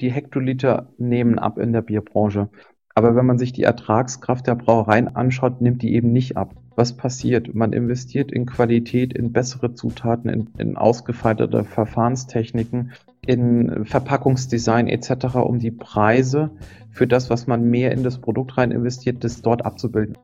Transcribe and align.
Die 0.00 0.12
Hektoliter 0.12 0.88
nehmen 0.98 1.38
ab 1.38 1.58
in 1.58 1.72
der 1.72 1.82
Bierbranche. 1.82 2.48
Aber 2.94 3.16
wenn 3.16 3.26
man 3.26 3.38
sich 3.38 3.52
die 3.52 3.64
Ertragskraft 3.64 4.46
der 4.46 4.54
Brauereien 4.54 5.14
anschaut, 5.14 5.60
nimmt 5.60 5.82
die 5.82 5.94
eben 5.94 6.12
nicht 6.12 6.36
ab. 6.36 6.54
Was 6.76 6.96
passiert? 6.96 7.54
Man 7.54 7.72
investiert 7.72 8.30
in 8.30 8.46
Qualität, 8.46 9.12
in 9.12 9.32
bessere 9.32 9.74
Zutaten, 9.74 10.30
in, 10.30 10.50
in 10.58 10.76
ausgefeitete 10.76 11.64
Verfahrenstechniken, 11.64 12.92
in 13.26 13.84
Verpackungsdesign 13.84 14.86
etc., 14.86 15.34
um 15.34 15.58
die 15.58 15.72
Preise 15.72 16.50
für 16.90 17.06
das, 17.06 17.30
was 17.30 17.46
man 17.46 17.64
mehr 17.64 17.92
in 17.92 18.04
das 18.04 18.18
Produkt 18.18 18.56
rein 18.56 18.70
investiert, 18.70 19.24
das 19.24 19.42
dort 19.42 19.66
abzubilden. 19.66 20.16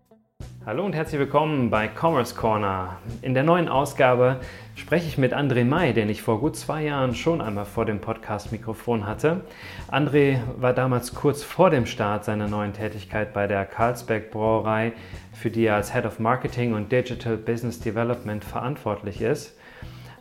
Hallo 0.66 0.84
und 0.84 0.95
herzlich 0.95 1.20
willkommen 1.20 1.70
bei 1.70 1.88
Commerce 1.88 2.34
Corner. 2.34 2.98
In 3.20 3.34
der 3.34 3.43
neuen 3.43 3.68
Ausgabe 3.68 4.41
spreche 4.75 5.06
ich 5.06 5.18
mit 5.18 5.32
André 5.32 5.64
May, 5.64 5.93
den 5.93 6.09
ich 6.09 6.22
vor 6.22 6.41
gut 6.41 6.56
zwei 6.56 6.84
Jahren 6.84 7.14
schon 7.14 7.41
einmal 7.41 7.64
vor 7.64 7.84
dem 7.84 8.00
Podcast-Mikrofon 8.00 9.06
hatte. 9.06 9.43
André 9.91 10.38
war 10.59 10.73
damals 10.73 11.14
kurz 11.14 11.43
vor 11.43 11.70
dem 11.70 11.87
Start 11.87 12.24
seiner 12.24 12.48
neuen 12.48 12.73
Tätigkeit 12.73 13.33
bei 13.33 13.47
der 13.47 13.64
Carlsberg 13.64 14.30
Brauerei, 14.30 14.92
für 15.33 15.50
die 15.50 15.66
er 15.66 15.77
als 15.77 15.92
Head 15.92 16.06
of 16.06 16.19
Marketing 16.19 16.74
und 16.74 16.91
Digital 16.91 17.37
Business 17.37 17.80
Development 17.80 18.45
verantwortlich 18.45 19.20
ist. 19.20 19.56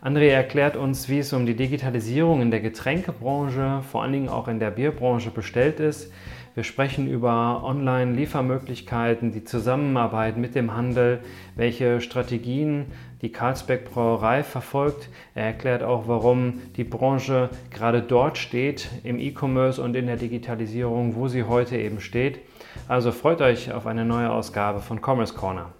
André 0.03 0.29
erklärt 0.29 0.76
uns, 0.76 1.09
wie 1.09 1.20
es 1.20 1.34
um 1.34 1.45
die 1.45 1.55
Digitalisierung 1.55 2.41
in 2.41 2.51
der 2.51 2.59
Getränkebranche, 2.59 3.81
vor 3.90 4.04
allen 4.04 4.12
Dingen 4.12 4.29
auch 4.29 4.48
in 4.48 4.59
der 4.59 4.71
Bierbranche 4.71 5.31
bestellt 5.31 5.79
ist 5.79 6.12
wir 6.55 6.63
sprechen 6.63 7.07
über 7.07 7.63
Online-Liefermöglichkeiten, 7.63 9.31
die 9.31 9.43
Zusammenarbeit 9.43 10.38
mit 10.38 10.54
dem 10.54 10.76
Handel, 10.76 11.21
welche 11.55 11.99
Strategien 11.99 12.85
die 13.23 13.32
Karlsberg 13.32 13.86
Brauerei 13.86 14.44
verfolgt. 14.44 15.09
Er 15.34 15.45
erklärt 15.45 15.82
auch, 15.82 16.08
warum 16.08 16.62
die 16.76 16.84
Branche 16.84 17.49
gerade 17.72 18.02
dort 18.02 18.38
steht, 18.38 18.90
im 19.04 19.18
E-Commerce 19.18 19.82
und 19.82 19.96
in 19.96 20.05
der 20.05 20.18
Digitalisierung, 20.18 21.16
wo 21.16 21.27
sie 21.30 21.44
heute 21.44 21.77
eben 21.77 22.02
steht. 22.02 22.40
Also 22.88 23.12
freut 23.12 23.41
euch 23.41 23.71
auf 23.71 23.88
eine 23.88 24.05
neue 24.05 24.30
Ausgabe 24.30 24.82
von 24.82 24.99
Commerce 25.02 25.34
Corner. 25.34 25.71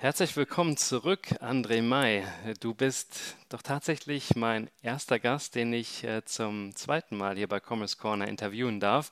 Herzlich 0.00 0.36
willkommen 0.36 0.76
zurück, 0.76 1.26
André 1.40 1.82
May. 1.82 2.22
Du 2.60 2.72
bist 2.72 3.36
doch 3.48 3.62
tatsächlich 3.62 4.36
mein 4.36 4.70
erster 4.80 5.18
Gast, 5.18 5.56
den 5.56 5.72
ich 5.72 6.04
äh, 6.04 6.24
zum 6.24 6.72
zweiten 6.76 7.16
Mal 7.16 7.34
hier 7.34 7.48
bei 7.48 7.58
Commerce 7.58 7.96
Corner 7.96 8.28
interviewen 8.28 8.78
darf. 8.78 9.10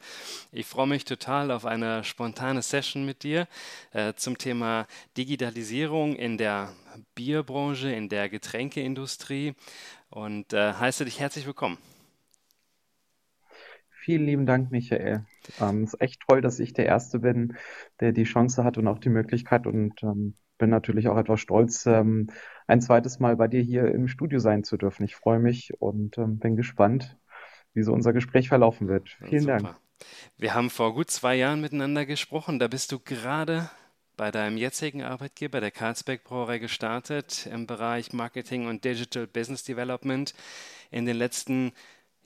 Ich 0.52 0.66
freue 0.66 0.86
mich 0.86 1.04
total 1.04 1.50
auf 1.50 1.66
eine 1.66 2.04
spontane 2.04 2.62
Session 2.62 3.04
mit 3.04 3.24
dir 3.24 3.48
äh, 3.94 4.14
zum 4.14 4.38
Thema 4.38 4.86
Digitalisierung 5.16 6.14
in 6.14 6.38
der 6.38 6.72
Bierbranche, 7.16 7.90
in 7.90 8.08
der 8.08 8.28
Getränkeindustrie 8.28 9.54
und 10.08 10.52
äh, 10.52 10.74
heiße 10.74 11.04
dich 11.04 11.18
herzlich 11.18 11.48
willkommen. 11.48 11.78
Vielen 13.90 14.24
lieben 14.24 14.46
Dank, 14.46 14.70
Michael. 14.70 15.26
Ähm, 15.60 15.82
es 15.82 15.94
ist 15.94 16.00
echt 16.00 16.22
toll, 16.28 16.42
dass 16.42 16.60
ich 16.60 16.74
der 16.74 16.86
Erste 16.86 17.18
bin, 17.18 17.56
der 17.98 18.12
die 18.12 18.22
Chance 18.22 18.62
hat 18.62 18.78
und 18.78 18.86
auch 18.86 19.00
die 19.00 19.08
Möglichkeit 19.08 19.66
und 19.66 20.00
ähm, 20.04 20.36
bin 20.58 20.70
natürlich 20.70 21.08
auch 21.08 21.16
etwas 21.16 21.40
stolz, 21.40 21.86
ähm, 21.86 22.28
ein 22.66 22.80
zweites 22.80 23.20
Mal 23.20 23.36
bei 23.36 23.48
dir 23.48 23.62
hier 23.62 23.86
im 23.86 24.08
Studio 24.08 24.38
sein 24.38 24.64
zu 24.64 24.76
dürfen. 24.76 25.04
Ich 25.04 25.16
freue 25.16 25.38
mich 25.38 25.72
und 25.78 26.18
ähm, 26.18 26.38
bin 26.38 26.56
gespannt, 26.56 27.16
wie 27.74 27.82
so 27.82 27.92
unser 27.92 28.12
Gespräch 28.12 28.48
verlaufen 28.48 28.88
wird. 28.88 29.08
Vielen 29.28 29.42
Super. 29.42 29.58
Dank. 29.58 29.76
Wir 30.36 30.54
haben 30.54 30.70
vor 30.70 30.94
gut 30.94 31.10
zwei 31.10 31.36
Jahren 31.36 31.60
miteinander 31.60 32.04
gesprochen. 32.04 32.58
Da 32.58 32.68
bist 32.68 32.92
du 32.92 32.98
gerade 32.98 33.70
bei 34.16 34.30
deinem 34.30 34.56
jetzigen 34.56 35.02
Arbeitgeber, 35.02 35.60
der 35.60 35.70
Karlsberg 35.70 36.24
Brauerei, 36.24 36.58
gestartet 36.58 37.46
im 37.52 37.66
Bereich 37.66 38.12
Marketing 38.12 38.66
und 38.66 38.84
Digital 38.84 39.26
Business 39.26 39.62
Development. 39.64 40.32
In 40.90 41.04
den 41.04 41.16
letzten 41.16 41.72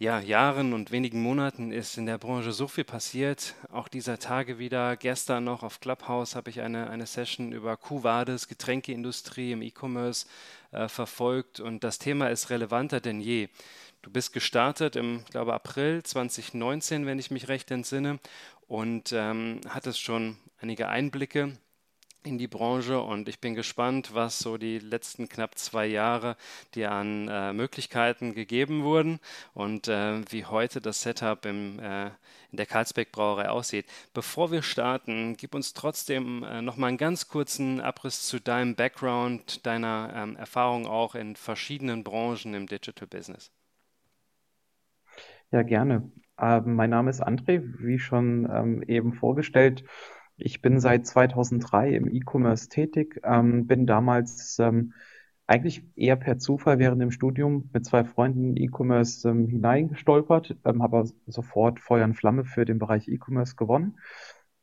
ja, 0.00 0.18
Jahren 0.18 0.72
und 0.72 0.92
wenigen 0.92 1.20
Monaten 1.20 1.72
ist 1.72 1.98
in 1.98 2.06
der 2.06 2.16
Branche 2.16 2.52
so 2.52 2.66
viel 2.68 2.84
passiert. 2.84 3.54
Auch 3.70 3.86
dieser 3.86 4.18
Tage 4.18 4.58
wieder. 4.58 4.96
Gestern 4.96 5.44
noch 5.44 5.62
auf 5.62 5.78
Clubhouse 5.78 6.34
habe 6.34 6.48
ich 6.48 6.62
eine, 6.62 6.88
eine 6.88 7.04
Session 7.04 7.52
über 7.52 7.76
Kuwades, 7.76 8.48
Getränkeindustrie 8.48 9.52
im 9.52 9.60
E-Commerce 9.60 10.26
äh, 10.70 10.88
verfolgt 10.88 11.60
und 11.60 11.84
das 11.84 11.98
Thema 11.98 12.30
ist 12.30 12.48
relevanter 12.48 13.00
denn 13.00 13.20
je. 13.20 13.50
Du 14.00 14.10
bist 14.10 14.32
gestartet 14.32 14.96
im, 14.96 15.22
glaube 15.30 15.52
April 15.52 16.02
2019, 16.02 17.04
wenn 17.04 17.18
ich 17.18 17.30
mich 17.30 17.48
recht 17.48 17.70
entsinne, 17.70 18.20
und 18.68 19.12
ähm, 19.12 19.60
hattest 19.68 20.00
schon 20.00 20.38
einige 20.62 20.88
Einblicke 20.88 21.58
in 22.22 22.38
die 22.38 22.48
Branche 22.48 23.00
und 23.00 23.28
ich 23.28 23.40
bin 23.40 23.54
gespannt, 23.54 24.14
was 24.14 24.38
so 24.38 24.58
die 24.58 24.78
letzten 24.78 25.28
knapp 25.28 25.56
zwei 25.56 25.86
Jahre 25.86 26.36
dir 26.74 26.92
an 26.92 27.28
äh, 27.28 27.52
Möglichkeiten 27.52 28.34
gegeben 28.34 28.84
wurden 28.84 29.20
und 29.54 29.88
äh, 29.88 30.20
wie 30.30 30.44
heute 30.44 30.80
das 30.80 31.02
Setup 31.02 31.44
im, 31.46 31.78
äh, 31.78 32.06
in 32.50 32.56
der 32.56 32.66
Karlsberg 32.66 33.10
Brauerei 33.12 33.48
aussieht. 33.48 33.86
Bevor 34.12 34.50
wir 34.52 34.62
starten, 34.62 35.36
gib 35.36 35.54
uns 35.54 35.72
trotzdem 35.72 36.42
äh, 36.42 36.60
noch 36.62 36.76
mal 36.76 36.88
einen 36.88 36.98
ganz 36.98 37.28
kurzen 37.28 37.80
Abriss 37.80 38.22
zu 38.22 38.40
deinem 38.40 38.74
Background, 38.74 39.64
deiner 39.64 40.12
ähm, 40.14 40.36
Erfahrung 40.36 40.86
auch 40.86 41.14
in 41.14 41.36
verschiedenen 41.36 42.04
Branchen 42.04 42.54
im 42.54 42.66
Digital 42.66 43.08
Business. 43.08 43.50
Ja, 45.52 45.62
gerne. 45.62 46.10
Ähm, 46.38 46.74
mein 46.74 46.90
Name 46.90 47.10
ist 47.10 47.22
André, 47.26 47.62
wie 47.78 47.98
schon 47.98 48.48
ähm, 48.52 48.82
eben 48.82 49.14
vorgestellt. 49.14 49.84
Ich 50.42 50.62
bin 50.62 50.80
seit 50.80 51.06
2003 51.06 51.90
im 51.90 52.08
E-Commerce 52.08 52.68
tätig, 52.68 53.20
ähm, 53.24 53.66
bin 53.66 53.86
damals 53.86 54.58
ähm, 54.58 54.94
eigentlich 55.46 55.84
eher 55.96 56.16
per 56.16 56.38
Zufall 56.38 56.78
während 56.78 57.02
dem 57.02 57.10
Studium 57.10 57.68
mit 57.72 57.84
zwei 57.84 58.04
Freunden 58.04 58.56
in 58.56 58.64
E-Commerce 58.64 59.28
ähm, 59.28 59.48
hineingestolpert, 59.48 60.56
ähm, 60.64 60.82
habe 60.82 61.04
sofort 61.26 61.80
Feuer 61.80 62.04
und 62.04 62.14
Flamme 62.14 62.44
für 62.44 62.64
den 62.64 62.78
Bereich 62.78 63.08
E-Commerce 63.08 63.56
gewonnen, 63.56 63.98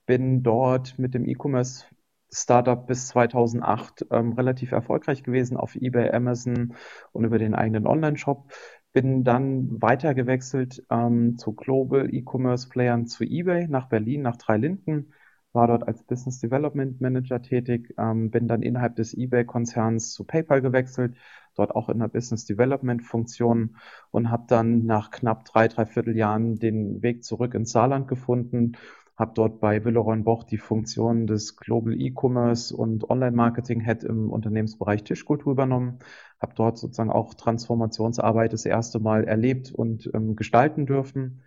bin 0.06 0.42
dort 0.42 0.98
mit 0.98 1.14
dem 1.14 1.26
E-Commerce 1.26 1.86
Startup 2.32 2.86
bis 2.88 3.08
2008 3.10 4.08
ähm, 4.12 4.34
relativ 4.34 4.72
erfolgreich 4.72 5.24
gewesen 5.24 5.58
auf 5.58 5.76
eBay, 5.76 6.12
Amazon 6.12 6.74
und 7.12 7.24
über 7.24 7.38
den 7.38 7.54
eigenen 7.54 7.88
Online-Shop. 7.88 8.52
Bin 8.94 9.24
dann 9.24 9.82
weitergewechselt 9.82 10.84
ähm, 10.90 11.38
zu 11.38 11.54
Global 11.54 12.14
E-Commerce 12.14 12.68
Playern 12.68 13.06
zu 13.06 13.24
eBay 13.24 13.68
nach 13.68 13.88
Berlin, 13.90 14.24
nach 14.24 14.38
Dreilinden 14.38 15.14
war 15.58 15.68
dort 15.68 15.88
als 15.88 16.04
Business 16.04 16.40
Development 16.40 17.02
Manager 17.02 17.42
tätig, 17.42 17.94
ähm, 17.98 18.30
bin 18.32 18.48
dann 18.48 18.62
innerhalb 18.62 18.96
des 18.96 19.14
eBay-Konzerns 19.18 20.14
zu 20.14 20.24
PayPal 20.24 20.62
gewechselt, 20.62 21.18
dort 21.56 21.76
auch 21.76 21.90
in 21.90 22.00
der 22.00 22.08
Business 22.08 22.46
Development 22.46 23.04
Funktion 23.04 23.76
und 24.12 24.30
habe 24.30 24.46
dann 24.48 24.86
nach 24.86 25.10
knapp 25.12 25.46
drei, 25.46 25.68
dreiviertel 25.68 26.16
Jahren 26.16 26.58
den 26.60 27.02
Weg 27.02 27.24
zurück 27.24 27.56
ins 27.56 27.72
Saarland 27.72 28.08
gefunden, 28.08 28.78
habe 29.18 29.32
dort 29.34 29.60
bei 29.60 29.84
Willeroy 29.84 30.20
Boch 30.20 30.44
die 30.44 30.60
Funktion 30.60 31.26
des 31.26 31.58
Global 31.58 32.00
E-Commerce 32.00 32.74
und 32.74 33.10
Online-Marketing 33.10 33.82
Head 33.82 34.04
im 34.04 34.30
Unternehmensbereich 34.30 35.04
Tischkultur 35.04 35.54
übernommen, 35.54 35.98
habe 36.40 36.54
dort 36.56 36.78
sozusagen 36.78 37.10
auch 37.10 37.34
Transformationsarbeit 37.34 38.54
das 38.54 38.66
erste 38.66 39.00
Mal 39.00 39.24
erlebt 39.24 39.72
und 39.74 40.10
ähm, 40.14 40.36
gestalten 40.36 40.86
dürfen 40.86 41.42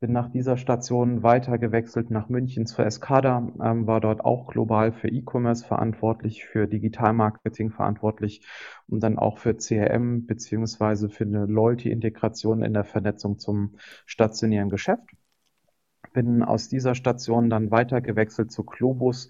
bin 0.00 0.12
nach 0.12 0.30
dieser 0.30 0.56
Station 0.56 1.22
weiter 1.22 1.58
gewechselt 1.58 2.10
nach 2.10 2.28
München 2.28 2.66
zur 2.66 2.86
Escada, 2.86 3.48
ähm, 3.62 3.86
war 3.86 4.00
dort 4.00 4.24
auch 4.24 4.46
global 4.46 4.92
für 4.92 5.08
E-Commerce 5.08 5.66
verantwortlich, 5.66 6.44
für 6.44 6.68
Digitalmarketing 6.68 7.70
verantwortlich 7.70 8.46
und 8.86 9.02
dann 9.02 9.18
auch 9.18 9.38
für 9.38 9.56
CRM 9.56 10.26
beziehungsweise 10.26 11.08
für 11.08 11.24
eine 11.24 11.46
Loyalty-Integration 11.46 12.62
in 12.62 12.74
der 12.74 12.84
Vernetzung 12.84 13.38
zum 13.38 13.76
stationären 14.06 14.70
Geschäft. 14.70 15.10
Bin 16.12 16.42
aus 16.42 16.68
dieser 16.68 16.94
Station 16.94 17.50
dann 17.50 17.70
weiter 17.70 18.00
gewechselt 18.00 18.50
zu 18.52 18.64
Globus. 18.64 19.28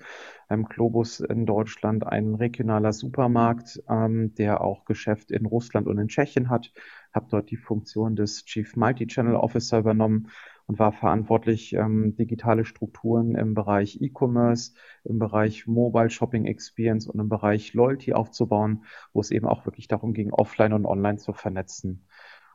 Ähm, 0.50 0.64
Globus 0.64 1.20
in 1.20 1.46
Deutschland 1.46 2.06
ein 2.06 2.34
regionaler 2.34 2.92
Supermarkt, 2.92 3.82
ähm, 3.88 4.34
der 4.34 4.60
auch 4.60 4.84
Geschäft 4.84 5.30
in 5.30 5.46
Russland 5.46 5.86
und 5.86 5.98
in 5.98 6.08
Tschechien 6.08 6.50
hat. 6.50 6.72
Habe 7.12 7.26
dort 7.30 7.50
die 7.50 7.56
Funktion 7.56 8.16
des 8.16 8.44
Chief 8.44 8.76
Multi-Channel 8.76 9.34
Officer 9.34 9.78
übernommen 9.78 10.28
und 10.68 10.78
war 10.78 10.92
verantwortlich, 10.92 11.72
ähm, 11.72 12.14
digitale 12.14 12.64
Strukturen 12.66 13.34
im 13.34 13.54
Bereich 13.54 14.00
E-Commerce, 14.02 14.74
im 15.02 15.18
Bereich 15.18 15.66
Mobile 15.66 16.10
Shopping 16.10 16.44
Experience 16.44 17.08
und 17.08 17.18
im 17.18 17.30
Bereich 17.30 17.72
Loyalty 17.72 18.12
aufzubauen, 18.12 18.84
wo 19.14 19.20
es 19.20 19.30
eben 19.30 19.46
auch 19.46 19.64
wirklich 19.64 19.88
darum 19.88 20.12
ging, 20.12 20.30
offline 20.30 20.74
und 20.74 20.84
online 20.84 21.16
zu 21.16 21.32
vernetzen. 21.32 22.06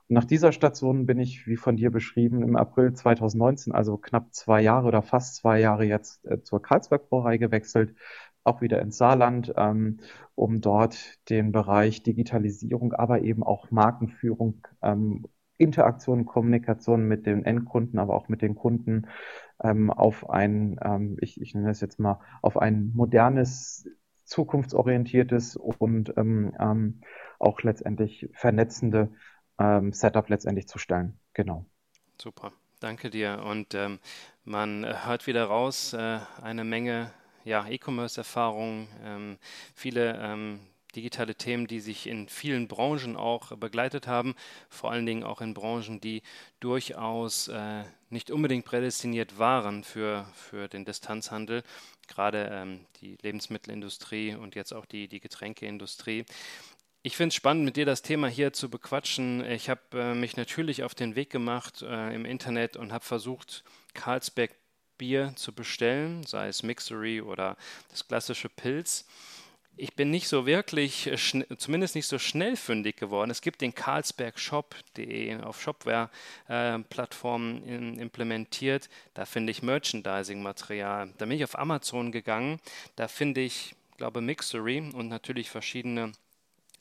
Und 0.08 0.14
nach 0.16 0.26
dieser 0.26 0.52
Station 0.52 1.08
bin 1.08 1.20
ich, 1.20 1.48
wie 1.48 1.58
von 1.58 1.76
dir 1.76 1.90
beschrieben, 1.90 2.44
im 2.44 2.56
April 2.56 2.94
2019, 2.94 3.74
also 3.74 3.98
knapp 3.98 4.32
zwei 4.32 4.62
Jahre 4.62 4.88
oder 4.88 5.02
fast 5.02 5.36
zwei 5.36 5.60
Jahre 5.60 5.86
jetzt 5.86 6.24
äh, 6.26 6.42
zur 6.44 6.62
Karlsberg 6.62 7.10
Brauerei 7.10 7.38
gewechselt, 7.38 7.96
auch 8.44 8.62
wieder 8.62 8.80
ins 8.80 8.98
Saarland, 8.98 9.54
ähm, 9.58 10.02
um 10.36 10.62
dort 10.62 10.98
den 11.30 11.52
Bereich 11.52 12.04
Digitalisierung, 12.04 12.94
aber 12.94 13.22
eben 13.24 13.42
auch 13.42 13.72
Markenführung 13.72 14.68
ähm, 14.84 15.26
Interaktion, 15.64 16.26
Kommunikation 16.26 17.08
mit 17.08 17.26
den 17.26 17.46
Endkunden, 17.46 18.00
aber 18.00 18.16
auch 18.16 18.28
mit 18.30 18.42
den 18.42 18.56
Kunden 18.56 19.08
ähm, 19.64 19.90
auf 19.90 20.30
ein, 20.30 20.80
ähm, 20.84 21.18
ich, 21.22 21.40
ich 21.42 21.54
nenne 21.54 21.68
das 21.68 21.82
jetzt 21.82 22.00
mal, 22.00 22.20
auf 22.42 22.58
ein 22.58 22.92
modernes 22.94 23.88
zukunftsorientiertes 24.26 25.56
und 25.56 26.14
ähm, 26.18 26.54
ähm, 26.60 27.02
auch 27.40 27.62
letztendlich 27.62 28.30
vernetzende 28.34 29.12
ähm, 29.60 29.92
Setup 29.94 30.28
letztendlich 30.30 30.68
zu 30.68 30.80
stellen. 30.80 31.20
Genau. 31.34 31.66
Super, 32.22 32.52
danke 32.80 33.10
dir. 33.10 33.44
Und 33.46 33.74
ähm, 33.74 34.00
man 34.44 34.86
hört 35.06 35.28
wieder 35.28 35.46
raus, 35.46 35.94
äh, 35.94 36.20
eine 36.42 36.64
Menge 36.64 37.12
ja, 37.44 37.68
E-Commerce-Erfahrungen, 37.68 38.88
ähm, 39.04 39.38
viele 39.76 40.18
digitale 40.96 41.36
Themen, 41.36 41.68
die 41.68 41.80
sich 41.80 42.08
in 42.08 42.28
vielen 42.30 42.68
Branchen 42.68 43.16
auch 43.16 43.56
begleitet 43.58 44.08
haben, 44.08 44.36
vor 44.70 44.92
allen 44.92 45.06
Dingen 45.06 45.24
auch 45.24 45.42
in 45.42 45.54
Branchen, 45.54 46.00
die 46.00 46.22
durchaus 46.60 47.48
äh, 47.48 47.84
nicht 48.10 48.32
unbedingt 48.32 48.66
prädestiniert 48.66 49.40
waren 49.40 49.84
für, 49.84 50.28
für 50.36 50.68
den 50.68 50.86
Distanzhandel, 50.86 51.64
gerade 52.08 52.50
ähm, 52.52 52.86
die 53.02 53.18
Lebensmittelindustrie 53.22 54.36
und 54.36 54.56
jetzt 54.56 54.74
auch 54.74 54.86
die, 54.86 55.08
die 55.08 55.20
Getränkeindustrie. 55.20 56.26
Ich 57.02 57.18
finde 57.18 57.30
es 57.30 57.36
spannend, 57.36 57.66
mit 57.66 57.76
dir 57.76 57.86
das 57.86 58.02
Thema 58.02 58.28
hier 58.28 58.54
zu 58.54 58.70
bequatschen. 58.70 59.44
Ich 59.46 59.70
habe 59.70 59.82
äh, 59.94 60.14
mich 60.14 60.38
natürlich 60.38 60.84
auf 60.84 60.96
den 60.96 61.16
Weg 61.16 61.30
gemacht 61.30 61.82
äh, 61.82 62.16
im 62.16 62.24
Internet 62.24 62.78
und 62.78 62.94
habe 62.94 63.04
versucht, 63.04 63.64
Carlsberg 63.94 64.52
Bier 64.98 65.34
zu 65.36 65.54
bestellen, 65.54 66.24
sei 66.24 66.48
es 66.48 66.64
Mixery 66.64 67.20
oder 67.22 67.58
das 67.90 68.08
klassische 68.08 68.48
Pilz 68.48 69.06
ich 69.76 69.96
bin 69.96 70.12
nicht 70.12 70.28
so 70.28 70.46
wirklich, 70.46 71.08
äh, 71.08 71.18
zumindest 71.58 71.96
nicht 71.96 72.06
so 72.08 72.20
schnell 72.20 72.56
fündig 72.56 72.98
geworden. 72.98 73.32
Es 73.32 73.42
gibt 73.42 73.62
den 73.62 73.74
Carlsberg-Shop.de 73.74 75.42
auf 75.42 75.60
Shopware-Plattformen 75.62 77.98
äh, 77.98 78.02
implementiert. 78.02 78.90
Da 79.14 79.26
finde 79.26 79.52
ich 79.52 79.64
Merchandising-Material. 79.64 81.14
Da 81.18 81.26
bin 81.26 81.38
ich 81.38 81.44
auf 81.44 81.58
Amazon 81.58 82.12
gegangen. 82.12 82.60
Da 82.96 83.08
finde 83.08 83.42
ich, 83.42 83.76
glaube 83.98 84.22
Mixery 84.22 84.92
und 84.94 85.08
natürlich 85.08 85.50
verschiedene 85.50 86.12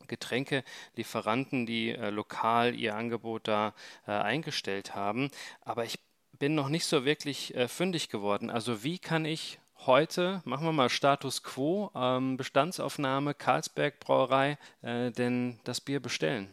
Getränkelieferanten, 0.08 1.64
die 1.64 1.90
äh, 1.90 2.10
lokal 2.10 2.74
ihr 2.74 2.94
Angebot 2.94 3.48
da 3.48 3.72
äh, 4.06 4.12
eingestellt 4.12 4.94
haben. 4.94 5.30
Aber 5.62 5.84
ich 5.84 5.98
bin 6.38 6.54
noch 6.54 6.68
nicht 6.68 6.86
so 6.86 7.04
wirklich 7.04 7.54
fündig 7.68 8.08
geworden. 8.08 8.50
Also 8.50 8.82
wie 8.82 8.98
kann 8.98 9.24
ich 9.24 9.60
heute, 9.86 10.42
machen 10.44 10.66
wir 10.66 10.72
mal 10.72 10.88
Status 10.88 11.42
Quo, 11.42 11.90
ähm, 11.94 12.36
Bestandsaufnahme, 12.36 13.34
Karlsberg 13.34 14.00
Brauerei, 14.00 14.58
äh, 14.82 15.10
denn 15.10 15.58
das 15.64 15.80
Bier 15.80 16.00
bestellen? 16.00 16.48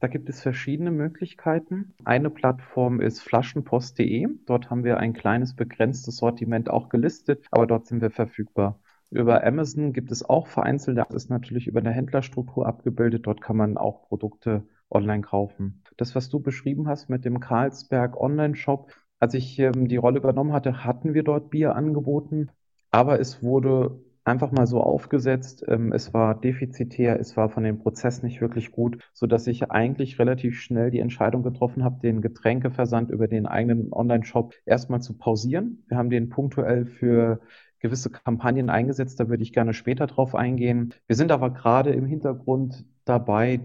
Da 0.00 0.08
gibt 0.08 0.28
es 0.28 0.42
verschiedene 0.42 0.90
Möglichkeiten. 0.90 1.94
Eine 2.04 2.28
Plattform 2.28 3.00
ist 3.00 3.22
flaschenpost.de. 3.22 4.28
Dort 4.44 4.68
haben 4.70 4.84
wir 4.84 4.98
ein 4.98 5.14
kleines 5.14 5.56
begrenztes 5.56 6.18
Sortiment 6.18 6.68
auch 6.68 6.90
gelistet, 6.90 7.46
aber 7.50 7.66
dort 7.66 7.86
sind 7.86 8.02
wir 8.02 8.10
verfügbar. 8.10 8.78
Über 9.10 9.44
Amazon 9.44 9.92
gibt 9.92 10.10
es 10.10 10.24
auch 10.24 10.48
vereinzelt, 10.48 10.98
das 10.98 11.10
ist 11.14 11.30
natürlich 11.30 11.68
über 11.68 11.80
eine 11.80 11.92
Händlerstruktur 11.92 12.66
abgebildet. 12.66 13.26
Dort 13.26 13.40
kann 13.40 13.56
man 13.56 13.78
auch 13.78 14.08
Produkte 14.08 14.66
online 14.90 15.22
kaufen. 15.22 15.82
Das, 15.96 16.14
was 16.14 16.28
du 16.28 16.40
beschrieben 16.40 16.88
hast 16.88 17.08
mit 17.08 17.24
dem 17.24 17.40
Carlsberg 17.40 18.16
Online-Shop, 18.20 18.92
als 19.18 19.34
ich 19.34 19.58
ähm, 19.58 19.88
die 19.88 19.96
Rolle 19.96 20.18
übernommen 20.18 20.52
hatte, 20.52 20.84
hatten 20.84 21.14
wir 21.14 21.22
dort 21.22 21.50
Bier 21.50 21.74
angeboten, 21.74 22.50
aber 22.90 23.20
es 23.20 23.42
wurde 23.42 24.00
einfach 24.26 24.50
mal 24.50 24.66
so 24.66 24.80
aufgesetzt. 24.80 25.64
Ähm, 25.68 25.92
es 25.92 26.12
war 26.12 26.38
defizitär, 26.38 27.18
es 27.20 27.36
war 27.36 27.48
von 27.48 27.62
dem 27.62 27.78
Prozess 27.78 28.22
nicht 28.22 28.40
wirklich 28.40 28.72
gut, 28.72 28.98
so 29.12 29.26
dass 29.26 29.46
ich 29.46 29.70
eigentlich 29.70 30.18
relativ 30.18 30.60
schnell 30.60 30.90
die 30.90 30.98
Entscheidung 30.98 31.42
getroffen 31.42 31.84
habe, 31.84 32.00
den 32.00 32.20
Getränkeversand 32.20 33.10
über 33.10 33.28
den 33.28 33.46
eigenen 33.46 33.92
Online-Shop 33.92 34.54
erstmal 34.64 35.00
zu 35.00 35.16
pausieren. 35.16 35.84
Wir 35.88 35.96
haben 35.96 36.10
den 36.10 36.28
punktuell 36.28 36.86
für 36.86 37.40
gewisse 37.78 38.10
Kampagnen 38.10 38.68
eingesetzt, 38.68 39.20
da 39.20 39.28
würde 39.28 39.42
ich 39.42 39.52
gerne 39.52 39.74
später 39.74 40.06
drauf 40.06 40.34
eingehen. 40.34 40.94
Wir 41.06 41.14
sind 41.16 41.30
aber 41.30 41.50
gerade 41.50 41.92
im 41.92 42.06
Hintergrund 42.06 42.84
dabei, 43.04 43.60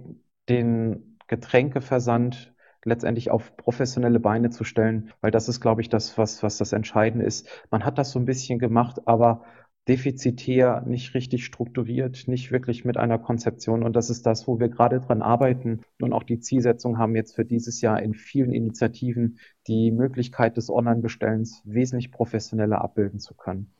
den 0.47 1.17
Getränkeversand 1.27 2.50
letztendlich 2.85 3.31
auf 3.31 3.55
professionelle 3.57 4.19
Beine 4.19 4.49
zu 4.49 4.63
stellen, 4.63 5.11
weil 5.21 5.31
das 5.31 5.49
ist, 5.49 5.61
glaube 5.61 5.81
ich, 5.81 5.89
das, 5.89 6.17
was, 6.17 6.43
was 6.43 6.57
das 6.57 6.73
Entscheidende 6.73 7.25
ist. 7.25 7.47
Man 7.69 7.85
hat 7.85 7.97
das 7.97 8.11
so 8.11 8.19
ein 8.19 8.25
bisschen 8.25 8.59
gemacht, 8.59 9.01
aber 9.05 9.43
defizitär, 9.87 10.83
nicht 10.85 11.15
richtig 11.15 11.43
strukturiert, 11.43 12.27
nicht 12.27 12.51
wirklich 12.51 12.85
mit 12.85 12.97
einer 12.97 13.17
Konzeption. 13.17 13.83
Und 13.83 13.95
das 13.95 14.09
ist 14.09 14.25
das, 14.25 14.47
wo 14.47 14.59
wir 14.59 14.69
gerade 14.69 14.99
dran 14.99 15.21
arbeiten 15.21 15.81
und 15.99 16.13
auch 16.13 16.23
die 16.23 16.39
Zielsetzung 16.39 16.97
haben 16.97 17.15
jetzt 17.15 17.35
für 17.35 17.45
dieses 17.45 17.81
Jahr 17.81 18.01
in 18.01 18.13
vielen 18.13 18.51
Initiativen 18.51 19.39
die 19.67 19.91
Möglichkeit 19.91 20.55
des 20.57 20.69
Online-Bestellens 20.69 21.63
wesentlich 21.65 22.11
professioneller 22.11 22.81
abbilden 22.81 23.19
zu 23.19 23.33
können. 23.33 23.71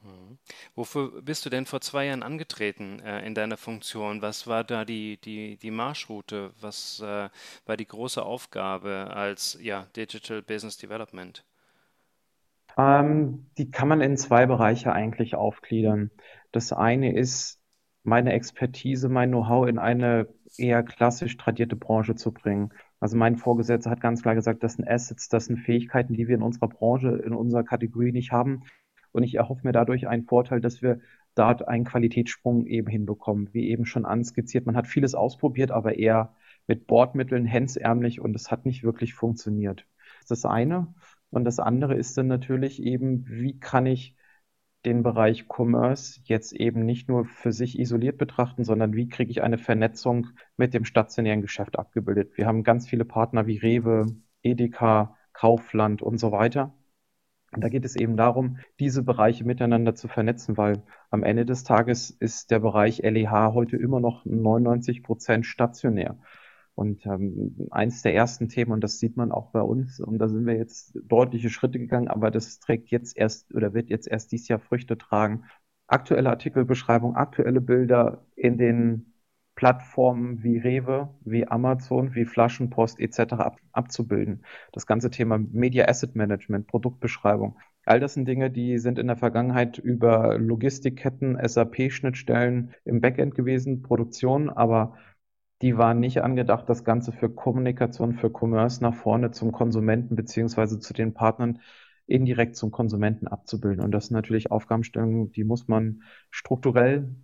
Wofür 0.76 1.22
bist 1.22 1.46
du 1.46 1.50
denn 1.50 1.66
vor 1.66 1.82
zwei 1.82 2.06
Jahren 2.06 2.24
angetreten 2.24 3.00
äh, 3.00 3.26
in 3.26 3.36
deiner 3.36 3.58
Funktion? 3.58 4.22
Was 4.22 4.48
war 4.48 4.64
da 4.64 4.86
die, 4.86 5.18
die, 5.18 5.58
die 5.58 5.72
Marschroute? 5.72 6.52
Was 6.62 7.00
äh, 7.02 7.30
war 7.66 7.78
die 7.78 7.88
große 7.88 8.24
Aufgabe 8.24 9.12
als 9.14 9.58
ja, 9.62 9.88
Digital 9.96 10.42
Business 10.42 10.78
Development? 10.78 11.44
Ähm, 12.78 13.48
die 13.58 13.70
kann 13.70 13.88
man 13.88 14.02
in 14.02 14.18
zwei 14.18 14.46
Bereiche 14.46 14.94
eigentlich 14.94 15.36
aufgliedern. 15.36 16.12
Das 16.52 16.74
eine 16.74 17.14
ist, 17.16 17.60
meine 18.04 18.34
Expertise, 18.34 19.10
mein 19.10 19.30
Know-how 19.30 19.68
in 19.68 19.78
eine 19.78 20.28
eher 20.58 20.84
klassisch 20.84 21.38
tradierte 21.38 21.76
Branche 21.76 22.16
zu 22.16 22.32
bringen. 22.34 22.74
Also 23.00 23.18
mein 23.18 23.38
Vorgesetzter 23.38 23.90
hat 23.90 24.02
ganz 24.02 24.22
klar 24.22 24.36
gesagt, 24.36 24.64
das 24.64 24.74
sind 24.74 24.88
Assets, 24.88 25.30
das 25.30 25.46
sind 25.46 25.58
Fähigkeiten, 25.58 26.14
die 26.14 26.28
wir 26.28 26.36
in 26.36 26.42
unserer 26.42 26.68
Branche, 26.70 27.10
in 27.26 27.34
unserer 27.34 27.64
Kategorie 27.64 28.12
nicht 28.12 28.32
haben. 28.32 28.64
Und 29.12 29.24
ich 29.24 29.36
erhoffe 29.36 29.62
mir 29.64 29.74
dadurch 29.74 30.08
einen 30.08 30.26
Vorteil, 30.26 30.62
dass 30.62 30.82
wir 30.82 31.00
dort 31.36 31.68
einen 31.68 31.86
Qualitätssprung 31.86 32.66
eben 32.66 32.88
hinbekommen. 32.88 33.50
Wie 33.54 33.70
eben 33.70 33.86
schon 33.86 34.06
anskizziert, 34.06 34.66
man 34.66 34.76
hat 34.76 34.88
vieles 34.88 35.16
ausprobiert, 35.16 35.72
aber 35.72 35.98
eher 35.98 36.34
mit 36.68 36.88
Bordmitteln, 36.88 37.46
hemsärmlich 37.46 38.22
und 38.22 38.36
es 38.36 38.52
hat 38.52 38.66
nicht 38.66 38.84
wirklich 38.84 39.14
funktioniert. 39.14 39.86
Das 40.22 40.32
ist 40.32 40.44
das 40.44 40.46
eine. 40.46 40.94
Und 41.30 41.46
das 41.46 41.60
andere 41.60 41.96
ist 41.96 42.18
dann 42.18 42.28
natürlich 42.28 42.82
eben, 42.84 43.26
wie 43.28 43.60
kann 43.60 43.86
ich 43.86 44.16
den 44.86 45.04
Bereich 45.04 45.46
Commerce 45.48 46.22
jetzt 46.24 46.54
eben 46.54 46.86
nicht 46.86 47.08
nur 47.08 47.26
für 47.26 47.52
sich 47.52 47.80
isoliert 47.80 48.18
betrachten, 48.18 48.64
sondern 48.64 48.94
wie 48.94 49.08
kriege 49.08 49.32
ich 49.32 49.44
eine 49.44 49.58
Vernetzung 49.58 50.28
mit 50.58 50.74
dem 50.74 50.86
stationären 50.86 51.42
Geschäft 51.42 51.78
abgebildet. 51.78 52.36
Wir 52.36 52.48
haben 52.48 52.64
ganz 52.64 52.88
viele 52.90 53.06
Partner 53.06 53.46
wie 53.46 53.58
Rewe, 53.58 54.08
Edeka, 54.42 55.16
Kaufland 55.34 56.02
und 56.02 56.18
so 56.20 56.32
weiter. 56.32 56.74
Und 57.54 57.64
da 57.64 57.70
geht 57.70 57.84
es 57.84 57.96
eben 57.96 58.16
darum, 58.16 58.58
diese 58.80 59.04
Bereiche 59.04 59.44
miteinander 59.44 59.94
zu 59.94 60.08
vernetzen, 60.08 60.58
weil 60.58 60.84
am 61.10 61.24
Ende 61.24 61.46
des 61.46 61.64
Tages 61.64 62.10
ist 62.10 62.50
der 62.50 62.60
Bereich 62.60 63.00
LEH 63.00 63.54
heute 63.54 63.76
immer 63.76 64.00
noch 64.00 64.24
99 64.26 65.04
Prozent 65.04 65.46
stationär. 65.46 66.18
Und 66.76 67.06
ähm, 67.06 67.68
eins 67.72 68.02
der 68.02 68.16
ersten 68.16 68.48
Themen, 68.48 68.72
und 68.72 68.82
das 68.82 69.00
sieht 69.00 69.18
man 69.18 69.32
auch 69.34 69.52
bei 69.52 69.62
uns, 69.62 70.00
und 70.00 70.18
da 70.20 70.30
sind 70.30 70.46
wir 70.46 70.56
jetzt 70.56 70.98
deutliche 71.04 71.50
Schritte 71.50 71.78
gegangen, 71.80 72.08
aber 72.08 72.32
das 72.32 72.60
trägt 72.60 72.90
jetzt 72.90 73.18
erst 73.18 73.54
oder 73.54 73.74
wird 73.74 73.90
jetzt 73.90 74.08
erst 74.08 74.32
dieses 74.32 74.48
Jahr 74.48 74.60
Früchte 74.60 74.98
tragen. 74.98 75.44
Aktuelle 75.88 76.30
Artikelbeschreibung, 76.30 77.16
aktuelle 77.16 77.60
Bilder 77.60 78.26
in 78.36 78.58
den 78.58 79.14
Plattformen 79.62 80.42
wie 80.42 80.58
Rewe, 80.58 81.14
wie 81.24 81.48
Amazon, 81.48 82.16
wie 82.16 82.26
Flaschenpost 82.26 83.00
etc. 83.00 83.34
Ab, 83.34 83.58
abzubilden. 83.74 84.44
Das 84.72 84.88
ganze 84.88 85.12
Thema 85.12 85.38
Media 85.38 85.88
Asset 85.88 86.16
Management, 86.16 86.66
Produktbeschreibung. 86.66 87.60
All 87.86 88.00
das 88.00 88.16
sind 88.16 88.28
Dinge, 88.28 88.50
die 88.50 88.80
sind 88.80 88.98
in 88.98 89.06
der 89.06 89.18
Vergangenheit 89.18 89.78
über 89.78 90.40
Logistikketten, 90.40 91.38
SAP-Schnittstellen 91.48 92.74
im 92.86 93.02
Backend 93.02 93.36
gewesen, 93.36 93.84
Produktion, 93.84 94.50
aber 94.50 94.98
die 95.62 95.78
waren 95.78 96.00
nicht 96.00 96.24
angedacht, 96.24 96.68
das 96.68 96.84
Ganze 96.84 97.12
für 97.12 97.30
Kommunikation, 97.30 98.14
für 98.14 98.32
Commerce 98.32 98.82
nach 98.82 98.96
vorne 98.96 99.30
zum 99.30 99.52
Konsumenten 99.52 100.16
beziehungsweise 100.16 100.80
zu 100.80 100.92
den 100.92 101.14
Partnern 101.14 101.60
indirekt 102.08 102.56
zum 102.56 102.72
Konsumenten 102.72 103.28
abzubilden. 103.28 103.84
Und 103.84 103.92
das 103.92 104.08
sind 104.08 104.16
natürlich 104.16 104.50
Aufgabenstellungen, 104.50 105.32
die 105.32 105.44
muss 105.44 105.68
man 105.68 106.02
strukturell 106.32 107.16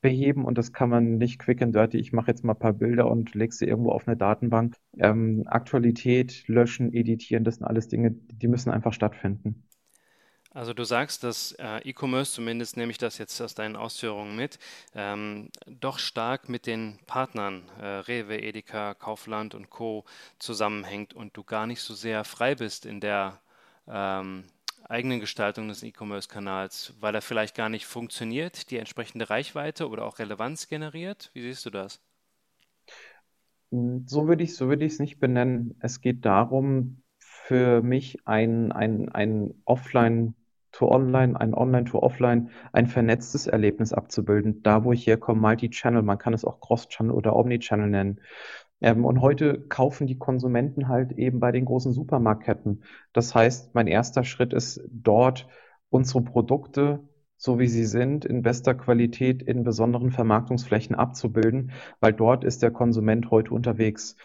beheben 0.00 0.44
und 0.44 0.58
das 0.58 0.72
kann 0.72 0.90
man 0.90 1.18
nicht 1.18 1.38
quick 1.38 1.62
and 1.62 1.74
dirty. 1.74 1.98
Ich 1.98 2.12
mache 2.12 2.28
jetzt 2.28 2.44
mal 2.44 2.52
ein 2.52 2.58
paar 2.58 2.72
Bilder 2.72 3.10
und 3.10 3.34
lege 3.34 3.54
sie 3.54 3.66
irgendwo 3.66 3.90
auf 3.90 4.06
eine 4.06 4.16
Datenbank. 4.16 4.76
Ähm, 4.98 5.44
Aktualität, 5.46 6.46
löschen, 6.48 6.92
editieren, 6.92 7.44
das 7.44 7.56
sind 7.56 7.66
alles 7.66 7.88
Dinge, 7.88 8.12
die 8.12 8.48
müssen 8.48 8.70
einfach 8.70 8.92
stattfinden. 8.92 9.66
Also 10.56 10.72
du 10.72 10.84
sagst, 10.84 11.22
dass 11.22 11.52
äh, 11.58 11.80
E-Commerce, 11.86 12.32
zumindest 12.32 12.78
nehme 12.78 12.90
ich 12.90 12.96
das 12.96 13.18
jetzt 13.18 13.38
aus 13.42 13.54
deinen 13.54 13.76
Ausführungen 13.76 14.36
mit, 14.36 14.58
ähm, 14.94 15.50
doch 15.66 15.98
stark 15.98 16.48
mit 16.48 16.66
den 16.66 16.98
Partnern 17.06 17.68
äh, 17.78 17.84
Rewe, 17.84 18.40
Edeka, 18.40 18.94
Kaufland 18.94 19.54
und 19.54 19.68
Co. 19.68 20.06
zusammenhängt 20.38 21.12
und 21.12 21.36
du 21.36 21.44
gar 21.44 21.66
nicht 21.66 21.82
so 21.82 21.92
sehr 21.92 22.24
frei 22.24 22.54
bist 22.54 22.86
in 22.86 23.00
der 23.00 23.38
ähm, 23.86 24.44
eigenen 24.88 25.20
Gestaltung 25.20 25.68
des 25.68 25.82
E-Commerce-Kanals, 25.82 26.94
weil 27.00 27.14
er 27.14 27.22
vielleicht 27.22 27.54
gar 27.54 27.68
nicht 27.68 27.86
funktioniert, 27.86 28.70
die 28.70 28.78
entsprechende 28.78 29.30
Reichweite 29.30 29.88
oder 29.88 30.04
auch 30.04 30.18
Relevanz 30.18 30.68
generiert? 30.68 31.30
Wie 31.34 31.42
siehst 31.42 31.66
du 31.66 31.70
das? 31.70 32.00
So 33.70 34.28
würde 34.28 34.44
ich, 34.44 34.54
so 34.54 34.68
würde 34.68 34.84
ich 34.84 34.94
es 34.94 34.98
nicht 35.00 35.18
benennen. 35.18 35.76
Es 35.80 36.00
geht 36.00 36.24
darum, 36.24 37.02
für 37.18 37.82
mich 37.82 38.26
ein, 38.26 38.72
ein, 38.72 39.08
ein 39.08 39.54
Offline- 39.64 40.34
to 40.72 40.90
Online, 40.90 41.40
ein 41.40 41.54
Online 41.54 41.84
to 41.86 41.98
Offline, 42.02 42.50
ein 42.72 42.86
vernetztes 42.86 43.46
Erlebnis 43.46 43.94
abzubilden. 43.94 44.62
Da, 44.62 44.84
wo 44.84 44.92
ich 44.92 45.06
herkomme, 45.06 45.40
Multi-Channel, 45.40 46.02
man 46.02 46.18
kann 46.18 46.34
es 46.34 46.44
auch 46.44 46.60
Cross-Channel 46.60 47.12
oder 47.12 47.34
Omni-Channel 47.34 47.88
nennen. 47.88 48.20
Ähm, 48.80 49.04
und 49.04 49.20
heute 49.20 49.60
kaufen 49.68 50.06
die 50.06 50.18
Konsumenten 50.18 50.88
halt 50.88 51.12
eben 51.12 51.40
bei 51.40 51.52
den 51.52 51.64
großen 51.64 51.92
Supermarktketten. 51.92 52.84
Das 53.12 53.34
heißt, 53.34 53.74
mein 53.74 53.86
erster 53.86 54.24
Schritt 54.24 54.52
ist 54.52 54.82
dort 54.90 55.48
unsere 55.90 56.22
Produkte 56.22 57.00
so 57.36 57.58
wie 57.58 57.68
sie 57.68 57.84
sind, 57.84 58.24
in 58.24 58.42
bester 58.42 58.74
Qualität 58.74 59.42
in 59.42 59.62
besonderen 59.62 60.10
Vermarktungsflächen 60.10 60.96
abzubilden, 60.96 61.72
weil 62.00 62.12
dort 62.12 62.44
ist 62.44 62.62
der 62.62 62.70
Konsument 62.70 63.30
heute 63.30 63.52
unterwegs. 63.52 64.16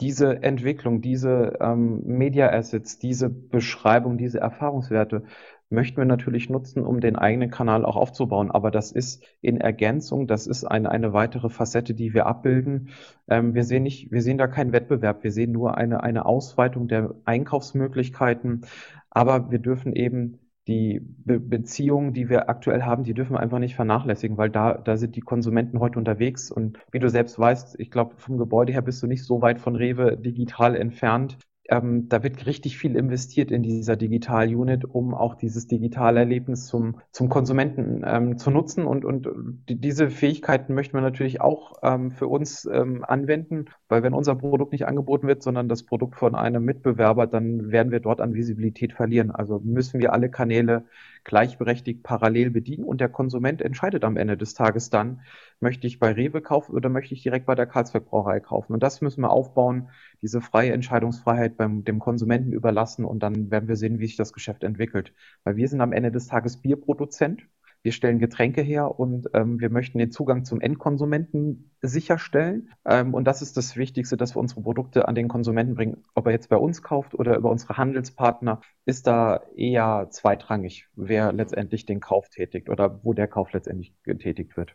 Diese 0.00 0.42
Entwicklung, 0.42 1.00
diese 1.00 1.56
ähm, 1.60 2.02
Media 2.04 2.50
Assets, 2.50 2.98
diese 2.98 3.30
Beschreibung, 3.30 4.18
diese 4.18 4.40
Erfahrungswerte 4.40 5.24
möchten 5.68 5.96
wir 5.96 6.04
natürlich 6.04 6.48
nutzen, 6.48 6.84
um 6.84 7.00
den 7.00 7.16
eigenen 7.16 7.50
Kanal 7.50 7.84
auch 7.84 7.96
aufzubauen. 7.96 8.50
Aber 8.50 8.70
das 8.70 8.92
ist 8.92 9.24
in 9.40 9.60
Ergänzung, 9.60 10.26
das 10.26 10.46
ist 10.46 10.64
eine, 10.64 10.90
eine 10.90 11.12
weitere 11.12 11.48
Facette, 11.48 11.94
die 11.94 12.14
wir 12.14 12.26
abbilden. 12.26 12.90
Ähm, 13.28 13.54
wir 13.54 13.64
sehen 13.64 13.82
nicht, 13.82 14.12
wir 14.12 14.22
sehen 14.22 14.38
da 14.38 14.46
keinen 14.46 14.72
Wettbewerb. 14.72 15.24
Wir 15.24 15.32
sehen 15.32 15.52
nur 15.52 15.76
eine, 15.76 16.02
eine 16.02 16.26
Ausweitung 16.26 16.88
der 16.88 17.14
Einkaufsmöglichkeiten. 17.24 18.62
Aber 19.10 19.50
wir 19.50 19.58
dürfen 19.58 19.92
eben 19.92 20.38
die 20.68 21.00
Be 21.00 21.38
Beziehungen, 21.38 22.12
die 22.12 22.28
wir 22.28 22.48
aktuell 22.48 22.82
haben, 22.82 23.04
die 23.04 23.14
dürfen 23.14 23.34
wir 23.34 23.40
einfach 23.40 23.60
nicht 23.60 23.76
vernachlässigen, 23.76 24.36
weil 24.36 24.50
da, 24.50 24.74
da 24.74 24.96
sind 24.96 25.14
die 25.14 25.20
Konsumenten 25.20 25.80
heute 25.80 25.98
unterwegs. 25.98 26.50
Und 26.50 26.78
wie 26.92 26.98
du 26.98 27.08
selbst 27.08 27.38
weißt, 27.38 27.78
ich 27.78 27.90
glaube, 27.90 28.14
vom 28.18 28.36
Gebäude 28.38 28.72
her 28.72 28.82
bist 28.82 29.02
du 29.02 29.06
nicht 29.06 29.24
so 29.24 29.42
weit 29.42 29.60
von 29.60 29.76
Rewe 29.76 30.16
digital 30.16 30.76
entfernt 30.76 31.38
ähm, 31.68 32.08
da 32.08 32.22
wird 32.22 32.46
richtig 32.46 32.78
viel 32.78 32.96
investiert 32.96 33.50
in 33.50 33.62
dieser 33.62 33.96
Digital-Unit, 33.96 34.84
um 34.84 35.14
auch 35.14 35.34
dieses 35.34 35.66
digitale 35.66 36.20
Erlebnis 36.20 36.66
zum, 36.66 36.96
zum 37.10 37.28
Konsumenten 37.28 38.02
ähm, 38.06 38.38
zu 38.38 38.50
nutzen. 38.50 38.84
Und, 38.84 39.04
und 39.04 39.28
die, 39.68 39.76
diese 39.76 40.10
Fähigkeiten 40.10 40.74
möchten 40.74 40.96
wir 40.96 41.00
natürlich 41.00 41.40
auch 41.40 41.78
ähm, 41.82 42.10
für 42.10 42.28
uns 42.28 42.68
ähm, 42.72 43.04
anwenden, 43.04 43.66
weil 43.88 44.02
wenn 44.02 44.14
unser 44.14 44.36
Produkt 44.36 44.72
nicht 44.72 44.86
angeboten 44.86 45.26
wird, 45.26 45.42
sondern 45.42 45.68
das 45.68 45.82
Produkt 45.82 46.16
von 46.16 46.34
einem 46.34 46.64
Mitbewerber, 46.64 47.26
dann 47.26 47.70
werden 47.70 47.92
wir 47.92 48.00
dort 48.00 48.20
an 48.20 48.34
Visibilität 48.34 48.92
verlieren. 48.92 49.30
Also 49.30 49.60
müssen 49.62 50.00
wir 50.00 50.12
alle 50.12 50.30
Kanäle 50.30 50.84
gleichberechtigt 51.26 52.04
parallel 52.04 52.50
bedienen 52.50 52.84
und 52.84 53.00
der 53.00 53.08
Konsument 53.08 53.60
entscheidet 53.60 54.04
am 54.04 54.16
Ende 54.16 54.36
des 54.36 54.54
Tages 54.54 54.90
dann, 54.90 55.22
möchte 55.58 55.88
ich 55.88 55.98
bei 55.98 56.12
Rewe 56.12 56.40
kaufen 56.40 56.72
oder 56.72 56.88
möchte 56.88 57.14
ich 57.14 57.22
direkt 57.22 57.46
bei 57.46 57.56
der 57.56 57.66
Karlsberg 57.66 58.06
Brauerei 58.06 58.38
kaufen. 58.38 58.72
Und 58.72 58.82
das 58.82 59.00
müssen 59.00 59.22
wir 59.22 59.30
aufbauen, 59.30 59.90
diese 60.22 60.40
freie 60.40 60.72
Entscheidungsfreiheit 60.72 61.56
beim 61.56 61.84
dem 61.84 61.98
Konsumenten 61.98 62.52
überlassen 62.52 63.04
und 63.04 63.24
dann 63.24 63.50
werden 63.50 63.68
wir 63.68 63.76
sehen, 63.76 63.98
wie 63.98 64.06
sich 64.06 64.16
das 64.16 64.32
Geschäft 64.32 64.62
entwickelt. 64.62 65.12
Weil 65.42 65.56
wir 65.56 65.68
sind 65.68 65.80
am 65.80 65.92
Ende 65.92 66.12
des 66.12 66.28
Tages 66.28 66.58
Bierproduzent 66.58 67.42
wir 67.82 67.92
stellen 67.92 68.18
Getränke 68.18 68.62
her 68.62 68.98
und 68.98 69.28
ähm, 69.34 69.60
wir 69.60 69.70
möchten 69.70 69.98
den 69.98 70.10
Zugang 70.10 70.44
zum 70.44 70.60
Endkonsumenten 70.60 71.70
sicherstellen. 71.82 72.70
Ähm, 72.84 73.14
und 73.14 73.24
das 73.24 73.42
ist 73.42 73.56
das 73.56 73.76
Wichtigste, 73.76 74.16
dass 74.16 74.34
wir 74.34 74.40
unsere 74.40 74.62
Produkte 74.62 75.08
an 75.08 75.14
den 75.14 75.28
Konsumenten 75.28 75.74
bringen. 75.74 76.02
Ob 76.14 76.26
er 76.26 76.32
jetzt 76.32 76.48
bei 76.48 76.56
uns 76.56 76.82
kauft 76.82 77.14
oder 77.14 77.36
über 77.36 77.50
unsere 77.50 77.76
Handelspartner, 77.76 78.60
ist 78.84 79.06
da 79.06 79.42
eher 79.56 80.08
zweitrangig, 80.10 80.88
wer 80.96 81.32
letztendlich 81.32 81.86
den 81.86 82.00
Kauf 82.00 82.28
tätigt 82.28 82.68
oder 82.68 83.00
wo 83.04 83.12
der 83.12 83.28
Kauf 83.28 83.52
letztendlich 83.52 83.94
getätigt 84.02 84.56
wird. 84.56 84.74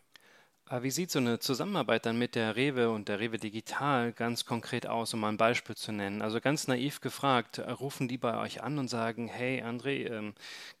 Aber 0.66 0.84
wie 0.84 0.90
sieht 0.90 1.10
so 1.10 1.18
eine 1.18 1.38
Zusammenarbeit 1.38 2.06
dann 2.06 2.18
mit 2.18 2.34
der 2.34 2.56
Rewe 2.56 2.90
und 2.90 3.08
der 3.08 3.20
Rewe 3.20 3.36
Digital 3.36 4.12
ganz 4.12 4.46
konkret 4.46 4.86
aus, 4.86 5.12
um 5.12 5.20
mal 5.20 5.28
ein 5.28 5.36
Beispiel 5.36 5.76
zu 5.76 5.92
nennen? 5.92 6.22
Also 6.22 6.40
ganz 6.40 6.66
naiv 6.66 7.00
gefragt, 7.00 7.58
rufen 7.58 8.08
die 8.08 8.16
bei 8.16 8.38
euch 8.38 8.62
an 8.62 8.78
und 8.78 8.88
sagen, 8.88 9.28
hey 9.28 9.62
André, 9.62 10.10
ähm, 10.10 10.34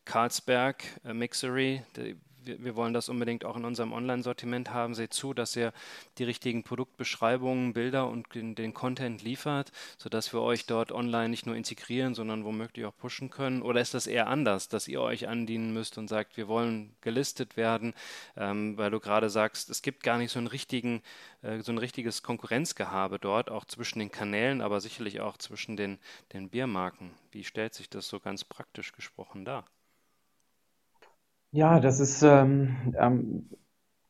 Carlsberg, 0.04 0.82
äh, 1.04 1.12
Mixery, 1.12 1.82
die, 1.96 2.16
wir, 2.44 2.64
wir, 2.64 2.76
wollen 2.76 2.92
das 2.92 3.08
unbedingt 3.08 3.44
auch 3.44 3.56
in 3.56 3.64
unserem 3.64 3.92
Online-Sortiment 3.92 4.70
haben. 4.70 4.94
Seht 4.94 5.12
zu, 5.12 5.34
dass 5.34 5.56
ihr 5.56 5.72
die 6.18 6.24
richtigen 6.24 6.62
Produktbeschreibungen, 6.62 7.72
Bilder 7.72 8.08
und 8.08 8.34
den, 8.34 8.54
den, 8.54 8.74
Content 8.74 9.22
liefert, 9.22 9.72
sodass 9.98 10.32
wir 10.32 10.40
euch 10.40 10.66
dort 10.66 10.92
online 10.92 11.28
nicht 11.28 11.46
nur 11.46 11.56
integrieren, 11.56 12.14
sondern 12.14 12.44
womöglich 12.44 12.86
auch 12.86 12.96
pushen 12.96 13.30
können. 13.30 13.62
Oder 13.62 13.80
ist 13.80 13.94
das 13.94 14.06
eher 14.06 14.26
anders, 14.26 14.68
dass 14.68 14.88
ihr 14.88 15.00
euch 15.00 15.28
andienen 15.28 15.72
müsst 15.72 15.98
und 15.98 16.08
sagt, 16.08 16.36
wir 16.36 16.48
wollen 16.48 16.94
gelistet 17.00 17.56
werden, 17.56 17.94
ähm, 18.36 18.76
weil 18.76 18.90
du 18.90 19.00
gerade 19.00 19.30
sagst, 19.30 19.70
es 19.70 19.82
gibt 19.82 20.02
gar 20.02 20.18
nicht 20.18 20.32
so 20.32 20.38
einen 20.38 20.48
richtigen, 20.48 21.02
äh, 21.42 21.60
so 21.60 21.72
ein 21.72 21.78
richtiges 21.78 22.22
Konkurrenzgehabe 22.22 23.18
dort, 23.18 23.50
auch 23.50 23.64
zwischen 23.64 23.98
den 23.98 24.10
Kanälen, 24.10 24.60
aber 24.60 24.80
sicherlich 24.80 25.20
auch 25.20 25.36
zwischen 25.36 25.76
den, 25.76 25.98
den 26.32 26.48
Biermarken. 26.50 27.12
Wie 27.30 27.44
stellt 27.44 27.74
sich 27.74 27.88
das 27.88 28.08
so 28.08 28.20
ganz 28.20 28.44
praktisch 28.44 28.92
gesprochen 28.92 29.44
dar? 29.44 29.64
Ja, 31.52 31.80
das 31.80 32.00
ist, 32.00 32.22
ähm, 32.22 32.94
ähm, 32.98 33.50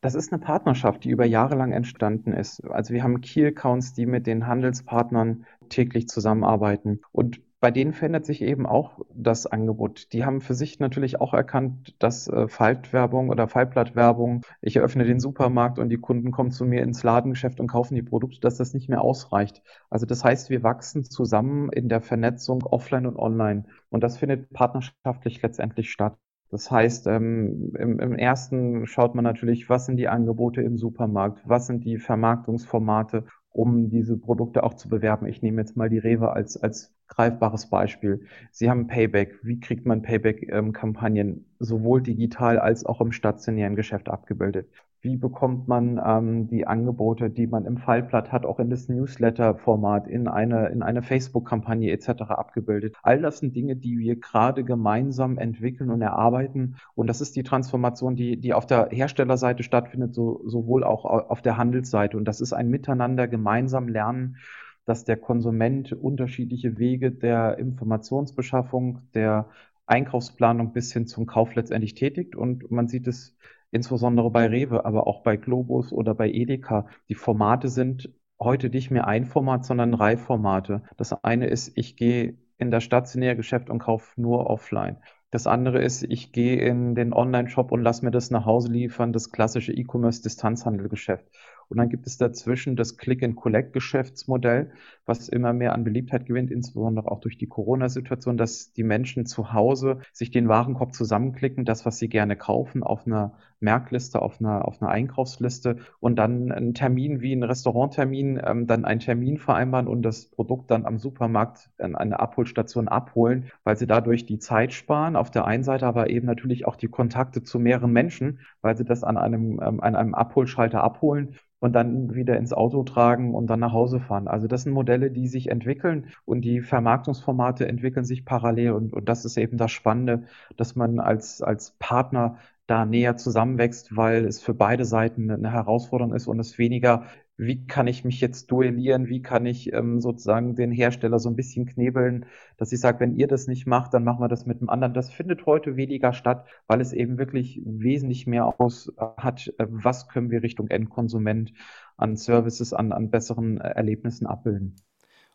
das 0.00 0.14
ist 0.14 0.32
eine 0.32 0.40
Partnerschaft, 0.40 1.04
die 1.04 1.11
über 1.11 1.25
Jahre 1.25 1.56
lang 1.56 1.72
entstanden 1.72 2.32
ist. 2.32 2.64
Also 2.64 2.94
wir 2.94 3.02
haben 3.02 3.20
Key 3.20 3.44
Accounts, 3.46 3.94
die 3.94 4.06
mit 4.06 4.26
den 4.26 4.46
Handelspartnern 4.46 5.44
täglich 5.68 6.08
zusammenarbeiten. 6.08 7.00
Und 7.12 7.40
bei 7.61 7.70
denen 7.70 7.92
verändert 7.92 8.26
sich 8.26 8.42
eben 8.42 8.66
auch 8.66 8.99
das 9.14 9.46
Angebot. 9.46 10.12
Die 10.12 10.25
haben 10.25 10.40
für 10.40 10.54
sich 10.54 10.78
natürlich 10.80 11.20
auch 11.20 11.32
erkannt, 11.34 11.94
dass 12.00 12.28
äh, 12.28 12.49
Faltwerbung 12.49 13.28
oder 13.30 13.49
Fallblattwerbung, 13.49 14.42
ich 14.61 14.76
eröffne 14.76 15.04
den 15.04 15.20
Supermarkt 15.20 15.78
und 15.78 15.88
die 15.88 15.99
Kunden 15.99 16.30
kommen 16.32 16.50
zu 16.52 16.64
mir 16.64 16.82
ins 16.82 17.02
Ladengeschäft 17.04 17.61
und 17.61 17.68
kaufen 17.68 17.94
die 17.94 18.02
Produkte, 18.02 18.40
dass 18.40 18.56
das 18.56 18.75
nicht 18.75 18.88
mehr 18.88 19.02
ausreicht. 19.02 19.62
Also 19.90 20.06
das 20.06 20.25
heißt, 20.25 20.50
wir 20.50 20.62
wachsen 20.62 21.04
zusammen 21.04 21.70
in 21.72 21.88
der 21.88 22.00
Vernetzung 22.00 22.62
offline 22.64 23.06
und 23.06 23.16
online. 23.16 23.64
Und 23.90 24.02
das 24.02 24.18
findet 24.18 24.50
partnerschaftlich 24.52 25.42
letztendlich 25.42 25.90
statt. 25.90 26.16
Das 26.52 26.71
heißt, 26.71 27.06
ähm, 27.06 27.73
im, 27.78 27.99
im 27.99 28.14
ersten 28.14 28.87
schaut 28.87 29.14
man 29.14 29.25
natürlich, 29.25 29.71
was 29.71 29.87
sind 29.87 29.97
die 29.97 30.09
Angebote 30.09 30.61
im 30.61 30.76
Supermarkt, 30.76 31.42
was 31.47 31.66
sind 31.66 31.82
die 31.85 31.97
Vermarktungsformate, 31.99 33.25
um 33.50 33.88
diese 33.88 34.18
Produkte 34.18 34.62
auch 34.62 34.75
zu 34.75 34.90
bewerben. 34.90 35.26
Ich 35.26 35.40
nehme 35.40 35.62
jetzt 35.62 35.78
mal 35.78 35.88
die 35.88 35.99
Rewe 35.99 36.30
als, 36.32 36.59
als 36.59 36.94
greifbares 37.09 37.71
Beispiel. 37.71 38.26
Sie 38.50 38.68
haben 38.68 38.87
Payback. 38.87 39.40
Wie 39.42 39.61
kriegt 39.61 39.87
man 39.87 40.02
Payback-Kampagnen 40.02 41.28
ähm, 41.28 41.44
sowohl 41.59 42.02
digital 42.02 42.59
als 42.59 42.85
auch 42.85 43.00
im 43.00 43.12
stationären 43.12 43.75
Geschäft 43.75 44.11
abgebildet? 44.11 44.68
Wie 45.02 45.16
bekommt 45.16 45.66
man 45.66 46.00
ähm, 46.04 46.47
die 46.47 46.64
Angebote, 46.64 47.28
die 47.28 47.49
man 47.49 47.66
im 47.66 47.76
Fallblatt 47.76 48.30
hat, 48.30 48.47
auch 48.47 48.61
in 48.61 48.71
das 48.71 48.88
Newsletter-Format, 48.88 50.06
in 50.06 50.28
eine, 50.28 50.68
in 50.68 50.85
eine 50.85 51.02
Facebook-Kampagne 51.02 51.90
etc. 51.90 52.23
abgebildet? 52.28 52.94
All 53.02 53.21
das 53.21 53.38
sind 53.38 53.56
Dinge, 53.56 53.75
die 53.75 53.99
wir 53.99 54.14
gerade 54.21 54.62
gemeinsam 54.62 55.38
entwickeln 55.38 55.90
und 55.90 56.02
erarbeiten. 56.02 56.76
Und 56.94 57.09
das 57.09 57.21
ist 57.21 57.35
die 57.35 57.42
Transformation, 57.42 58.14
die, 58.14 58.40
die 58.40 58.54
auf 58.54 58.64
der 58.64 58.90
Herstellerseite 58.92 59.64
stattfindet, 59.64 60.14
so, 60.14 60.40
sowohl 60.47 60.85
auch 60.85 61.04
auf 61.04 61.42
der 61.42 61.56
Handelsseite. 61.56 62.16
Und 62.16 62.25
das 62.25 62.40
ist 62.40 62.52
ein 62.52 62.68
Miteinander 62.68 63.26
gemeinsam 63.26 63.88
lernen, 63.88 64.37
dass 64.85 65.04
der 65.04 65.16
Konsument 65.16 65.92
unterschiedliche 65.92 66.78
Wege 66.78 67.11
der 67.11 67.59
Informationsbeschaffung, 67.59 69.00
der 69.14 69.49
Einkaufsplanung 69.87 70.73
bis 70.73 70.92
hin 70.92 71.09
zum 71.09 71.26
Kauf 71.26 71.56
letztendlich 71.56 71.94
tätigt. 71.94 72.37
Und 72.37 72.71
man 72.71 72.87
sieht 72.87 73.09
es 73.09 73.37
insbesondere 73.73 74.31
bei 74.31 74.47
Rewe, 74.47 74.85
aber 74.85 75.09
auch 75.09 75.23
bei 75.23 75.37
Globus 75.37 75.93
oder 75.93 76.14
bei 76.14 76.31
Edeka. 76.31 76.87
Die 77.09 77.17
Formate 77.17 77.69
sind 77.69 78.12
heute 78.38 78.71
nicht 78.71 78.91
mehr 78.91 79.09
ein 79.09 79.25
Format, 79.25 79.64
sondern 79.64 79.93
drei 79.93 80.17
Formate. 80.17 80.83
Das 80.97 81.12
eine 81.25 81.47
ist, 81.47 81.73
ich 81.75 81.97
gehe 81.97 82.37
in 82.59 82.71
das 82.71 82.85
stationäre 82.85 83.35
Geschäft 83.35 83.71
und 83.71 83.81
kaufe 83.81 84.21
nur 84.21 84.49
offline. 84.49 84.99
Das 85.31 85.47
andere 85.47 85.81
ist, 85.81 86.02
ich 86.02 86.33
gehe 86.33 86.61
in 86.61 86.95
den 86.95 87.14
Online-Shop 87.14 87.73
und 87.73 87.81
lasse 87.81 88.05
mir 88.05 88.11
das 88.11 88.31
nach 88.31 88.45
Hause 88.45 88.71
liefern, 88.71 89.14
das 89.14 89.33
klassische 89.33 89.73
E-Commerce-Distanzhandelgeschäft. 89.73 91.25
Und 91.69 91.79
dann 91.79 91.88
gibt 91.88 92.07
es 92.07 92.19
dazwischen 92.19 92.76
das 92.76 92.99
Click-and-Collect-Geschäftsmodell, 92.99 94.73
was 95.07 95.31
immer 95.31 95.55
mehr 95.55 95.73
an 95.73 95.85
Beliebtheit 95.85 96.26
gewinnt, 96.26 96.50
insbesondere 96.50 97.11
auch 97.11 97.21
durch 97.21 97.38
die 97.38 97.47
Corona-Situation, 97.47 98.37
dass 98.37 98.75
die 98.75 98.83
Menschen 98.83 99.25
zu 99.25 99.55
Hause 99.55 100.00
sich 100.12 100.31
den 100.31 100.49
Warenkorb 100.49 100.93
zusammenklicken, 100.93 101.64
das, 101.64 101.87
was 101.87 101.97
sie 101.99 102.11
gerne 102.11 102.37
kaufen, 102.37 102.83
auf 102.83 103.07
einer 103.07 103.38
Merkliste, 103.62 104.21
auf 104.21 104.40
einer, 104.40 104.66
auf 104.66 104.83
einer 104.83 104.90
Einkaufsliste 104.90 105.76
und 106.00 106.16
dann 106.16 106.52
einen 106.52 106.75
Termin 106.75 107.21
wie 107.21 107.33
ein 107.33 107.42
Restauranttermin, 107.42 108.40
ähm, 108.45 108.66
dann 108.66 108.85
einen 108.85 109.00
Termin 109.00 109.38
vereinbaren 109.38 109.88
und 109.88 110.02
das 110.02 110.26
Produkt 110.26 110.71
dann 110.71 110.87
am 110.87 110.99
Supermarkt 110.99 111.71
an 111.78 111.97
eine 111.97 112.21
Abholstation 112.21 112.88
abholen, 112.88 113.50
weil 113.64 113.76
sie 113.76 113.87
dadurch 113.87 114.26
die 114.26 114.38
Zeit 114.38 114.73
sparen 114.73 115.16
auf 115.16 115.31
der 115.31 115.47
einen 115.47 115.64
Seite, 115.64 115.87
aber 115.87 116.11
eben 116.11 116.26
natürlich 116.26 116.66
auch 116.66 116.76
die 116.76 116.88
Kontakte 116.88 117.42
zu 117.42 117.59
mehreren 117.59 117.92
Menschen, 117.92 118.40
weil 118.61 118.76
sie 118.76 118.85
das 118.85 119.04
an 119.04 119.16
einem, 119.16 119.61
ähm, 119.62 119.81
an 119.81 119.97
einem 119.97 120.14
Abholschalter 120.14 120.83
abholen 120.83 121.37
und 121.62 121.75
dann 121.75 122.12
wieder 122.12 122.37
ins 122.38 122.52
Auto 122.52 122.83
tragen 122.83 123.37
und 123.37 123.47
dann 123.47 123.61
nach 123.61 123.73
Hause 123.73 124.00
fahren. 124.00 124.26
Also 124.26 124.49
das 124.49 124.64
sind 124.64 124.73
Modelle, 124.73 125.12
die 125.12 125.28
sich 125.28 125.49
entwickeln 125.49 126.09
und 126.25 126.40
die 126.40 126.61
Vermarktungsformate 126.61 127.69
entwickeln 127.69 128.04
sich 128.04 128.25
parallel 128.25 128.73
und, 128.73 128.92
und 128.92 129.09
das 129.09 129.25
ist 129.25 129.37
eben 129.37 129.59
das 129.59 129.71
Spannende, 129.71 130.25
dass 130.57 130.75
man 130.75 130.99
als, 130.99 131.40
als 131.40 131.76
Partner 131.78 132.38
da 132.66 132.87
näher 132.87 133.16
zusammenwächst, 133.16 133.97
weil 133.97 134.25
es 134.25 134.40
für 134.40 134.54
beide 134.54 134.85
Seiten 134.85 135.31
eine 135.31 135.52
Herausforderung 135.52 136.14
ist 136.14 136.26
und 136.26 136.38
es 136.40 136.59
weniger 136.59 137.07
wie 137.38 137.66
kann 137.66 137.87
ich 137.87 138.04
mich 138.04 138.21
jetzt 138.21 138.50
duellieren, 138.50 139.09
wie 139.09 139.23
kann 139.23 139.47
ich 139.47 139.73
ähm, 139.73 140.00
sozusagen 140.00 140.54
den 140.54 140.71
Hersteller 140.71 141.19
so 141.19 141.28
ein 141.28 141.37
bisschen 141.37 141.66
knebeln, 141.66 142.26
dass 142.57 142.73
ich 142.73 142.81
sage, 142.81 143.00
wenn 143.00 143.16
ihr 143.16 143.26
das 143.26 143.47
nicht 143.47 143.66
macht, 143.66 143.95
dann 143.95 144.04
machen 144.04 144.21
wir 144.21 144.28
das 144.28 144.47
mit 144.47 144.61
dem 144.61 144.69
anderen. 144.69 144.95
Das 144.95 145.11
findet 145.11 145.47
heute 145.47 145.76
weniger 145.76 146.12
statt, 146.12 146.47
weil 146.66 146.81
es 146.81 146.92
eben 146.92 147.19
wirklich 147.19 147.61
wesentlich 147.64 148.26
mehr 148.26 148.61
aus 148.61 148.92
äh, 148.97 149.07
hat, 149.16 149.49
äh, 149.59 149.66
was 149.69 150.09
können 150.09 150.31
wir 150.31 150.42
Richtung 150.42 150.69
Endkonsument 150.69 151.52
an 151.97 152.16
Services, 152.16 152.73
an, 152.73 152.92
an 152.92 153.11
besseren 153.11 153.61
äh, 153.61 153.71
Erlebnissen 153.71 154.26
abbilden. 154.26 154.76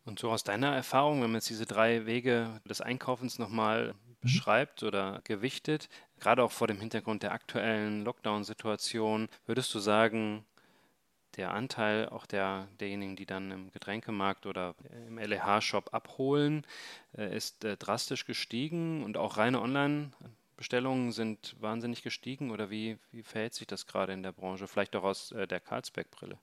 Und 0.08 0.20
so 0.20 0.32
aus 0.32 0.46
deiner 0.46 0.74
Erfahrung, 0.74 1.22
wenn 1.22 1.32
man 1.32 1.40
jetzt 1.40 1.50
diese 1.50 1.66
drei 1.66 2.06
Wege 2.06 2.62
des 2.64 2.80
Einkaufens 2.80 3.40
nochmal 3.40 3.88
mhm. 3.88 4.16
beschreibt 4.22 4.84
oder 4.84 5.20
gewichtet, 5.26 5.90
gerade 6.18 6.44
auch 6.44 6.52
vor 6.52 6.68
dem 6.68 6.80
Hintergrund 6.80 7.24
der 7.24 7.34
aktuellen 7.34 8.06
Lockdown-Situation, 8.06 9.28
würdest 9.46 9.76
du 9.76 9.80
sagen, 9.80 10.46
der 11.36 11.54
Anteil 11.54 12.08
auch 12.08 12.26
der, 12.26 12.70
derjenigen, 12.80 13.18
die 13.18 13.26
dann 13.26 13.52
im 13.52 13.72
Getränkemarkt 13.72 14.46
oder 14.46 14.76
im 15.10 15.18
LEH-Shop 15.18 15.94
abholen, 15.94 16.66
äh, 17.18 17.36
ist 17.36 17.66
äh, 17.66 17.76
drastisch 17.76 18.26
gestiegen 18.26 19.04
und 19.04 19.18
auch 19.18 19.36
reine 19.36 19.62
Online-Bestellungen 19.62 21.12
sind 21.12 21.58
wahnsinnig 21.60 22.02
gestiegen 22.02 22.52
oder 22.52 22.70
wie, 22.70 22.98
wie 23.12 23.24
verhält 23.24 23.56
sich 23.56 23.68
das 23.68 23.86
gerade 23.86 24.14
in 24.14 24.24
der 24.24 24.32
Branche? 24.32 24.68
Vielleicht 24.68 24.96
auch 24.96 25.04
aus 25.04 25.34
äh, 25.34 25.48
der 25.48 25.60
Carlsberg-Brille? 25.60 26.40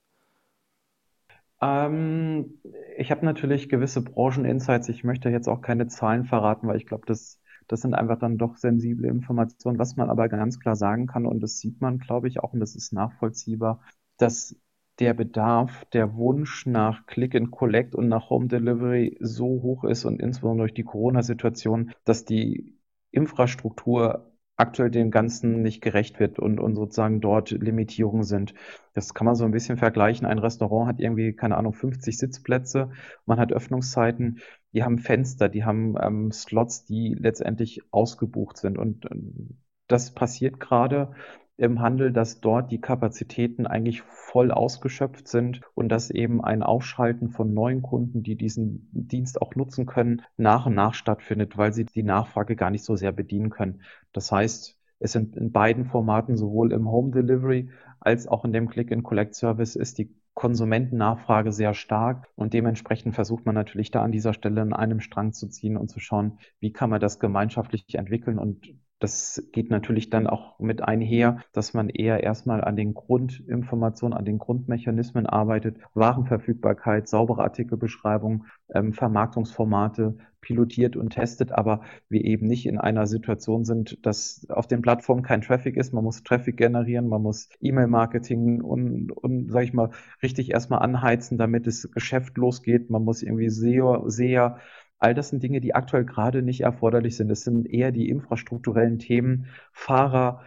Ähm, 1.61 2.61
ich 2.97 3.11
habe 3.11 3.25
natürlich 3.25 3.69
gewisse 3.69 4.01
Brancheninsights. 4.03 4.89
Ich 4.89 5.03
möchte 5.03 5.29
jetzt 5.29 5.47
auch 5.47 5.61
keine 5.61 5.87
Zahlen 5.87 6.25
verraten, 6.25 6.67
weil 6.67 6.77
ich 6.77 6.85
glaube, 6.85 7.05
das, 7.07 7.41
das 7.67 7.81
sind 7.81 7.93
einfach 7.93 8.19
dann 8.19 8.37
doch 8.37 8.57
sensible 8.57 9.07
Informationen. 9.07 9.79
Was 9.79 9.95
man 9.95 10.09
aber 10.09 10.29
ganz 10.29 10.59
klar 10.59 10.75
sagen 10.75 11.07
kann, 11.07 11.25
und 11.25 11.41
das 11.41 11.59
sieht 11.59 11.81
man, 11.81 11.99
glaube 11.99 12.27
ich, 12.27 12.39
auch, 12.41 12.53
und 12.53 12.59
das 12.59 12.75
ist 12.75 12.93
nachvollziehbar, 12.93 13.81
dass 14.17 14.55
der 14.99 15.13
Bedarf, 15.13 15.85
der 15.91 16.15
Wunsch 16.15 16.65
nach 16.65 17.05
Click 17.05 17.35
and 17.35 17.51
Collect 17.51 17.95
und 17.95 18.07
nach 18.07 18.29
Home 18.29 18.47
Delivery 18.47 19.17
so 19.19 19.45
hoch 19.45 19.83
ist 19.83 20.05
und 20.05 20.21
insbesondere 20.21 20.67
durch 20.67 20.73
die 20.73 20.83
Corona-Situation, 20.83 21.91
dass 22.05 22.23
die 22.25 22.77
Infrastruktur 23.11 24.34
aktuell 24.57 24.89
dem 24.89 25.11
Ganzen 25.11 25.61
nicht 25.61 25.81
gerecht 25.81 26.19
wird 26.19 26.39
und, 26.39 26.59
und 26.59 26.75
sozusagen 26.75 27.19
dort 27.21 27.51
Limitierungen 27.51 28.23
sind. 28.23 28.53
Das 28.93 29.13
kann 29.13 29.25
man 29.25 29.35
so 29.35 29.45
ein 29.45 29.51
bisschen 29.51 29.77
vergleichen. 29.77 30.25
Ein 30.25 30.39
Restaurant 30.39 30.87
hat 30.87 30.99
irgendwie, 30.99 31.33
keine 31.33 31.57
Ahnung, 31.57 31.73
50 31.73 32.17
Sitzplätze, 32.17 32.89
man 33.25 33.39
hat 33.39 33.51
Öffnungszeiten, 33.51 34.39
die 34.73 34.83
haben 34.83 34.99
Fenster, 34.99 35.49
die 35.49 35.65
haben 35.65 35.95
ähm, 36.01 36.31
Slots, 36.31 36.85
die 36.85 37.15
letztendlich 37.19 37.81
ausgebucht 37.91 38.57
sind. 38.57 38.77
Und 38.77 39.05
ähm, 39.11 39.57
das 39.87 40.13
passiert 40.13 40.59
gerade 40.59 41.11
im 41.57 41.79
Handel, 41.79 42.11
dass 42.11 42.41
dort 42.41 42.71
die 42.71 42.81
Kapazitäten 42.81 43.65
eigentlich 43.65 44.01
voll 44.01 44.51
ausgeschöpft 44.51 45.27
sind 45.27 45.61
und 45.73 45.89
dass 45.89 46.09
eben 46.09 46.43
ein 46.43 46.63
Aufschalten 46.63 47.29
von 47.29 47.53
neuen 47.53 47.81
Kunden, 47.81 48.23
die 48.23 48.35
diesen 48.35 48.89
Dienst 48.91 49.41
auch 49.41 49.55
nutzen 49.55 49.85
können, 49.85 50.21
nach 50.37 50.65
und 50.65 50.75
nach 50.75 50.93
stattfindet, 50.93 51.57
weil 51.57 51.71
sie 51.71 51.85
die 51.85 52.03
Nachfrage 52.03 52.55
gar 52.55 52.71
nicht 52.71 52.83
so 52.83 52.95
sehr 52.95 53.13
bedienen 53.13 53.49
können. 53.49 53.81
Das 54.11 54.31
heißt, 54.31 54.77
es 54.99 55.11
sind 55.11 55.35
in 55.37 55.51
beiden 55.51 55.85
Formaten, 55.85 56.37
sowohl 56.37 56.71
im 56.73 56.89
Home 56.89 57.11
Delivery 57.11 57.69
als 57.99 58.27
auch 58.27 58.45
in 58.45 58.53
dem 58.53 58.69
Click-and-Collect-Service, 58.69 59.75
ist 59.75 59.97
die 59.97 60.13
Konsumentennachfrage 60.33 61.53
sehr 61.53 61.73
stark 61.73 62.27
und 62.35 62.53
dementsprechend 62.53 63.15
versucht 63.15 63.45
man 63.45 63.55
natürlich 63.55 63.91
da 63.91 64.01
an 64.03 64.11
dieser 64.11 64.33
Stelle 64.33 64.61
in 64.61 64.73
einem 64.73 64.99
Strang 64.99 65.31
zu 65.31 65.47
ziehen 65.47 65.77
und 65.77 65.89
zu 65.89 66.01
schauen, 66.01 66.39
wie 66.59 66.73
kann 66.73 66.89
man 66.89 66.99
das 66.99 67.19
gemeinschaftlich 67.19 67.95
entwickeln 67.95 68.37
und 68.37 68.67
das 69.05 69.47
geht 69.51 69.69
natürlich 69.69 70.09
dann 70.09 70.25
auch 70.25 70.57
mit 70.57 70.81
einher, 70.81 71.43
dass 71.53 71.75
man 71.75 71.89
eher 71.89 72.23
erstmal 72.23 72.63
an 72.63 72.75
den 72.75 72.95
Grundinformationen, 72.95 74.17
an 74.17 74.25
den 74.25 74.39
Grundmechanismen 74.39 75.27
arbeitet. 75.27 75.77
Warenverfügbarkeit, 75.93 77.07
saubere 77.07 77.43
Artikelbeschreibung, 77.43 78.45
ähm, 78.73 78.93
Vermarktungsformate 78.93 80.17
pilotiert 80.41 80.95
und 80.95 81.11
testet, 81.11 81.51
aber 81.51 81.81
wir 82.09 82.25
eben 82.25 82.47
nicht 82.47 82.65
in 82.65 82.79
einer 82.79 83.05
Situation 83.05 83.63
sind, 83.63 84.03
dass 84.03 84.47
auf 84.49 84.65
den 84.65 84.81
Plattformen 84.81 85.21
kein 85.21 85.41
Traffic 85.41 85.77
ist. 85.77 85.93
Man 85.93 86.03
muss 86.03 86.23
Traffic 86.23 86.57
generieren, 86.57 87.07
man 87.07 87.21
muss 87.21 87.49
E-Mail-Marketing 87.61 88.61
und, 88.61 89.11
und 89.11 89.51
sag 89.51 89.65
ich 89.65 89.73
mal, 89.73 89.91
richtig 90.23 90.49
erstmal 90.51 90.79
anheizen, 90.79 91.37
damit 91.37 91.67
das 91.67 91.91
Geschäft 91.91 92.37
losgeht. 92.37 92.89
Man 92.89 93.03
muss 93.03 93.21
irgendwie 93.21 93.49
sehr, 93.49 94.01
sehr 94.07 94.57
All 94.99 95.13
das 95.13 95.29
sind 95.29 95.43
Dinge, 95.43 95.61
die 95.61 95.75
aktuell 95.75 96.05
gerade 96.05 96.41
nicht 96.41 96.61
erforderlich 96.61 97.17
sind. 97.17 97.29
Es 97.29 97.43
sind 97.43 97.67
eher 97.67 97.91
die 97.91 98.09
infrastrukturellen 98.09 98.99
Themen, 98.99 99.47
Fahrer, 99.71 100.41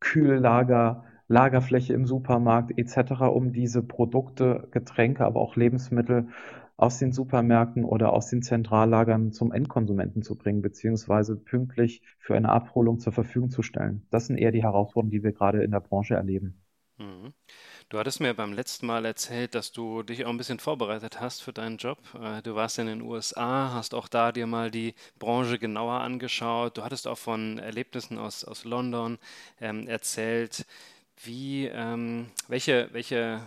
Kühllager, 0.00 1.04
Lagerfläche 1.28 1.92
im 1.92 2.06
Supermarkt 2.06 2.76
etc., 2.76 3.28
um 3.28 3.52
diese 3.52 3.82
Produkte, 3.82 4.68
Getränke, 4.72 5.24
aber 5.24 5.40
auch 5.40 5.56
Lebensmittel 5.56 6.28
aus 6.76 6.98
den 6.98 7.12
Supermärkten 7.12 7.84
oder 7.84 8.12
aus 8.12 8.28
den 8.28 8.42
Zentrallagern 8.42 9.32
zum 9.32 9.52
Endkonsumenten 9.52 10.22
zu 10.22 10.34
bringen, 10.36 10.62
beziehungsweise 10.62 11.36
pünktlich 11.36 12.02
für 12.18 12.34
eine 12.34 12.48
Abholung 12.48 12.98
zur 12.98 13.12
Verfügung 13.12 13.50
zu 13.50 13.62
stellen. 13.62 14.06
Das 14.10 14.26
sind 14.26 14.38
eher 14.38 14.50
die 14.50 14.62
Herausforderungen, 14.62 15.10
die 15.10 15.22
wir 15.22 15.32
gerade 15.32 15.62
in 15.62 15.72
der 15.72 15.80
Branche 15.80 16.14
erleben. 16.14 16.62
Mhm. 16.98 17.34
Du 17.90 17.98
hattest 17.98 18.20
mir 18.20 18.34
beim 18.34 18.52
letzten 18.52 18.86
Mal 18.86 19.04
erzählt, 19.04 19.56
dass 19.56 19.72
du 19.72 20.04
dich 20.04 20.24
auch 20.24 20.28
ein 20.28 20.36
bisschen 20.36 20.60
vorbereitet 20.60 21.18
hast 21.20 21.42
für 21.42 21.52
deinen 21.52 21.76
Job. 21.76 21.98
Äh, 22.14 22.40
du 22.40 22.54
warst 22.54 22.78
in 22.78 22.86
den 22.86 23.02
USA, 23.02 23.72
hast 23.74 23.94
auch 23.94 24.06
da 24.06 24.30
dir 24.30 24.46
mal 24.46 24.70
die 24.70 24.94
Branche 25.18 25.58
genauer 25.58 25.94
angeschaut. 26.00 26.78
Du 26.78 26.84
hattest 26.84 27.08
auch 27.08 27.18
von 27.18 27.58
Erlebnissen 27.58 28.16
aus, 28.16 28.44
aus 28.44 28.62
London 28.62 29.18
ähm, 29.60 29.88
erzählt. 29.88 30.66
Wie, 31.24 31.66
ähm, 31.66 32.30
welche, 32.46 32.88
welche 32.92 33.42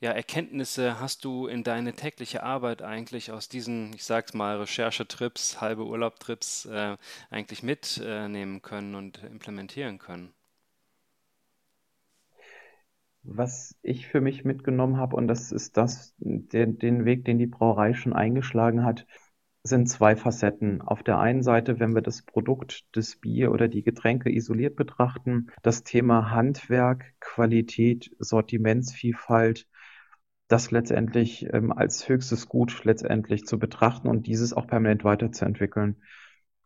ja, 0.00 0.10
Erkenntnisse 0.10 0.98
hast 0.98 1.24
du 1.24 1.46
in 1.46 1.62
deine 1.62 1.92
tägliche 1.94 2.42
Arbeit 2.42 2.82
eigentlich 2.82 3.30
aus 3.30 3.48
diesen, 3.48 3.92
ich 3.94 4.02
sag's 4.02 4.34
mal, 4.34 4.58
Recherchetrips, 4.58 5.60
halbe 5.60 5.84
Urlaubtrips 5.84 6.64
äh, 6.66 6.96
eigentlich 7.30 7.62
mitnehmen 7.62 8.60
können 8.60 8.96
und 8.96 9.22
implementieren 9.22 10.00
können? 10.00 10.34
Was 13.22 13.76
ich 13.82 14.06
für 14.06 14.20
mich 14.20 14.44
mitgenommen 14.44 14.96
habe, 14.96 15.16
und 15.16 15.28
das 15.28 15.52
ist 15.52 15.76
das, 15.76 16.14
den, 16.18 16.78
den 16.78 17.04
Weg, 17.04 17.24
den 17.24 17.38
die 17.38 17.46
Brauerei 17.46 17.92
schon 17.92 18.12
eingeschlagen 18.12 18.84
hat, 18.84 19.06
sind 19.62 19.88
zwei 19.88 20.16
Facetten. 20.16 20.80
Auf 20.80 21.02
der 21.02 21.18
einen 21.18 21.42
Seite, 21.42 21.78
wenn 21.80 21.94
wir 21.94 22.00
das 22.00 22.22
Produkt, 22.22 22.86
das 22.92 23.16
Bier 23.16 23.52
oder 23.52 23.68
die 23.68 23.82
Getränke 23.82 24.34
isoliert 24.34 24.74
betrachten, 24.74 25.48
das 25.62 25.82
Thema 25.82 26.30
Handwerk, 26.30 27.12
Qualität, 27.20 28.10
Sortimentsvielfalt, 28.18 29.66
das 30.48 30.70
letztendlich 30.70 31.46
ähm, 31.52 31.72
als 31.72 32.08
höchstes 32.08 32.48
Gut 32.48 32.84
letztendlich 32.84 33.44
zu 33.44 33.58
betrachten 33.58 34.08
und 34.08 34.26
dieses 34.26 34.52
auch 34.54 34.66
permanent 34.66 35.04
weiterzuentwickeln 35.04 36.02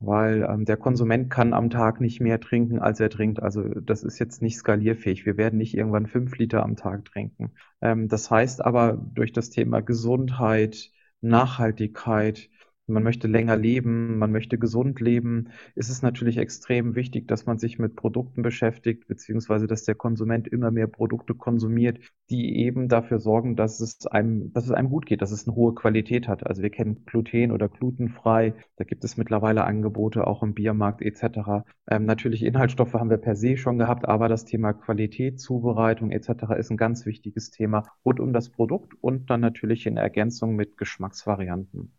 weil 0.06 0.46
ähm, 0.48 0.64
der 0.64 0.76
Konsument 0.76 1.30
kann 1.30 1.52
am 1.52 1.70
Tag 1.70 2.00
nicht 2.00 2.20
mehr 2.20 2.40
trinken, 2.40 2.78
als 2.78 3.00
er 3.00 3.10
trinkt. 3.10 3.42
Also 3.42 3.62
das 3.62 4.02
ist 4.02 4.18
jetzt 4.18 4.42
nicht 4.42 4.56
skalierfähig. 4.56 5.26
Wir 5.26 5.36
werden 5.36 5.58
nicht 5.58 5.76
irgendwann 5.76 6.06
fünf 6.06 6.36
Liter 6.38 6.62
am 6.62 6.76
Tag 6.76 7.04
trinken. 7.04 7.52
Ähm, 7.80 8.08
das 8.08 8.30
heißt 8.30 8.64
aber 8.64 8.98
durch 9.14 9.32
das 9.32 9.50
Thema 9.50 9.80
Gesundheit, 9.80 10.90
Nachhaltigkeit, 11.20 12.50
man 12.86 13.02
möchte 13.02 13.28
länger 13.28 13.56
leben, 13.56 14.18
man 14.18 14.30
möchte 14.30 14.58
gesund 14.58 15.00
leben, 15.00 15.48
ist 15.74 15.88
es 15.88 16.02
natürlich 16.02 16.36
extrem 16.36 16.94
wichtig, 16.94 17.26
dass 17.28 17.46
man 17.46 17.58
sich 17.58 17.78
mit 17.78 17.96
Produkten 17.96 18.42
beschäftigt, 18.42 19.06
beziehungsweise 19.08 19.66
dass 19.66 19.84
der 19.84 19.94
Konsument 19.94 20.48
immer 20.48 20.70
mehr 20.70 20.86
Produkte 20.86 21.34
konsumiert, 21.34 21.98
die 22.30 22.56
eben 22.58 22.88
dafür 22.88 23.20
sorgen, 23.20 23.56
dass 23.56 23.80
es 23.80 24.06
einem, 24.06 24.52
dass 24.52 24.64
es 24.64 24.70
einem 24.70 24.90
gut 24.90 25.06
geht, 25.06 25.22
dass 25.22 25.32
es 25.32 25.46
eine 25.46 25.56
hohe 25.56 25.74
Qualität 25.74 26.28
hat. 26.28 26.46
Also 26.46 26.62
wir 26.62 26.70
kennen 26.70 27.04
Gluten 27.06 27.52
oder 27.52 27.68
glutenfrei, 27.68 28.54
da 28.76 28.84
gibt 28.84 29.04
es 29.04 29.16
mittlerweile 29.16 29.64
Angebote 29.64 30.26
auch 30.26 30.42
im 30.42 30.54
Biermarkt 30.54 31.00
etc. 31.00 31.64
Ähm, 31.88 32.04
natürlich 32.04 32.44
Inhaltsstoffe 32.44 32.94
haben 32.94 33.10
wir 33.10 33.18
per 33.18 33.36
se 33.36 33.56
schon 33.56 33.78
gehabt, 33.78 34.06
aber 34.06 34.28
das 34.28 34.44
Thema 34.44 34.72
Qualität, 34.74 35.40
Zubereitung 35.40 36.10
etc. 36.10 36.54
ist 36.58 36.70
ein 36.70 36.76
ganz 36.76 37.06
wichtiges 37.06 37.50
Thema 37.50 37.84
rund 38.04 38.20
um 38.20 38.32
das 38.32 38.50
Produkt 38.50 38.92
und 39.00 39.30
dann 39.30 39.40
natürlich 39.40 39.86
in 39.86 39.96
Ergänzung 39.96 40.54
mit 40.54 40.76
Geschmacksvarianten. 40.76 41.92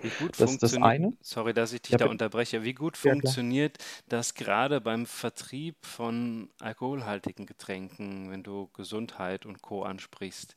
Wie 0.00 0.08
gut 0.08 0.40
das 0.40 0.52
ist 0.52 0.62
das 0.62 0.74
eine. 0.74 1.12
Sorry, 1.20 1.52
dass 1.52 1.72
ich 1.72 1.82
dich 1.82 1.92
ja, 1.92 1.98
da 1.98 2.06
unterbreche. 2.06 2.64
Wie 2.64 2.74
gut 2.74 2.96
ja, 3.02 3.12
funktioniert 3.12 3.78
das 4.08 4.34
gerade 4.34 4.80
beim 4.80 5.06
Vertrieb 5.06 5.76
von 5.84 6.50
alkoholhaltigen 6.60 7.46
Getränken, 7.46 8.30
wenn 8.30 8.42
du 8.42 8.68
Gesundheit 8.74 9.46
und 9.46 9.62
Co. 9.62 9.82
ansprichst? 9.82 10.56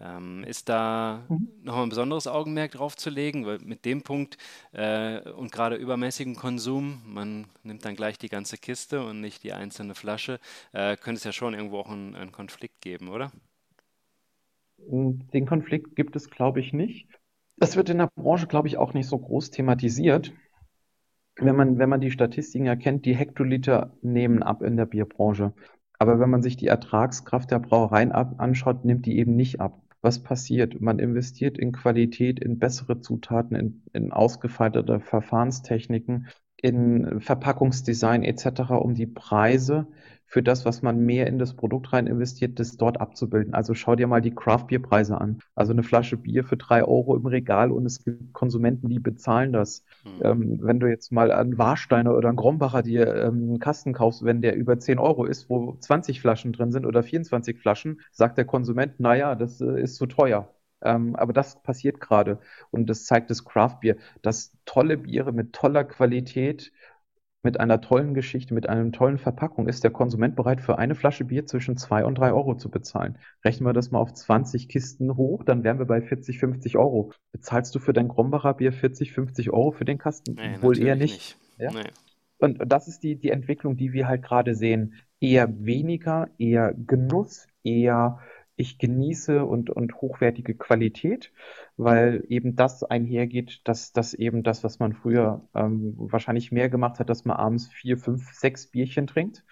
Ähm, 0.00 0.44
ist 0.44 0.68
da 0.68 1.24
mhm. 1.28 1.48
nochmal 1.62 1.82
ein 1.84 1.88
besonderes 1.88 2.28
Augenmerk 2.28 2.72
drauf 2.72 2.96
zu 2.96 3.10
legen? 3.10 3.46
Weil 3.46 3.58
mit 3.58 3.84
dem 3.84 4.02
Punkt 4.02 4.38
äh, 4.72 5.28
und 5.30 5.50
gerade 5.50 5.74
übermäßigen 5.74 6.36
Konsum, 6.36 7.02
man 7.04 7.46
nimmt 7.64 7.84
dann 7.84 7.96
gleich 7.96 8.16
die 8.16 8.28
ganze 8.28 8.58
Kiste 8.58 9.04
und 9.04 9.20
nicht 9.20 9.42
die 9.42 9.52
einzelne 9.52 9.96
Flasche, 9.96 10.38
äh, 10.72 10.96
könnte 10.96 11.18
es 11.18 11.24
ja 11.24 11.32
schon 11.32 11.54
irgendwo 11.54 11.78
auch 11.78 11.90
einen, 11.90 12.14
einen 12.14 12.32
Konflikt 12.32 12.80
geben, 12.80 13.08
oder? 13.08 13.32
Den 14.80 15.46
Konflikt 15.46 15.96
gibt 15.96 16.14
es, 16.14 16.30
glaube 16.30 16.60
ich, 16.60 16.72
nicht. 16.72 17.08
Das 17.60 17.76
wird 17.76 17.90
in 17.90 17.98
der 17.98 18.10
Branche, 18.14 18.46
glaube 18.46 18.68
ich, 18.68 18.76
auch 18.76 18.94
nicht 18.94 19.08
so 19.08 19.18
groß 19.18 19.50
thematisiert. 19.50 20.32
Wenn 21.36 21.56
man, 21.56 21.78
wenn 21.78 21.88
man 21.88 22.00
die 22.00 22.10
Statistiken 22.10 22.66
erkennt, 22.66 23.04
die 23.04 23.16
Hektoliter 23.16 23.96
nehmen 24.02 24.42
ab 24.42 24.62
in 24.62 24.76
der 24.76 24.86
Bierbranche. 24.86 25.52
Aber 25.98 26.20
wenn 26.20 26.30
man 26.30 26.42
sich 26.42 26.56
die 26.56 26.68
Ertragskraft 26.68 27.50
der 27.50 27.58
Brauereien 27.58 28.12
ab, 28.12 28.34
anschaut, 28.38 28.84
nimmt 28.84 29.06
die 29.06 29.18
eben 29.18 29.34
nicht 29.34 29.60
ab. 29.60 29.82
Was 30.00 30.22
passiert? 30.22 30.80
Man 30.80 31.00
investiert 31.00 31.58
in 31.58 31.72
Qualität, 31.72 32.38
in 32.38 32.58
bessere 32.58 33.00
Zutaten, 33.00 33.56
in, 33.56 33.82
in 33.92 34.12
ausgefeilte 34.12 35.00
Verfahrenstechniken, 35.00 36.28
in 36.56 37.20
Verpackungsdesign 37.20 38.22
etc., 38.22 38.70
um 38.70 38.94
die 38.94 39.06
Preise 39.06 39.88
für 40.28 40.42
das, 40.42 40.66
was 40.66 40.82
man 40.82 41.00
mehr 41.00 41.26
in 41.26 41.38
das 41.38 41.54
Produkt 41.54 41.92
rein 41.94 42.06
investiert, 42.06 42.60
das 42.60 42.76
dort 42.76 43.00
abzubilden. 43.00 43.54
Also 43.54 43.72
schau 43.72 43.96
dir 43.96 44.06
mal 44.06 44.20
die 44.20 44.34
Craft-Bier-Preise 44.34 45.18
an. 45.18 45.38
Also 45.54 45.72
eine 45.72 45.82
Flasche 45.82 46.18
Bier 46.18 46.44
für 46.44 46.58
drei 46.58 46.84
Euro 46.84 47.16
im 47.16 47.24
Regal 47.24 47.72
und 47.72 47.86
es 47.86 48.04
gibt 48.04 48.34
Konsumenten, 48.34 48.90
die 48.90 49.00
bezahlen 49.00 49.54
das. 49.54 49.84
Mhm. 50.04 50.20
Ähm, 50.22 50.58
wenn 50.62 50.80
du 50.80 50.86
jetzt 50.86 51.12
mal 51.12 51.32
einen 51.32 51.56
Warsteiner 51.56 52.14
oder 52.14 52.28
einen 52.28 52.36
Grombacher 52.36 52.82
dir 52.82 53.06
ähm, 53.14 53.48
einen 53.48 53.58
Kasten 53.58 53.94
kaufst, 53.94 54.22
wenn 54.22 54.42
der 54.42 54.54
über 54.54 54.78
10 54.78 54.98
Euro 54.98 55.24
ist, 55.24 55.48
wo 55.48 55.76
20 55.80 56.20
Flaschen 56.20 56.52
drin 56.52 56.72
sind 56.72 56.84
oder 56.84 57.02
24 57.02 57.58
Flaschen, 57.58 58.02
sagt 58.12 58.36
der 58.36 58.44
Konsument, 58.44 59.00
naja, 59.00 59.34
das 59.34 59.62
äh, 59.62 59.80
ist 59.80 59.96
zu 59.96 60.04
teuer. 60.04 60.52
Ähm, 60.82 61.16
aber 61.16 61.32
das 61.32 61.62
passiert 61.62 62.00
gerade 62.00 62.38
und 62.70 62.88
das 62.88 63.04
zeigt 63.04 63.30
das 63.30 63.44
Craft 63.44 63.78
Beer, 63.80 63.96
dass 64.22 64.52
tolle 64.64 64.98
Biere 64.98 65.32
mit 65.32 65.52
toller 65.52 65.84
Qualität 65.84 66.70
mit 67.42 67.60
einer 67.60 67.80
tollen 67.80 68.14
Geschichte, 68.14 68.54
mit 68.54 68.68
einer 68.68 68.90
tollen 68.92 69.18
Verpackung 69.18 69.68
ist 69.68 69.84
der 69.84 69.90
Konsument 69.90 70.36
bereit, 70.36 70.60
für 70.60 70.78
eine 70.78 70.94
Flasche 70.94 71.24
Bier 71.24 71.46
zwischen 71.46 71.76
zwei 71.76 72.04
und 72.04 72.16
drei 72.16 72.32
Euro 72.32 72.56
zu 72.56 72.70
bezahlen. 72.70 73.18
Rechnen 73.44 73.66
wir 73.66 73.72
das 73.72 73.90
mal 73.90 74.00
auf 74.00 74.12
20 74.12 74.68
Kisten 74.68 75.16
hoch, 75.16 75.44
dann 75.44 75.64
wären 75.64 75.78
wir 75.78 75.86
bei 75.86 76.02
40, 76.02 76.38
50 76.38 76.76
Euro. 76.76 77.12
Bezahlst 77.32 77.74
du 77.74 77.78
für 77.78 77.92
dein 77.92 78.08
Grombacher 78.08 78.54
Bier 78.54 78.72
40, 78.72 79.12
50 79.12 79.50
Euro 79.50 79.70
für 79.70 79.84
den 79.84 79.98
Kasten? 79.98 80.34
Nee, 80.34 80.60
Wohl 80.62 80.78
eher 80.78 80.96
nicht. 80.96 81.38
nicht. 81.38 81.38
Ja? 81.58 81.70
Nee. 81.70 81.90
Und 82.38 82.60
das 82.66 82.88
ist 82.88 83.02
die, 83.02 83.16
die 83.16 83.30
Entwicklung, 83.30 83.76
die 83.76 83.92
wir 83.92 84.06
halt 84.08 84.22
gerade 84.22 84.54
sehen. 84.54 84.94
Eher 85.20 85.64
weniger, 85.64 86.28
eher 86.38 86.72
Genuss, 86.74 87.46
eher 87.64 88.20
ich 88.58 88.78
genieße 88.78 89.44
und, 89.44 89.70
und 89.70 89.94
hochwertige 90.00 90.54
Qualität, 90.54 91.32
weil 91.76 92.24
eben 92.28 92.56
das 92.56 92.82
einhergeht, 92.82 93.60
dass 93.64 93.92
das 93.92 94.14
eben 94.14 94.42
das, 94.42 94.64
was 94.64 94.80
man 94.80 94.94
früher 94.94 95.48
ähm, 95.54 95.94
wahrscheinlich 95.96 96.50
mehr 96.50 96.68
gemacht 96.68 96.98
hat, 96.98 97.08
dass 97.08 97.24
man 97.24 97.36
abends 97.36 97.68
vier, 97.68 97.96
fünf, 97.96 98.32
sechs 98.32 98.66
Bierchen 98.70 99.06
trinkt. 99.06 99.44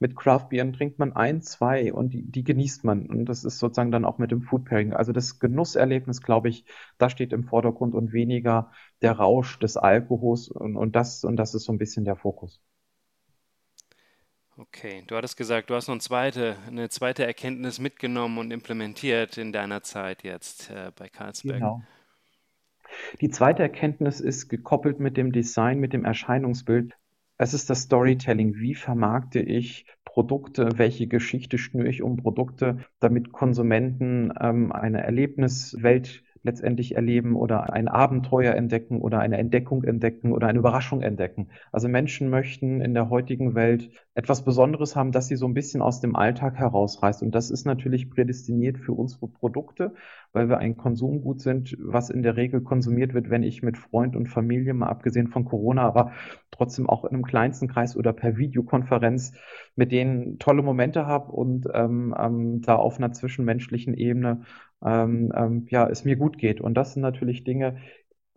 Mit 0.00 0.16
Craft-Bieren 0.16 0.72
trinkt 0.72 0.98
man 0.98 1.12
ein, 1.12 1.40
zwei 1.40 1.92
und 1.92 2.10
die, 2.12 2.30
die 2.30 2.42
genießt 2.44 2.84
man. 2.84 3.06
Und 3.06 3.26
das 3.26 3.44
ist 3.44 3.58
sozusagen 3.60 3.92
dann 3.92 4.04
auch 4.04 4.18
mit 4.18 4.32
dem 4.32 4.42
Food 4.42 4.64
Pairing. 4.64 4.92
Also 4.92 5.12
das 5.12 5.38
Genusserlebnis, 5.38 6.20
glaube 6.20 6.48
ich, 6.48 6.64
da 6.98 7.10
steht 7.10 7.32
im 7.32 7.44
Vordergrund 7.44 7.94
und 7.94 8.12
weniger 8.12 8.72
der 9.02 9.12
Rausch 9.12 9.58
des 9.60 9.76
Alkohols 9.76 10.48
und, 10.48 10.76
und 10.76 10.96
das, 10.96 11.24
und 11.24 11.36
das 11.36 11.54
ist 11.54 11.64
so 11.64 11.72
ein 11.72 11.78
bisschen 11.78 12.04
der 12.04 12.16
Fokus. 12.16 12.60
Okay, 14.60 15.04
du 15.06 15.14
hattest 15.14 15.36
gesagt, 15.36 15.70
du 15.70 15.74
hast 15.74 15.86
noch 15.86 15.94
eine 15.94 16.00
zweite, 16.00 16.56
eine 16.66 16.88
zweite 16.88 17.24
Erkenntnis 17.24 17.78
mitgenommen 17.78 18.38
und 18.38 18.50
implementiert 18.50 19.38
in 19.38 19.52
deiner 19.52 19.84
Zeit 19.84 20.24
jetzt 20.24 20.70
äh, 20.70 20.90
bei 20.96 21.08
Carlsberg. 21.08 21.58
Genau. 21.58 21.82
Die 23.20 23.30
zweite 23.30 23.62
Erkenntnis 23.62 24.18
ist 24.18 24.48
gekoppelt 24.48 24.98
mit 24.98 25.16
dem 25.16 25.30
Design, 25.30 25.78
mit 25.78 25.92
dem 25.92 26.04
Erscheinungsbild. 26.04 26.94
Es 27.36 27.54
ist 27.54 27.70
das 27.70 27.82
Storytelling. 27.82 28.56
Wie 28.56 28.74
vermarkte 28.74 29.38
ich 29.38 29.86
Produkte? 30.04 30.70
Welche 30.76 31.06
Geschichte 31.06 31.56
schnüre 31.56 31.88
ich 31.88 32.02
um 32.02 32.16
Produkte, 32.16 32.78
damit 32.98 33.30
Konsumenten 33.30 34.32
ähm, 34.40 34.72
eine 34.72 35.04
Erlebniswelt 35.04 36.24
letztendlich 36.42 36.94
erleben 36.96 37.36
oder 37.36 37.72
ein 37.72 37.88
Abenteuer 37.88 38.54
entdecken 38.54 39.00
oder 39.00 39.20
eine 39.20 39.38
Entdeckung 39.38 39.84
entdecken 39.84 40.32
oder 40.32 40.46
eine 40.46 40.58
Überraschung 40.58 41.02
entdecken. 41.02 41.48
Also 41.72 41.88
Menschen 41.88 42.30
möchten 42.30 42.80
in 42.80 42.94
der 42.94 43.10
heutigen 43.10 43.54
Welt 43.54 43.90
etwas 44.18 44.44
Besonderes 44.44 44.96
haben, 44.96 45.12
das 45.12 45.28
sie 45.28 45.36
so 45.36 45.46
ein 45.46 45.54
bisschen 45.54 45.80
aus 45.80 46.00
dem 46.00 46.16
Alltag 46.16 46.56
herausreißt. 46.56 47.22
Und 47.22 47.36
das 47.36 47.52
ist 47.52 47.64
natürlich 47.66 48.10
prädestiniert 48.10 48.76
für 48.76 48.90
unsere 48.90 49.28
Produkte, 49.28 49.94
weil 50.32 50.48
wir 50.48 50.58
ein 50.58 50.76
Konsumgut 50.76 51.40
sind, 51.40 51.76
was 51.78 52.10
in 52.10 52.24
der 52.24 52.36
Regel 52.36 52.60
konsumiert 52.60 53.14
wird, 53.14 53.30
wenn 53.30 53.44
ich 53.44 53.62
mit 53.62 53.78
Freund 53.78 54.16
und 54.16 54.26
Familie, 54.26 54.74
mal 54.74 54.88
abgesehen 54.88 55.28
von 55.28 55.44
Corona, 55.44 55.82
aber 55.82 56.10
trotzdem 56.50 56.88
auch 56.88 57.04
in 57.04 57.10
einem 57.10 57.22
kleinsten 57.22 57.68
Kreis 57.68 57.96
oder 57.96 58.12
per 58.12 58.36
Videokonferenz 58.36 59.34
mit 59.76 59.92
denen 59.92 60.40
tolle 60.40 60.64
Momente 60.64 61.06
habe 61.06 61.30
und 61.30 61.68
ähm, 61.72 62.12
ähm, 62.18 62.60
da 62.62 62.74
auf 62.74 62.98
einer 62.98 63.12
zwischenmenschlichen 63.12 63.94
Ebene 63.94 64.42
ähm, 64.84 65.32
ähm, 65.32 65.66
ja, 65.70 65.88
es 65.88 66.04
mir 66.04 66.16
gut 66.16 66.38
geht. 66.38 66.60
Und 66.60 66.74
das 66.74 66.94
sind 66.94 67.02
natürlich 67.02 67.44
Dinge, 67.44 67.76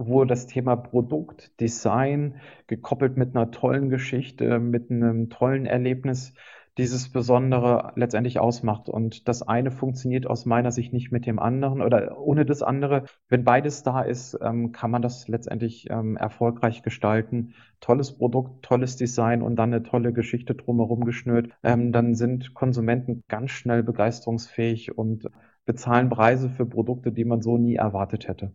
wo 0.07 0.25
das 0.25 0.47
Thema 0.47 0.75
Produkt, 0.75 1.59
Design 1.59 2.35
gekoppelt 2.67 3.17
mit 3.17 3.35
einer 3.35 3.51
tollen 3.51 3.89
Geschichte, 3.89 4.59
mit 4.59 4.91
einem 4.91 5.29
tollen 5.29 5.65
Erlebnis 5.65 6.33
dieses 6.77 7.09
Besondere 7.11 7.91
letztendlich 7.95 8.39
ausmacht. 8.39 8.87
Und 8.89 9.27
das 9.27 9.41
eine 9.41 9.71
funktioniert 9.71 10.25
aus 10.25 10.45
meiner 10.45 10.71
Sicht 10.71 10.93
nicht 10.93 11.11
mit 11.11 11.25
dem 11.25 11.37
anderen 11.39 11.81
oder 11.81 12.17
ohne 12.17 12.45
das 12.45 12.63
andere. 12.63 13.03
Wenn 13.27 13.43
beides 13.43 13.83
da 13.83 14.01
ist, 14.01 14.37
ähm, 14.41 14.71
kann 14.71 14.91
man 14.91 15.01
das 15.01 15.27
letztendlich 15.27 15.89
ähm, 15.89 16.15
erfolgreich 16.15 16.81
gestalten. 16.81 17.53
Tolles 17.81 18.17
Produkt, 18.17 18.63
tolles 18.63 18.95
Design 18.95 19.41
und 19.41 19.57
dann 19.57 19.73
eine 19.73 19.83
tolle 19.83 20.13
Geschichte 20.13 20.55
drumherum 20.55 21.03
geschnürt. 21.03 21.49
Ähm, 21.63 21.91
dann 21.91 22.15
sind 22.15 22.53
Konsumenten 22.53 23.23
ganz 23.27 23.51
schnell 23.51 23.83
begeisterungsfähig 23.83 24.97
und 24.97 25.27
bezahlen 25.65 26.09
Preise 26.09 26.49
für 26.49 26.65
Produkte, 26.65 27.11
die 27.11 27.25
man 27.25 27.41
so 27.41 27.57
nie 27.57 27.75
erwartet 27.75 28.27
hätte. 28.27 28.53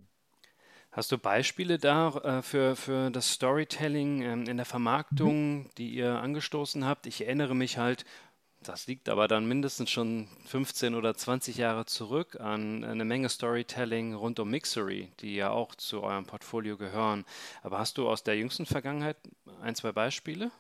Hast 0.97 1.13
du 1.13 1.19
Beispiele 1.19 1.77
da 1.77 2.09
äh, 2.09 2.43
für, 2.43 2.75
für 2.75 3.11
das 3.11 3.31
Storytelling 3.31 4.23
ähm, 4.23 4.47
in 4.47 4.57
der 4.57 4.65
Vermarktung, 4.65 5.59
mhm. 5.59 5.71
die 5.77 5.91
ihr 5.91 6.23
angestoßen 6.23 6.87
habt? 6.87 7.07
Ich 7.07 7.21
erinnere 7.21 7.55
mich 7.55 7.77
halt, 7.77 8.07
das 8.63 8.87
liegt 8.87 9.11
aber 9.11 9.29
dann 9.29 9.47
mindestens 9.47 9.91
schon 9.91 10.27
15 10.47 10.95
oder 10.95 11.15
20 11.15 11.59
Jahre 11.59 11.85
zurück 11.85 12.41
an 12.41 12.83
eine 12.83 13.05
Menge 13.05 13.29
Storytelling 13.29 14.15
rund 14.15 14.41
um 14.41 14.49
Mixery, 14.49 15.13
die 15.21 15.37
ja 15.37 15.51
auch 15.51 15.75
zu 15.75 16.03
eurem 16.03 16.25
Portfolio 16.25 16.79
gehören. 16.79 17.27
Aber 17.63 17.79
hast 17.79 17.99
du 17.99 18.09
aus 18.09 18.23
der 18.23 18.39
jüngsten 18.39 18.65
Vergangenheit 18.65 19.19
ein, 19.61 19.75
zwei 19.75 19.93
Beispiele? 19.93 20.51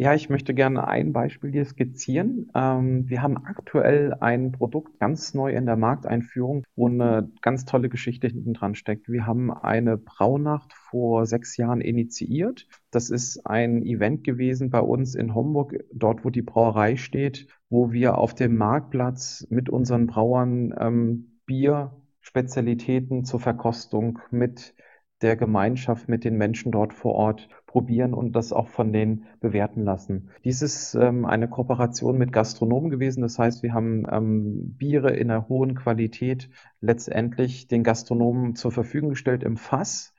Ja, 0.00 0.14
ich 0.14 0.30
möchte 0.30 0.54
gerne 0.54 0.88
ein 0.88 1.12
Beispiel 1.12 1.52
hier 1.52 1.66
skizzieren. 1.66 2.50
Ähm, 2.54 3.06
wir 3.10 3.20
haben 3.20 3.36
aktuell 3.36 4.14
ein 4.14 4.50
Produkt 4.50 4.98
ganz 4.98 5.34
neu 5.34 5.52
in 5.52 5.66
der 5.66 5.76
Markteinführung, 5.76 6.64
wo 6.74 6.88
eine 6.88 7.30
ganz 7.42 7.66
tolle 7.66 7.90
Geschichte 7.90 8.28
hinten 8.28 8.54
dran 8.54 8.74
steckt. 8.74 9.10
Wir 9.10 9.26
haben 9.26 9.52
eine 9.52 9.98
Braunacht 9.98 10.72
vor 10.72 11.26
sechs 11.26 11.58
Jahren 11.58 11.82
initiiert. 11.82 12.66
Das 12.90 13.10
ist 13.10 13.46
ein 13.46 13.84
Event 13.84 14.24
gewesen 14.24 14.70
bei 14.70 14.80
uns 14.80 15.14
in 15.14 15.34
Homburg, 15.34 15.84
dort 15.92 16.24
wo 16.24 16.30
die 16.30 16.40
Brauerei 16.40 16.96
steht, 16.96 17.48
wo 17.68 17.92
wir 17.92 18.16
auf 18.16 18.34
dem 18.34 18.56
Marktplatz 18.56 19.46
mit 19.50 19.68
unseren 19.68 20.06
Brauern 20.06 20.74
ähm, 20.80 21.40
Bier, 21.44 21.94
Spezialitäten 22.22 23.26
zur 23.26 23.40
Verkostung 23.40 24.20
mit 24.30 24.74
der 25.20 25.36
Gemeinschaft, 25.36 26.08
mit 26.08 26.24
den 26.24 26.38
Menschen 26.38 26.72
dort 26.72 26.94
vor 26.94 27.14
Ort 27.14 27.50
probieren 27.70 28.14
und 28.14 28.32
das 28.34 28.52
auch 28.52 28.66
von 28.66 28.92
denen 28.92 29.26
bewerten 29.38 29.84
lassen. 29.84 30.30
Dies 30.42 30.60
ist 30.60 30.96
ähm, 30.96 31.24
eine 31.24 31.46
Kooperation 31.46 32.18
mit 32.18 32.32
Gastronomen 32.32 32.90
gewesen. 32.90 33.20
Das 33.22 33.38
heißt, 33.38 33.62
wir 33.62 33.72
haben 33.72 34.06
ähm, 34.10 34.74
Biere 34.76 35.12
in 35.12 35.30
einer 35.30 35.48
hohen 35.48 35.76
Qualität 35.76 36.50
letztendlich 36.80 37.68
den 37.68 37.84
Gastronomen 37.84 38.56
zur 38.56 38.72
Verfügung 38.72 39.10
gestellt 39.10 39.44
im 39.44 39.56
Fass. 39.56 40.14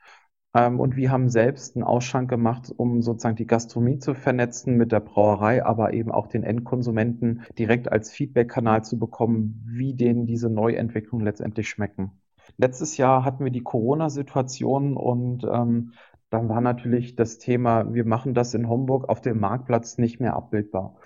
Ähm, 0.54 0.80
und 0.80 0.96
wir 0.96 1.10
haben 1.10 1.28
selbst 1.28 1.76
einen 1.76 1.84
Ausschank 1.84 2.30
gemacht, 2.30 2.72
um 2.74 3.02
sozusagen 3.02 3.36
die 3.36 3.46
Gastronomie 3.46 3.98
zu 3.98 4.14
vernetzen 4.14 4.78
mit 4.78 4.90
der 4.90 5.00
Brauerei, 5.00 5.62
aber 5.62 5.92
eben 5.92 6.10
auch 6.10 6.28
den 6.28 6.44
Endkonsumenten 6.44 7.42
direkt 7.58 7.92
als 7.92 8.10
Feedback-Kanal 8.10 8.82
zu 8.82 8.98
bekommen, 8.98 9.62
wie 9.66 9.92
denen 9.92 10.24
diese 10.24 10.48
Neuentwicklungen 10.48 11.26
letztendlich 11.26 11.68
schmecken. 11.68 12.12
Letztes 12.56 12.96
Jahr 12.96 13.26
hatten 13.26 13.44
wir 13.44 13.52
die 13.52 13.62
Corona-Situation 13.62 14.96
und 14.96 15.44
ähm, 15.44 15.92
dann 16.32 16.48
war 16.48 16.62
natürlich 16.62 17.14
das 17.14 17.36
Thema, 17.38 17.92
wir 17.92 18.06
machen 18.06 18.32
das 18.32 18.54
in 18.54 18.66
Homburg 18.68 19.08
auf 19.08 19.20
dem 19.20 19.38
Marktplatz 19.38 19.98
nicht 19.98 20.18
mehr 20.18 20.34
abbildbar. 20.34 20.96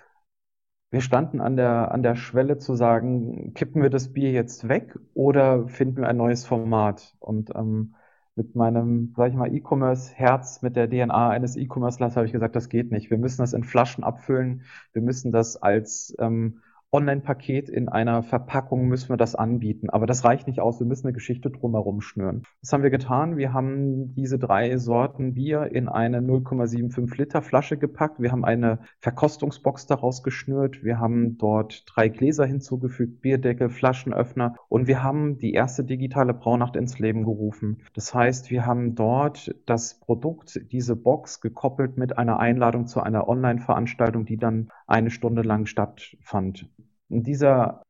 Wir 0.91 1.01
standen 1.01 1.41
an 1.41 1.57
der, 1.57 1.91
an 1.91 2.05
der 2.05 2.15
Schwelle 2.15 2.59
zu 2.59 2.77
sagen, 2.77 3.53
kippen 3.55 3.83
wir 3.83 3.91
das 3.91 4.13
Bier 4.13 4.31
jetzt 4.31 4.69
weg 4.69 4.97
oder 5.15 5.67
finden 5.69 6.03
wir 6.03 6.09
ein 6.09 6.17
neues 6.17 6.47
Format? 6.47 7.17
Und 7.19 7.51
ähm, 7.57 7.97
mit 8.37 8.55
meinem, 8.55 9.15
sag 9.17 9.31
ich 9.31 9.37
mal, 9.37 9.53
E-Commerce-Herz, 9.53 10.63
mit 10.63 10.77
der 10.77 10.89
DNA 10.89 11.31
eines 11.31 11.57
E-Commerce-Lers 11.57 12.15
habe 12.17 12.27
ich 12.27 12.33
gesagt, 12.33 12.55
das 12.55 12.69
geht 12.69 12.93
nicht. 12.93 13.11
Wir 13.11 13.19
müssen 13.19 13.43
das 13.43 13.53
in 13.53 13.65
Flaschen 13.65 14.05
abfüllen. 14.05 14.63
Wir 14.93 15.03
müssen 15.03 15.33
das 15.33 15.57
als 15.57 16.15
ähm, 16.21 16.61
Online-Paket 16.97 17.69
in 17.69 17.89
einer 17.89 18.23
Verpackung 18.23 18.89
müssen 18.89 19.11
wir 19.11 19.19
das 19.19 19.35
anbieten. 19.35 19.91
Aber 19.91 20.07
das 20.07 20.25
reicht 20.25 20.47
nicht 20.47 20.61
aus. 20.61 20.81
Wir 20.81 20.87
müssen 20.87 21.07
eine 21.07 21.13
Geschichte 21.13 21.51
drumherum 21.51 22.01
schnüren. 22.01 22.43
Das 22.63 22.73
haben 22.73 22.83
wir 22.83 22.91
getan. 22.91 23.37
Wir 23.37 23.53
haben 23.53 24.15
diese 24.15 24.39
drei 24.39 24.79
Sorten 24.79 25.35
Bier 25.35 25.71
in 25.73 25.89
eine 25.89 26.21
0,75 26.21 27.19
Liter 27.19 27.43
Flasche 27.43 27.77
gepackt. 27.77 28.21
Wir 28.21 28.33
haben 28.33 28.45
eine 28.45 28.79
Verkostungsbox 29.01 29.87
daraus 29.87 30.23
geschnürt. 30.23 30.83
Wir 30.83 30.99
haben 30.99 31.37
dort 31.37 31.85
drei 31.87 32.09
Gläser 32.09 32.47
hinzugefügt, 32.47 33.21
Bierdeckel, 33.21 33.69
Flaschenöffner 33.69 34.57
und 34.69 34.87
wir 34.87 35.03
haben 35.03 35.39
die 35.39 35.53
erste 35.53 35.85
digitale 35.85 36.33
Braunacht 36.33 36.77
ins 36.77 36.99
Leben 36.99 37.25
gerufen. 37.25 37.83
Das 37.95 38.15
heißt, 38.15 38.51
wir 38.51 38.65
haben 38.65 38.95
dort 38.95 39.55
das 39.67 40.01
Produkt, 40.01 40.61
diese 40.73 40.97
Box 40.97 41.41
gekoppelt 41.41 41.97
mit 41.99 42.17
einer 42.17 42.39
Einladung 42.39 42.87
zu 42.87 43.01
einer 43.01 43.29
Online-Veranstaltung, 43.29 44.25
die 44.25 44.39
dann 44.39 44.69
eine 44.87 45.11
Stunde 45.11 45.43
lang 45.43 45.67
stattfand. 45.67 46.71
In 47.09 47.23
dieser 47.23 47.83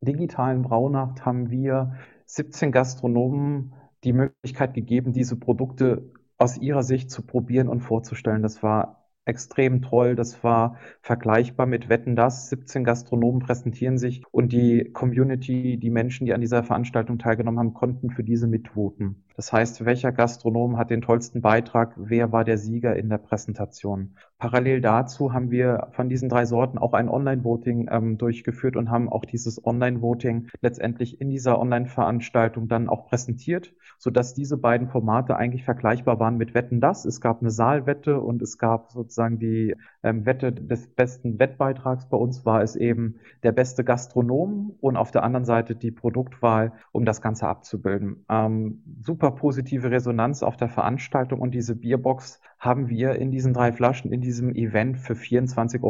digitalen 0.00 0.62
Braunacht 0.62 1.24
haben 1.24 1.50
wir 1.50 1.96
17 2.26 2.72
Gastronomen 2.72 3.72
die 4.04 4.12
Möglichkeit 4.12 4.74
gegeben, 4.74 5.12
diese 5.12 5.36
Produkte 5.36 6.12
aus 6.38 6.58
ihrer 6.58 6.82
Sicht 6.82 7.10
zu 7.10 7.22
probieren 7.22 7.68
und 7.68 7.80
vorzustellen. 7.80 8.42
Das 8.42 8.62
war 8.62 9.06
extrem 9.24 9.82
toll. 9.82 10.14
Das 10.14 10.42
war 10.42 10.76
vergleichbar 11.02 11.66
mit 11.66 11.88
Wetten 11.88 12.16
das. 12.16 12.48
17 12.48 12.84
Gastronomen 12.84 13.40
präsentieren 13.40 13.98
sich 13.98 14.22
und 14.30 14.52
die 14.52 14.90
Community, 14.92 15.78
die 15.78 15.90
Menschen, 15.90 16.26
die 16.26 16.34
an 16.34 16.40
dieser 16.40 16.62
Veranstaltung 16.62 17.18
teilgenommen 17.18 17.58
haben, 17.58 17.74
konnten 17.74 18.10
für 18.10 18.24
diese 18.24 18.46
mitvoten. 18.46 19.25
Das 19.36 19.52
heißt, 19.52 19.84
welcher 19.84 20.12
Gastronom 20.12 20.78
hat 20.78 20.88
den 20.88 21.02
tollsten 21.02 21.42
Beitrag? 21.42 21.92
Wer 21.96 22.32
war 22.32 22.42
der 22.42 22.56
Sieger 22.56 22.96
in 22.96 23.10
der 23.10 23.18
Präsentation? 23.18 24.16
Parallel 24.38 24.80
dazu 24.80 25.34
haben 25.34 25.50
wir 25.50 25.88
von 25.92 26.08
diesen 26.08 26.30
drei 26.30 26.46
Sorten 26.46 26.78
auch 26.78 26.94
ein 26.94 27.10
Online-Voting 27.10 27.88
ähm, 27.90 28.16
durchgeführt 28.16 28.76
und 28.76 28.90
haben 28.90 29.10
auch 29.10 29.26
dieses 29.26 29.64
Online-Voting 29.64 30.48
letztendlich 30.62 31.20
in 31.20 31.28
dieser 31.28 31.58
Online-Veranstaltung 31.58 32.68
dann 32.68 32.88
auch 32.88 33.08
präsentiert, 33.08 33.74
sodass 33.98 34.32
diese 34.32 34.56
beiden 34.56 34.88
Formate 34.88 35.36
eigentlich 35.36 35.64
vergleichbar 35.64 36.18
waren 36.18 36.38
mit 36.38 36.54
Wetten 36.54 36.80
das. 36.80 37.04
Es 37.04 37.20
gab 37.20 37.40
eine 37.40 37.50
Saalwette 37.50 38.20
und 38.20 38.40
es 38.40 38.56
gab 38.56 38.90
sozusagen 38.90 39.38
die 39.38 39.74
ähm, 40.02 40.24
Wette 40.24 40.52
des 40.52 40.86
besten 40.86 41.38
Wettbeitrags. 41.38 42.08
Bei 42.08 42.16
uns 42.16 42.46
war 42.46 42.62
es 42.62 42.74
eben 42.74 43.16
der 43.42 43.52
beste 43.52 43.84
Gastronom 43.84 44.76
und 44.80 44.96
auf 44.96 45.10
der 45.10 45.24
anderen 45.24 45.44
Seite 45.44 45.76
die 45.76 45.90
Produktwahl, 45.90 46.72
um 46.92 47.04
das 47.04 47.20
Ganze 47.20 47.48
abzubilden. 47.48 48.24
Ähm, 48.28 48.82
super 49.00 49.25
super 49.26 49.36
positive 49.36 49.90
Resonanz 49.90 50.42
auf 50.42 50.56
der 50.56 50.68
Veranstaltung 50.68 51.40
und 51.40 51.52
diese 51.52 51.74
Bierbox 51.74 52.40
haben 52.60 52.88
wir 52.88 53.16
in 53.16 53.30
diesen 53.32 53.52
drei 53.52 53.72
Flaschen 53.72 54.12
in 54.12 54.20
diesem 54.20 54.54
Event 54.54 54.98
für 54.98 55.14
24,95 55.14 55.82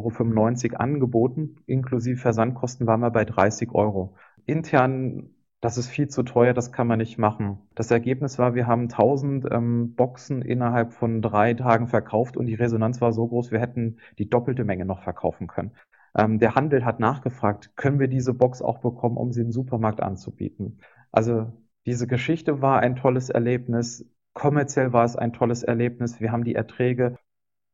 Euro 0.72 0.77
angeboten. 0.77 1.57
Inklusive 1.66 2.18
Versandkosten 2.18 2.87
waren 2.87 3.01
wir 3.01 3.11
bei 3.11 3.25
30 3.25 3.72
Euro. 3.72 4.14
Intern 4.46 5.31
das 5.61 5.79
ist 5.79 5.88
viel 5.88 6.09
zu 6.09 6.22
teuer, 6.22 6.53
das 6.53 6.70
kann 6.70 6.87
man 6.87 6.99
nicht 6.99 7.18
machen. 7.18 7.59
Das 7.75 7.90
Ergebnis 7.90 8.38
war, 8.38 8.55
wir 8.55 8.66
haben 8.66 8.83
1000 8.83 9.46
ähm, 9.51 9.94
Boxen 9.94 10.42
innerhalb 10.42 10.92
von 10.92 11.22
drei 11.22 11.55
Tagen 11.55 11.88
verkauft 11.88 12.37
und 12.37 12.46
die 12.46 12.55
Resonanz 12.55 13.01
war 13.01 13.12
so 13.12 13.27
groß, 13.27 13.51
wir 13.51 13.61
hätten 13.61 13.99
die 14.18 14.29
doppelte 14.29 14.64
Menge 14.64 14.85
noch 14.85 15.03
verkaufen 15.03 15.46
können. 15.46 15.72
Ähm, 16.14 16.38
der 16.38 16.55
Handel 16.55 16.85
hat 16.85 17.01
nachgefragt, 17.01 17.77
können 17.77 17.99
wir 17.99 18.09
diese 18.09 18.33
Box 18.33 18.62
auch 18.62 18.79
bekommen, 18.79 19.16
um 19.16 19.33
sie 19.33 19.40
im 19.40 19.51
Supermarkt 19.51 20.03
anzubieten? 20.03 20.79
Also 21.11 21.53
diese 21.87 22.07
Geschichte 22.07 22.61
war 22.61 22.81
ein 22.81 22.96
tolles 22.96 23.31
Erlebnis. 23.31 24.05
Kommerziell 24.33 24.92
war 24.92 25.05
es 25.05 25.16
ein 25.16 25.33
tolles 25.33 25.62
Erlebnis. 25.62 26.20
Wir 26.20 26.33
haben 26.33 26.44
die 26.44 26.55
Erträge 26.55 27.18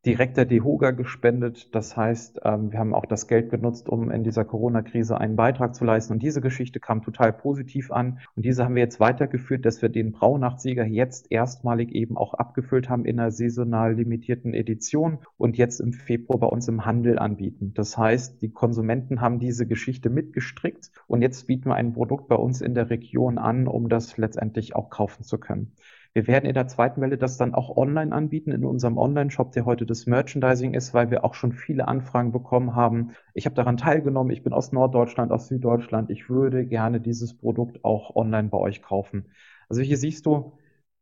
direkt 0.04 0.36
der 0.36 0.46
DEHOGA 0.46 0.90
gespendet. 0.90 1.74
Das 1.74 1.96
heißt, 1.96 2.40
ähm, 2.44 2.72
wir 2.72 2.80
haben 2.80 2.94
auch 2.94 3.06
das 3.06 3.28
Geld 3.28 3.50
genutzt, 3.50 3.88
um 3.88 4.10
in 4.10 4.24
dieser 4.24 4.44
Corona-Krise 4.44 5.16
einen 5.18 5.36
Beitrag 5.36 5.76
zu 5.76 5.84
leisten. 5.84 6.14
Und 6.14 6.22
diese 6.22 6.40
Geschichte 6.40 6.80
kam 6.80 7.02
total 7.02 7.32
positiv 7.32 7.92
an. 7.92 8.18
Und 8.34 8.44
diese 8.44 8.64
haben 8.64 8.74
wir 8.74 8.82
jetzt 8.82 8.98
weitergeführt, 8.98 9.64
dass 9.64 9.80
wir 9.80 9.88
den 9.88 10.10
Braunachtssieger 10.10 10.84
jetzt 10.84 11.30
erstmalig 11.30 11.94
eben 11.94 12.16
auch 12.16 12.34
abgefüllt 12.34 12.88
haben 12.88 13.04
in 13.04 13.20
einer 13.20 13.30
saisonal 13.30 13.94
limitierten 13.94 14.54
Edition 14.54 15.18
und 15.38 15.56
jetzt 15.56 15.80
im 15.80 15.92
Februar 15.92 16.40
bei 16.40 16.46
uns 16.48 16.66
im 16.66 16.84
Handel 16.84 17.18
anbieten. 17.18 17.72
Das 17.74 17.96
heißt, 17.96 18.42
die 18.42 18.50
Konsumenten 18.50 19.20
haben 19.20 19.38
diese 19.38 19.66
Geschichte 19.66 20.10
mitgestrickt 20.10 20.90
und 21.06 21.22
jetzt 21.22 21.46
bieten 21.46 21.68
wir 21.68 21.76
ein 21.76 21.92
Produkt 21.92 22.26
bei 22.26 22.36
uns 22.36 22.60
in 22.60 22.74
der 22.74 22.90
Region 22.90 23.38
an, 23.38 23.68
um 23.68 23.88
das 23.88 24.16
letztendlich 24.16 24.74
auch 24.74 24.90
kaufen 24.90 25.22
zu 25.22 25.38
können. 25.38 25.72
Wir 26.14 26.26
werden 26.26 26.44
in 26.44 26.52
der 26.54 26.68
zweiten 26.68 27.00
Welle 27.00 27.16
das 27.16 27.38
dann 27.38 27.54
auch 27.54 27.74
online 27.74 28.14
anbieten 28.14 28.52
in 28.52 28.66
unserem 28.66 28.98
Online-Shop, 28.98 29.52
der 29.52 29.64
heute 29.64 29.86
das 29.86 30.06
Merchandising 30.06 30.74
ist, 30.74 30.92
weil 30.92 31.10
wir 31.10 31.24
auch 31.24 31.32
schon 31.34 31.52
viele 31.52 31.88
Anfragen 31.88 32.32
bekommen 32.32 32.74
haben. 32.74 33.12
Ich 33.32 33.46
habe 33.46 33.54
daran 33.54 33.78
teilgenommen, 33.78 34.30
ich 34.30 34.42
bin 34.42 34.52
aus 34.52 34.72
Norddeutschland, 34.72 35.32
aus 35.32 35.48
Süddeutschland. 35.48 36.10
Ich 36.10 36.28
würde 36.28 36.66
gerne 36.66 37.00
dieses 37.00 37.34
Produkt 37.36 37.82
auch 37.84 38.14
online 38.14 38.48
bei 38.48 38.58
euch 38.58 38.82
kaufen. 38.82 39.30
Also 39.70 39.80
hier 39.80 39.96
siehst 39.96 40.26
du, 40.26 40.52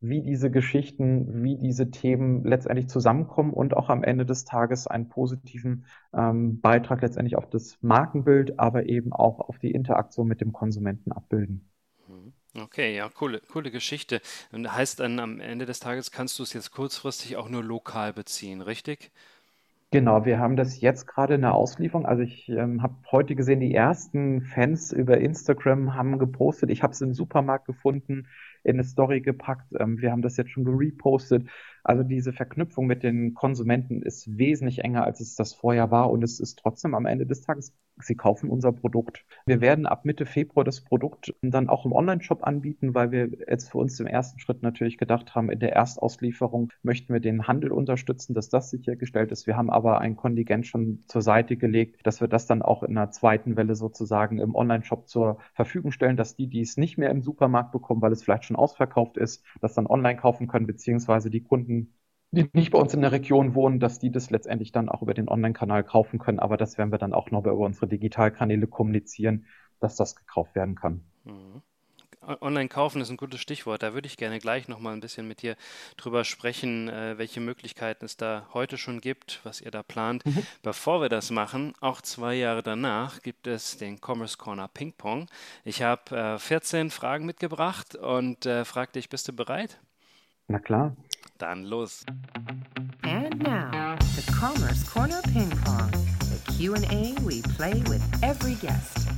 wie 0.00 0.22
diese 0.22 0.50
Geschichten, 0.50 1.42
wie 1.42 1.56
diese 1.56 1.90
Themen 1.90 2.44
letztendlich 2.44 2.88
zusammenkommen 2.88 3.52
und 3.52 3.76
auch 3.76 3.90
am 3.90 4.04
Ende 4.04 4.24
des 4.24 4.44
Tages 4.44 4.86
einen 4.86 5.08
positiven 5.08 5.86
ähm, 6.14 6.60
Beitrag 6.60 7.02
letztendlich 7.02 7.36
auf 7.36 7.50
das 7.50 7.78
Markenbild, 7.82 8.58
aber 8.60 8.86
eben 8.86 9.12
auch 9.12 9.40
auf 9.40 9.58
die 9.58 9.72
Interaktion 9.72 10.28
mit 10.28 10.40
dem 10.40 10.52
Konsumenten 10.52 11.12
abbilden. 11.12 11.69
Okay, 12.54 12.94
ja, 12.96 13.08
coole, 13.08 13.40
coole 13.40 13.70
Geschichte. 13.72 14.20
Und 14.52 14.72
heißt 14.72 15.00
dann 15.00 15.18
am 15.20 15.40
Ende 15.40 15.66
des 15.66 15.80
Tages 15.80 16.10
kannst 16.12 16.38
du 16.38 16.42
es 16.44 16.52
jetzt 16.52 16.70
kurzfristig 16.72 17.36
auch 17.36 17.48
nur 17.48 17.62
lokal 17.64 18.12
beziehen, 18.12 18.60
richtig? 18.60 19.10
Genau, 19.92 20.24
wir 20.24 20.38
haben 20.38 20.54
das 20.54 20.80
jetzt 20.80 21.08
gerade 21.08 21.34
in 21.34 21.40
der 21.40 21.54
Auslieferung. 21.54 22.06
Also 22.06 22.22
ich 22.22 22.48
ähm, 22.48 22.80
habe 22.80 22.94
heute 23.10 23.34
gesehen, 23.34 23.58
die 23.58 23.74
ersten 23.74 24.42
Fans 24.42 24.92
über 24.92 25.18
Instagram 25.18 25.94
haben 25.94 26.18
gepostet. 26.20 26.70
Ich 26.70 26.84
habe 26.84 26.92
es 26.92 27.00
im 27.00 27.12
Supermarkt 27.12 27.66
gefunden, 27.66 28.28
in 28.62 28.74
eine 28.76 28.84
Story 28.84 29.20
gepackt. 29.20 29.66
Ähm, 29.80 30.00
wir 30.00 30.12
haben 30.12 30.22
das 30.22 30.36
jetzt 30.36 30.52
schon 30.52 30.64
gerepostet. 30.64 31.48
Also 31.84 32.02
diese 32.02 32.32
Verknüpfung 32.32 32.86
mit 32.86 33.02
den 33.02 33.34
Konsumenten 33.34 34.02
ist 34.02 34.38
wesentlich 34.38 34.80
enger, 34.80 35.04
als 35.04 35.20
es 35.20 35.36
das 35.36 35.54
vorher 35.54 35.90
war. 35.90 36.10
Und 36.10 36.22
es 36.22 36.40
ist 36.40 36.58
trotzdem 36.58 36.94
am 36.94 37.06
Ende 37.06 37.26
des 37.26 37.42
Tages 37.42 37.74
Sie 38.02 38.14
kaufen 38.14 38.50
unser 38.50 38.72
Produkt. 38.72 39.24
Wir 39.46 39.60
werden 39.60 39.86
ab 39.86 40.04
Mitte 40.04 40.26
Februar 40.26 40.64
das 40.64 40.80
Produkt 40.80 41.34
dann 41.42 41.68
auch 41.68 41.84
im 41.84 41.92
Online-Shop 41.92 42.44
anbieten, 42.44 42.94
weil 42.94 43.10
wir 43.10 43.28
jetzt 43.48 43.70
für 43.70 43.78
uns 43.78 43.98
im 44.00 44.06
ersten 44.06 44.38
Schritt 44.40 44.62
natürlich 44.62 44.98
gedacht 44.98 45.34
haben, 45.34 45.50
in 45.50 45.58
der 45.58 45.72
Erstauslieferung 45.72 46.72
möchten 46.82 47.12
wir 47.12 47.20
den 47.20 47.46
Handel 47.46 47.72
unterstützen, 47.72 48.34
dass 48.34 48.48
das 48.48 48.70
sichergestellt 48.70 49.32
ist. 49.32 49.46
Wir 49.46 49.56
haben 49.56 49.70
aber 49.70 50.00
ein 50.00 50.16
Kontingent 50.16 50.66
schon 50.66 51.00
zur 51.06 51.22
Seite 51.22 51.56
gelegt, 51.56 52.06
dass 52.06 52.20
wir 52.20 52.28
das 52.28 52.46
dann 52.46 52.62
auch 52.62 52.82
in 52.82 52.96
einer 52.96 53.10
zweiten 53.10 53.56
Welle 53.56 53.74
sozusagen 53.74 54.38
im 54.38 54.54
Online-Shop 54.54 55.08
zur 55.08 55.38
Verfügung 55.54 55.92
stellen, 55.92 56.16
dass 56.16 56.36
die, 56.36 56.46
die 56.46 56.60
es 56.60 56.76
nicht 56.76 56.98
mehr 56.98 57.10
im 57.10 57.22
Supermarkt 57.22 57.72
bekommen, 57.72 58.02
weil 58.02 58.12
es 58.12 58.22
vielleicht 58.22 58.44
schon 58.44 58.56
ausverkauft 58.56 59.16
ist, 59.16 59.44
das 59.60 59.74
dann 59.74 59.86
online 59.86 60.16
kaufen 60.16 60.48
können, 60.48 60.66
beziehungsweise 60.66 61.30
die 61.30 61.42
Kunden 61.42 61.69
die 62.32 62.48
nicht 62.52 62.70
bei 62.70 62.78
uns 62.78 62.94
in 62.94 63.00
der 63.00 63.12
Region 63.12 63.54
wohnen, 63.54 63.80
dass 63.80 63.98
die 63.98 64.10
das 64.10 64.30
letztendlich 64.30 64.72
dann 64.72 64.88
auch 64.88 65.02
über 65.02 65.14
den 65.14 65.28
Online-Kanal 65.28 65.82
kaufen 65.84 66.18
können. 66.18 66.38
Aber 66.38 66.56
das 66.56 66.78
werden 66.78 66.92
wir 66.92 66.98
dann 66.98 67.12
auch 67.12 67.30
noch 67.30 67.40
über 67.40 67.54
unsere 67.54 67.88
Digitalkanäle 67.88 68.66
kommunizieren, 68.66 69.46
dass 69.80 69.96
das 69.96 70.14
gekauft 70.14 70.54
werden 70.54 70.76
kann. 70.76 71.02
Mhm. 71.24 71.62
Online 72.22 72.68
kaufen 72.68 73.00
ist 73.00 73.08
ein 73.08 73.16
gutes 73.16 73.40
Stichwort. 73.40 73.82
Da 73.82 73.94
würde 73.94 74.06
ich 74.06 74.18
gerne 74.18 74.38
gleich 74.38 74.68
noch 74.68 74.78
mal 74.78 74.92
ein 74.92 75.00
bisschen 75.00 75.26
mit 75.26 75.40
dir 75.40 75.56
drüber 75.96 76.24
sprechen, 76.24 76.88
äh, 76.88 77.16
welche 77.16 77.40
Möglichkeiten 77.40 78.04
es 78.04 78.16
da 78.16 78.46
heute 78.52 78.76
schon 78.76 79.00
gibt, 79.00 79.40
was 79.42 79.62
ihr 79.62 79.70
da 79.70 79.82
plant. 79.82 80.24
Mhm. 80.26 80.46
Bevor 80.62 81.00
wir 81.00 81.08
das 81.08 81.30
machen, 81.30 81.72
auch 81.80 82.02
zwei 82.02 82.34
Jahre 82.34 82.62
danach 82.62 83.22
gibt 83.22 83.46
es 83.46 83.78
den 83.78 83.98
Commerce 84.04 84.36
Corner 84.36 84.68
Ping 84.68 84.92
Pong. 84.92 85.28
Ich 85.64 85.82
habe 85.82 86.14
äh, 86.14 86.38
14 86.38 86.90
Fragen 86.90 87.24
mitgebracht 87.24 87.96
und 87.96 88.44
äh, 88.44 88.66
frage 88.66 88.92
dich, 88.92 89.08
bist 89.08 89.26
du 89.26 89.32
bereit? 89.32 89.80
Na 90.48 90.58
klar. 90.58 90.94
Dann 91.40 91.64
los. 91.64 92.04
And 93.02 93.42
now, 93.42 93.96
the 94.14 94.30
Commerce 94.30 94.84
Corner 94.84 95.22
Ping 95.32 95.48
Pong, 95.64 95.90
the 96.28 96.38
Q&A 96.52 97.14
we 97.24 97.40
play 97.56 97.82
with 97.88 98.02
every 98.22 98.56
guest. 98.56 99.08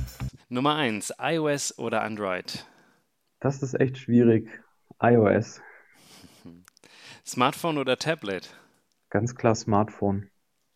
Nummer 0.47 0.73
1, 0.75 1.11
iOS 1.19 1.77
oder 1.77 2.01
Android? 2.01 2.65
Das 3.41 3.61
ist 3.61 3.73
echt 3.73 3.97
schwierig. 3.97 4.47
iOS. 5.01 5.59
Smartphone 7.25 7.77
oder 7.77 7.97
Tablet? 7.97 8.55
Ganz 9.09 9.35
klar 9.35 9.55
Smartphone. 9.55 10.29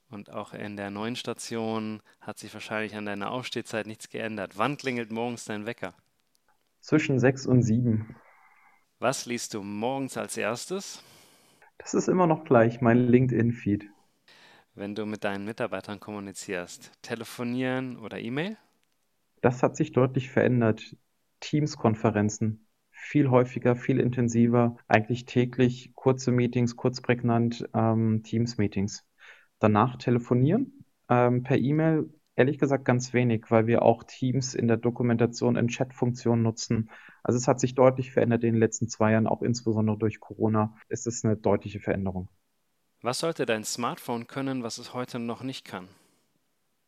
Und 0.10 0.29
auch 0.29 0.53
in 0.53 0.75
der 0.75 0.89
neuen 0.89 1.15
Station 1.15 2.01
hat 2.19 2.39
sich 2.39 2.53
wahrscheinlich 2.53 2.93
an 2.97 3.05
deiner 3.05 3.31
Aufstehzeit 3.31 3.88
nichts 3.88 4.10
geändert. 4.10 4.57
Wann 4.57 4.75
klingelt 4.75 5.13
morgens 5.13 5.45
dein 5.45 5.65
Wecker? 5.65 5.93
Zwischen 6.81 7.19
6 7.19 7.45
und 7.45 7.63
7. 7.63 8.17
Was 8.99 9.25
liest 9.25 9.53
du 9.53 9.63
morgens 9.63 10.17
als 10.17 10.36
erstes? 10.36 11.01
Das 11.88 11.93
ist 11.93 12.10
immer 12.10 12.28
noch 12.28 12.43
gleich 12.43 12.82
mein 12.82 13.08
LinkedIn-Feed. 13.08 13.89
Wenn 14.76 14.93
du 14.93 15.06
mit 15.06 15.23
deinen 15.23 15.45
Mitarbeitern 15.45 16.02
kommunizierst, 16.02 16.91
telefonieren 17.02 17.97
oder 17.97 18.19
E-Mail? 18.19 18.58
Das 19.39 19.63
hat 19.63 19.78
sich 19.78 19.93
deutlich 19.93 20.30
verändert. 20.30 20.97
Teams-Konferenzen. 21.39 22.67
Viel 22.91 23.30
häufiger, 23.30 23.78
viel 23.78 24.02
intensiver, 24.02 24.76
eigentlich 24.89 25.23
täglich 25.23 25.93
kurze 25.95 26.34
Meetings, 26.34 26.76
kurz 26.76 27.00
prägnant, 27.00 27.65
ähm, 27.73 28.21
Teams-Meetings. 28.21 29.06
Danach 29.60 29.95
telefonieren, 29.95 30.84
ähm, 31.08 31.43
per 31.43 31.58
E-Mail 31.58 32.10
Ehrlich 32.38 32.60
gesagt 32.60 32.86
ganz 32.86 33.13
wenig, 33.13 33.45
weil 33.50 33.65
wir 33.65 33.82
auch 33.82 34.04
Teams 34.04 34.54
in 34.54 34.67
der 34.67 34.78
Dokumentation 34.78 35.56
in 35.56 35.69
Chat-Funktionen 35.69 36.43
nutzen. 36.43 36.91
Also 37.23 37.36
es 37.36 37.47
hat 37.47 37.60
sich 37.60 37.73
deutlich 37.73 38.12
verändert 38.12 38.43
in 38.43 38.54
den 38.54 38.60
letzten 38.60 38.88
zwei 38.88 39.13
Jahren, 39.13 39.26
auch 39.26 39.41
insbesondere 39.41 39.97
durch 39.97 40.19
Corona 40.19 40.76
ist 40.88 41.08
es 41.08 41.26
eine 41.26 41.36
deutliche 41.36 41.80
Veränderung. 41.80 42.30
Was 43.02 43.19
sollte 43.19 43.47
dein 43.47 43.63
Smartphone 43.63 44.28
können, 44.28 44.62
was 44.62 44.78
es 44.78 44.93
heute 44.93 45.17
noch 45.17 45.41
nicht 45.41 45.65
kann? 45.65 45.88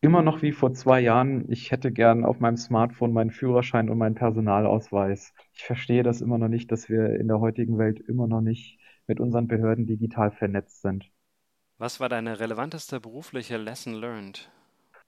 Immer 0.01 0.21
noch 0.21 0.43
wie 0.43 0.51
vor 0.51 0.71
zwei 0.73 1.01
Jahren. 1.01 1.51
Ich 1.51 1.71
hätte 1.71 1.91
gern 1.91 2.25
auf 2.25 2.39
meinem 2.39 2.57
Smartphone 2.57 3.11
meinen 3.11 3.31
Führerschein 3.31 3.89
und 3.89 3.97
meinen 3.97 4.13
Personalausweis. 4.13 5.33
Ich 5.53 5.63
verstehe 5.63 6.03
das 6.03 6.21
immer 6.21 6.37
noch 6.37 6.47
nicht, 6.47 6.71
dass 6.71 6.89
wir 6.89 7.19
in 7.19 7.27
der 7.27 7.39
heutigen 7.39 7.79
Welt 7.79 7.99
immer 7.99 8.27
noch 8.27 8.41
nicht 8.41 8.77
mit 9.07 9.19
unseren 9.19 9.47
Behörden 9.47 9.87
digital 9.87 10.29
vernetzt 10.29 10.83
sind. 10.83 11.09
Was 11.79 11.99
war 11.99 12.07
deine 12.07 12.39
relevanteste 12.39 12.99
berufliche 12.99 13.57
Lesson 13.57 13.95
learned? 13.95 14.51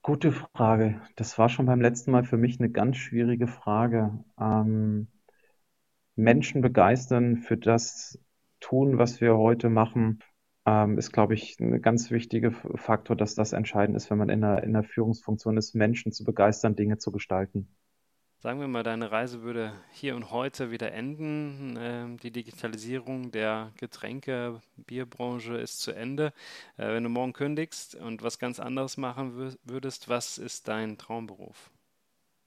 Gute 0.03 0.31
Frage. 0.31 0.99
Das 1.15 1.37
war 1.37 1.47
schon 1.47 1.67
beim 1.67 1.79
letzten 1.79 2.11
Mal 2.11 2.23
für 2.23 2.37
mich 2.37 2.59
eine 2.59 2.71
ganz 2.71 2.97
schwierige 2.97 3.47
Frage. 3.47 4.23
Ähm, 4.39 5.07
Menschen 6.15 6.61
begeistern 6.61 7.37
für 7.37 7.57
das 7.57 8.19
tun, 8.59 8.97
was 8.97 9.21
wir 9.21 9.37
heute 9.37 9.69
machen, 9.69 10.19
ähm, 10.65 10.97
ist, 10.97 11.11
glaube 11.11 11.35
ich, 11.35 11.59
ein 11.59 11.81
ganz 11.83 12.09
wichtiger 12.09 12.51
Faktor, 12.51 13.15
dass 13.15 13.35
das 13.35 13.53
entscheidend 13.53 13.95
ist, 13.95 14.09
wenn 14.09 14.17
man 14.17 14.29
in 14.29 14.43
einer, 14.43 14.63
in 14.63 14.75
einer 14.75 14.83
Führungsfunktion 14.83 15.57
ist, 15.57 15.75
Menschen 15.75 16.11
zu 16.11 16.23
begeistern, 16.23 16.75
Dinge 16.75 16.97
zu 16.97 17.11
gestalten. 17.11 17.67
Sagen 18.41 18.59
wir 18.59 18.67
mal, 18.67 18.81
deine 18.81 19.11
Reise 19.11 19.43
würde 19.43 19.71
hier 19.91 20.15
und 20.15 20.31
heute 20.31 20.71
wieder 20.71 20.93
enden. 20.93 21.77
Ähm, 21.79 22.17
die 22.17 22.31
Digitalisierung 22.31 23.29
der 23.29 23.69
Getränke, 23.79 24.61
Bierbranche 24.87 25.57
ist 25.57 25.79
zu 25.79 25.91
Ende. 25.91 26.33
Äh, 26.75 26.87
wenn 26.87 27.03
du 27.03 27.09
morgen 27.09 27.33
kündigst 27.33 27.93
und 27.93 28.23
was 28.23 28.39
ganz 28.39 28.59
anderes 28.59 28.97
machen 28.97 29.53
würdest, 29.63 30.09
was 30.09 30.39
ist 30.39 30.67
dein 30.67 30.97
Traumberuf? 30.97 31.69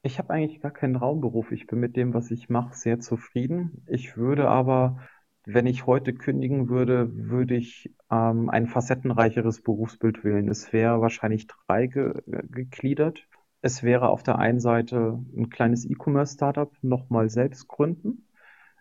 Ich 0.01 0.19
habe 0.19 0.33
eigentlich 0.33 0.59
gar 0.59 0.71
keinen 0.71 0.95
Traumberuf. 0.95 1.53
Ich 1.53 1.65
bin 1.65 1.79
mit 1.79 1.95
dem, 1.95 2.13
was 2.13 2.29
ich 2.29 2.49
mache, 2.49 2.75
sehr 2.75 2.99
zufrieden. 2.99 3.85
Ich 3.87 4.17
würde 4.17 4.49
aber, 4.49 4.99
wenn 5.45 5.65
ich 5.65 5.85
heute 5.85 6.13
kündigen 6.13 6.67
würde, 6.67 7.07
würde 7.29 7.55
ich 7.55 7.89
ähm, 8.11 8.49
ein 8.49 8.67
facettenreicheres 8.67 9.61
Berufsbild 9.61 10.25
wählen. 10.25 10.49
Es 10.49 10.73
wäre 10.73 10.99
wahrscheinlich 10.99 11.47
drei 11.47 11.87
ge 11.87 12.21
gegliedert. 12.25 13.25
Es 13.65 13.81
wäre 13.81 14.09
auf 14.09 14.21
der 14.21 14.37
einen 14.37 14.59
Seite 14.59 15.25
ein 15.35 15.49
kleines 15.49 15.89
E-Commerce-Startup 15.89 16.71
nochmal 16.83 17.31
selbst 17.31 17.67
gründen. 17.67 18.27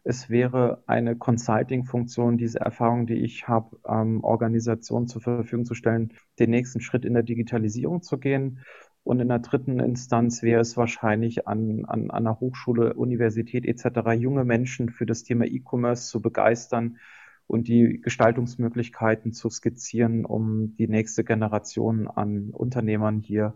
Es 0.02 0.28
wäre 0.28 0.82
eine 0.86 1.16
Consulting-Funktion, 1.16 2.36
diese 2.36 2.60
Erfahrung, 2.60 3.06
die 3.06 3.14
ich 3.14 3.48
habe, 3.48 3.78
ähm, 3.88 4.22
Organisationen 4.22 5.06
zur 5.06 5.22
Verfügung 5.22 5.64
zu 5.64 5.72
stellen, 5.72 6.12
den 6.38 6.50
nächsten 6.50 6.82
Schritt 6.82 7.06
in 7.06 7.14
der 7.14 7.22
Digitalisierung 7.22 8.02
zu 8.02 8.18
gehen. 8.18 8.58
Und 9.04 9.20
in 9.20 9.28
der 9.28 9.38
dritten 9.38 9.80
Instanz 9.80 10.42
wäre 10.42 10.60
es 10.60 10.76
wahrscheinlich 10.76 11.48
an, 11.48 11.86
an, 11.86 12.10
an 12.10 12.10
einer 12.10 12.38
Hochschule, 12.40 12.92
Universität 12.92 13.64
etc. 13.64 14.12
junge 14.18 14.44
Menschen 14.44 14.90
für 14.90 15.06
das 15.06 15.22
Thema 15.22 15.46
E-Commerce 15.46 16.10
zu 16.10 16.20
begeistern 16.20 16.98
und 17.46 17.68
die 17.68 18.02
Gestaltungsmöglichkeiten 18.02 19.32
zu 19.32 19.48
skizzieren, 19.48 20.26
um 20.26 20.76
die 20.76 20.88
nächste 20.88 21.24
Generation 21.24 22.06
an 22.06 22.50
Unternehmern 22.50 23.20
hier 23.20 23.54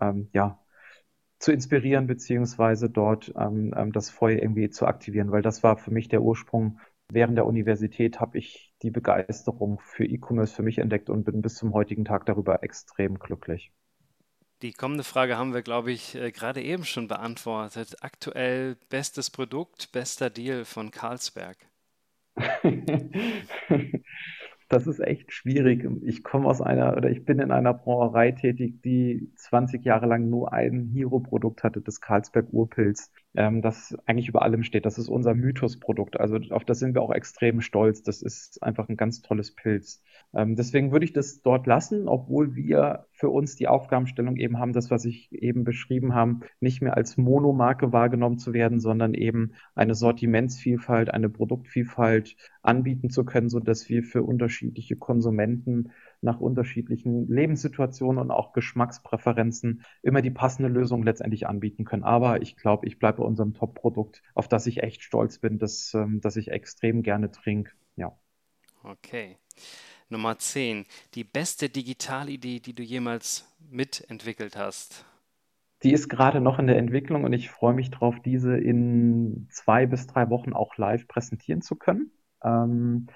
ähm, 0.00 0.30
ja, 0.32 0.58
zu 1.38 1.52
inspirieren, 1.52 2.06
beziehungsweise 2.06 2.90
dort 2.90 3.32
ähm, 3.36 3.74
ähm, 3.76 3.92
das 3.92 4.10
Feuer 4.10 4.38
irgendwie 4.40 4.70
zu 4.70 4.86
aktivieren, 4.86 5.32
weil 5.32 5.42
das 5.42 5.62
war 5.62 5.76
für 5.78 5.90
mich 5.90 6.08
der 6.08 6.22
Ursprung. 6.22 6.78
Während 7.12 7.36
der 7.36 7.46
Universität 7.46 8.20
habe 8.20 8.38
ich 8.38 8.72
die 8.82 8.90
Begeisterung 8.90 9.80
für 9.80 10.04
E-Commerce 10.04 10.54
für 10.54 10.62
mich 10.62 10.78
entdeckt 10.78 11.10
und 11.10 11.24
bin 11.24 11.42
bis 11.42 11.54
zum 11.56 11.72
heutigen 11.72 12.04
Tag 12.04 12.26
darüber 12.26 12.62
extrem 12.62 13.18
glücklich. 13.18 13.72
Die 14.62 14.72
kommende 14.72 15.04
Frage 15.04 15.38
haben 15.38 15.54
wir, 15.54 15.62
glaube 15.62 15.90
ich, 15.90 16.14
äh, 16.14 16.30
gerade 16.30 16.62
eben 16.62 16.84
schon 16.84 17.08
beantwortet. 17.08 17.96
Aktuell 18.02 18.76
bestes 18.90 19.30
Produkt, 19.30 19.90
bester 19.92 20.28
Deal 20.28 20.66
von 20.66 20.90
Carlsberg. 20.90 21.56
Das 24.70 24.86
ist 24.86 25.00
echt 25.00 25.32
schwierig. 25.32 25.84
Ich 26.02 26.22
komme 26.22 26.46
aus 26.46 26.60
einer 26.62 26.96
oder 26.96 27.10
ich 27.10 27.24
bin 27.24 27.40
in 27.40 27.50
einer 27.50 27.74
Brauerei 27.74 28.30
tätig, 28.30 28.80
die 28.82 29.32
20 29.34 29.84
Jahre 29.84 30.06
lang 30.06 30.30
nur 30.30 30.52
ein 30.52 30.90
Hero-Produkt 30.94 31.64
hatte, 31.64 31.80
das 31.80 32.00
Carlsberg 32.00 32.46
Urpilz, 32.52 33.10
ähm, 33.34 33.62
das 33.62 33.96
eigentlich 34.06 34.28
über 34.28 34.42
allem 34.42 34.62
steht. 34.62 34.86
Das 34.86 34.98
ist 34.98 35.08
unser 35.08 35.34
Mythos-Produkt. 35.34 36.18
Also 36.18 36.38
auf 36.50 36.64
das 36.64 36.78
sind 36.78 36.94
wir 36.94 37.02
auch 37.02 37.12
extrem 37.12 37.60
stolz. 37.60 38.02
Das 38.02 38.22
ist 38.22 38.62
einfach 38.62 38.88
ein 38.88 38.96
ganz 38.96 39.22
tolles 39.22 39.54
Pilz. 39.54 40.02
Ähm, 40.34 40.56
deswegen 40.56 40.92
würde 40.92 41.04
ich 41.04 41.12
das 41.12 41.42
dort 41.42 41.66
lassen, 41.66 42.08
obwohl 42.08 42.54
wir 42.54 43.06
für 43.12 43.28
uns 43.28 43.56
die 43.56 43.68
Aufgabenstellung 43.68 44.36
eben 44.36 44.58
haben, 44.58 44.72
das, 44.72 44.90
was 44.90 45.04
ich 45.04 45.32
eben 45.32 45.64
beschrieben 45.64 46.14
habe, 46.14 46.40
nicht 46.60 46.82
mehr 46.82 46.96
als 46.96 47.16
Monomarke 47.16 47.92
wahrgenommen 47.92 48.38
zu 48.38 48.52
werden, 48.52 48.80
sondern 48.80 49.14
eben 49.14 49.52
eine 49.74 49.94
Sortimentsvielfalt, 49.94 51.12
eine 51.12 51.28
Produktvielfalt 51.28 52.36
anbieten 52.62 53.10
zu 53.10 53.24
können, 53.24 53.48
so 53.48 53.60
dass 53.60 53.88
wir 53.88 54.02
für 54.02 54.22
unterschiedliche 54.22 54.96
Konsumenten 54.96 55.90
nach 56.22 56.40
unterschiedlichen 56.40 57.28
Lebenssituationen 57.28 58.20
und 58.20 58.30
auch 58.30 58.52
Geschmackspräferenzen 58.52 59.84
immer 60.02 60.22
die 60.22 60.30
passende 60.30 60.68
Lösung 60.68 61.02
letztendlich 61.02 61.46
anbieten 61.46 61.84
können. 61.84 62.04
Aber 62.04 62.42
ich 62.42 62.56
glaube, 62.56 62.86
ich 62.86 62.98
bleibe 62.98 63.18
bei 63.18 63.24
unserem 63.24 63.54
Top-Produkt, 63.54 64.22
auf 64.34 64.48
das 64.48 64.66
ich 64.66 64.82
echt 64.82 65.02
stolz 65.02 65.38
bin, 65.38 65.58
das, 65.58 65.94
ähm, 65.94 66.20
das 66.20 66.36
ich 66.36 66.50
extrem 66.50 67.02
gerne 67.02 67.30
trinke. 67.30 67.72
Ja. 67.96 68.16
Okay. 68.82 69.36
Nummer 70.08 70.38
10. 70.38 70.86
Die 71.14 71.24
beste 71.24 71.68
Digitalidee, 71.68 72.60
die 72.60 72.74
du 72.74 72.82
jemals 72.82 73.48
mitentwickelt 73.70 74.56
hast. 74.56 75.04
Die 75.82 75.92
ist 75.92 76.08
gerade 76.08 76.40
noch 76.40 76.58
in 76.58 76.66
der 76.66 76.76
Entwicklung 76.76 77.24
und 77.24 77.32
ich 77.32 77.48
freue 77.48 77.74
mich 77.74 77.90
darauf, 77.90 78.20
diese 78.20 78.56
in 78.56 79.48
zwei 79.50 79.86
bis 79.86 80.06
drei 80.06 80.28
Wochen 80.28 80.52
auch 80.52 80.76
live 80.76 81.08
präsentieren 81.08 81.62
zu 81.62 81.76
können. 81.76 82.10
Ähm, 82.42 83.06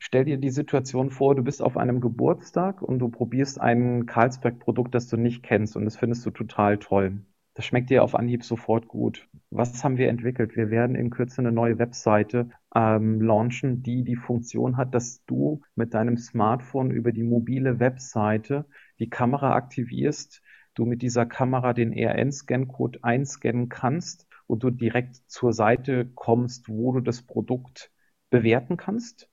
stell 0.00 0.24
dir 0.24 0.38
die 0.38 0.50
Situation 0.50 1.10
vor, 1.10 1.36
du 1.36 1.44
bist 1.44 1.62
auf 1.62 1.76
einem 1.76 2.00
Geburtstag 2.00 2.82
und 2.82 2.98
du 2.98 3.08
probierst 3.08 3.60
ein 3.60 4.06
Carlsberg-Produkt, 4.06 4.94
das 4.94 5.06
du 5.06 5.16
nicht 5.16 5.44
kennst 5.44 5.76
und 5.76 5.84
das 5.84 5.96
findest 5.96 6.26
du 6.26 6.30
total 6.30 6.78
toll. 6.78 7.20
Das 7.54 7.66
schmeckt 7.66 7.90
dir 7.90 8.02
auf 8.02 8.14
Anhieb 8.14 8.42
sofort 8.42 8.88
gut. 8.88 9.28
Was 9.50 9.84
haben 9.84 9.98
wir 9.98 10.08
entwickelt? 10.08 10.56
Wir 10.56 10.70
werden 10.70 10.96
in 10.96 11.10
Kürze 11.10 11.42
eine 11.42 11.52
neue 11.52 11.78
Webseite 11.78 12.48
ähm, 12.74 13.20
launchen, 13.20 13.82
die 13.82 14.02
die 14.02 14.16
Funktion 14.16 14.76
hat, 14.76 14.94
dass 14.94 15.24
du 15.26 15.60
mit 15.74 15.92
deinem 15.92 16.16
Smartphone 16.16 16.90
über 16.90 17.12
die 17.12 17.22
mobile 17.22 17.78
Webseite 17.78 18.66
die 18.98 19.10
Kamera 19.10 19.54
aktivierst, 19.54 20.42
du 20.74 20.86
mit 20.86 21.02
dieser 21.02 21.26
Kamera 21.26 21.72
den 21.72 21.92
ERN-Scan-Code 21.92 23.00
einscannen 23.02 23.68
kannst 23.68 24.26
und 24.46 24.62
du 24.62 24.70
direkt 24.70 25.16
zur 25.26 25.52
Seite 25.52 26.06
kommst, 26.14 26.68
wo 26.68 26.92
du 26.92 27.00
das 27.00 27.22
Produkt 27.22 27.92
bewerten 28.30 28.76
kannst, 28.76 29.29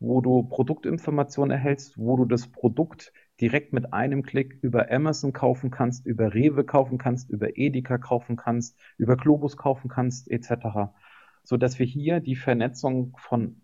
wo 0.00 0.20
du 0.20 0.42
Produktinformationen 0.44 1.50
erhältst, 1.50 1.98
wo 1.98 2.16
du 2.16 2.24
das 2.24 2.48
Produkt 2.48 3.12
direkt 3.40 3.72
mit 3.72 3.92
einem 3.92 4.22
Klick 4.22 4.58
über 4.62 4.90
Amazon 4.90 5.32
kaufen 5.32 5.70
kannst, 5.70 6.06
über 6.06 6.34
Rewe 6.34 6.64
kaufen 6.64 6.98
kannst, 6.98 7.30
über 7.30 7.56
Edeka 7.56 7.98
kaufen 7.98 8.36
kannst, 8.36 8.78
über 8.96 9.16
Globus 9.16 9.56
kaufen 9.56 9.88
kannst, 9.88 10.30
etc. 10.30 10.92
So 11.44 11.56
dass 11.56 11.78
wir 11.78 11.86
hier 11.86 12.20
die 12.20 12.36
Vernetzung 12.36 13.16
von 13.18 13.60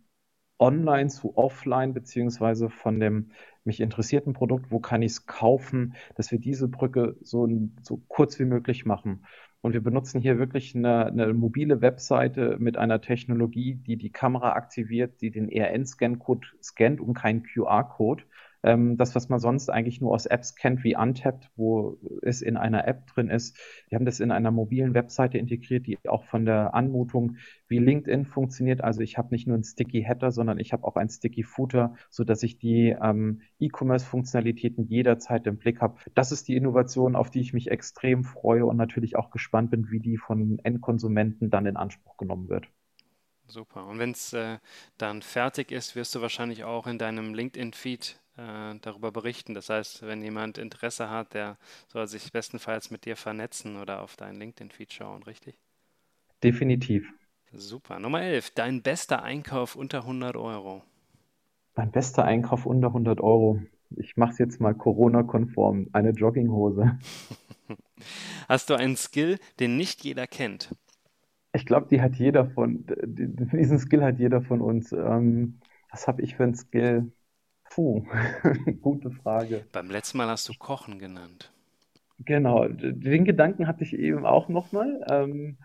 online 0.58 1.08
zu 1.08 1.36
offline, 1.36 1.92
beziehungsweise 1.92 2.70
von 2.70 3.00
dem 3.00 3.30
mich 3.64 3.80
interessierten 3.80 4.32
Produkt, 4.32 4.70
wo 4.70 4.78
kann 4.78 5.02
ich 5.02 5.12
es 5.12 5.26
kaufen, 5.26 5.94
dass 6.14 6.30
wir 6.30 6.38
diese 6.38 6.68
Brücke 6.68 7.16
so, 7.20 7.48
so 7.82 8.02
kurz 8.08 8.38
wie 8.38 8.44
möglich 8.44 8.86
machen. 8.86 9.26
Und 9.66 9.72
wir 9.72 9.82
benutzen 9.82 10.20
hier 10.20 10.38
wirklich 10.38 10.76
eine, 10.76 11.06
eine 11.06 11.34
mobile 11.34 11.80
Webseite 11.80 12.56
mit 12.60 12.76
einer 12.76 13.00
Technologie, 13.00 13.74
die 13.74 13.96
die 13.96 14.10
Kamera 14.10 14.52
aktiviert, 14.52 15.20
die 15.20 15.32
den 15.32 15.48
ERN-Scan-Code 15.48 16.46
scannt 16.62 17.00
und 17.00 17.14
keinen 17.14 17.42
QR-Code, 17.42 18.22
ähm, 18.62 18.96
das, 18.96 19.14
was 19.14 19.28
man 19.28 19.38
sonst 19.38 19.68
eigentlich 19.70 20.00
nur 20.00 20.12
aus 20.12 20.26
Apps 20.26 20.54
kennt, 20.54 20.84
wie 20.84 20.96
Untapped, 20.96 21.50
wo 21.56 21.98
es 22.22 22.42
in 22.42 22.56
einer 22.56 22.86
App 22.86 23.06
drin 23.06 23.28
ist. 23.28 23.58
Wir 23.88 23.96
haben 23.96 24.04
das 24.04 24.20
in 24.20 24.30
einer 24.30 24.50
mobilen 24.50 24.94
Webseite 24.94 25.38
integriert, 25.38 25.86
die 25.86 25.98
auch 26.08 26.24
von 26.24 26.44
der 26.44 26.74
Anmutung 26.74 27.36
wie 27.68 27.78
LinkedIn 27.78 28.24
funktioniert. 28.24 28.82
Also 28.82 29.00
ich 29.00 29.18
habe 29.18 29.28
nicht 29.30 29.46
nur 29.46 29.54
einen 29.54 29.64
Sticky 29.64 30.02
Header, 30.02 30.30
sondern 30.30 30.58
ich 30.58 30.72
habe 30.72 30.84
auch 30.84 30.96
einen 30.96 31.10
Sticky 31.10 31.42
Footer, 31.42 31.94
so 32.10 32.24
dass 32.24 32.42
ich 32.42 32.58
die 32.58 32.96
ähm, 33.00 33.42
E-Commerce-Funktionalitäten 33.58 34.86
jederzeit 34.86 35.46
im 35.46 35.58
Blick 35.58 35.80
habe. 35.80 35.98
Das 36.14 36.32
ist 36.32 36.48
die 36.48 36.56
Innovation, 36.56 37.16
auf 37.16 37.30
die 37.30 37.40
ich 37.40 37.52
mich 37.52 37.70
extrem 37.70 38.24
freue 38.24 38.66
und 38.66 38.76
natürlich 38.76 39.16
auch 39.16 39.30
gespannt 39.30 39.70
bin, 39.70 39.90
wie 39.90 40.00
die 40.00 40.16
von 40.16 40.58
Endkonsumenten 40.62 41.50
dann 41.50 41.66
in 41.66 41.76
Anspruch 41.76 42.16
genommen 42.16 42.48
wird. 42.48 42.66
Super. 43.48 43.86
Und 43.86 43.98
wenn 43.98 44.10
es 44.10 44.32
äh, 44.32 44.58
dann 44.98 45.22
fertig 45.22 45.70
ist, 45.70 45.94
wirst 45.94 46.14
du 46.14 46.20
wahrscheinlich 46.20 46.64
auch 46.64 46.86
in 46.86 46.98
deinem 46.98 47.32
LinkedIn-Feed 47.32 48.20
darüber 48.36 49.12
berichten. 49.12 49.54
Das 49.54 49.70
heißt, 49.70 50.02
wenn 50.02 50.22
jemand 50.22 50.58
Interesse 50.58 51.10
hat, 51.10 51.34
der 51.34 51.56
soll 51.88 52.06
sich 52.06 52.32
bestenfalls 52.32 52.90
mit 52.90 53.04
dir 53.04 53.16
vernetzen 53.16 53.76
oder 53.76 54.02
auf 54.02 54.16
deinen 54.16 54.38
LinkedIn-Feed 54.38 54.92
schauen, 54.92 55.22
richtig? 55.22 55.58
Definitiv. 56.42 57.06
Super. 57.52 57.98
Nummer 57.98 58.22
11. 58.22 58.50
Dein 58.54 58.82
bester 58.82 59.22
Einkauf 59.22 59.76
unter 59.76 60.00
100 60.00 60.36
Euro. 60.36 60.82
Mein 61.74 61.90
bester 61.90 62.24
Einkauf 62.24 62.66
unter 62.66 62.88
100 62.88 63.20
Euro. 63.20 63.60
Ich 63.96 64.16
mache 64.16 64.32
es 64.32 64.38
jetzt 64.38 64.60
mal 64.60 64.74
Corona-konform. 64.74 65.88
Eine 65.92 66.10
Jogginghose. 66.10 66.98
Hast 68.48 68.70
du 68.70 68.74
einen 68.74 68.96
Skill, 68.96 69.38
den 69.60 69.76
nicht 69.76 70.04
jeder 70.04 70.26
kennt? 70.26 70.70
Ich 71.52 71.64
glaube, 71.64 71.88
die 71.88 72.02
hat 72.02 72.16
jeder 72.16 72.50
von, 72.50 72.84
diesen 73.06 73.78
Skill 73.78 74.02
hat 74.02 74.18
jeder 74.18 74.42
von 74.42 74.60
uns. 74.60 74.92
Ähm, 74.92 75.60
was 75.90 76.06
habe 76.06 76.22
ich 76.22 76.36
für 76.36 76.44
einen 76.44 76.54
Skill? 76.54 77.12
Puh, 77.76 78.02
gute 78.80 79.10
Frage. 79.10 79.66
Beim 79.70 79.90
letzten 79.90 80.16
Mal 80.16 80.28
hast 80.28 80.48
du 80.48 80.54
Kochen 80.54 80.98
genannt. 80.98 81.52
Genau, 82.20 82.66
den 82.66 83.26
Gedanken 83.26 83.66
hatte 83.68 83.84
ich 83.84 83.92
eben 83.92 84.24
auch 84.24 84.48
nochmal. 84.48 85.04
Ähm, 85.10 85.58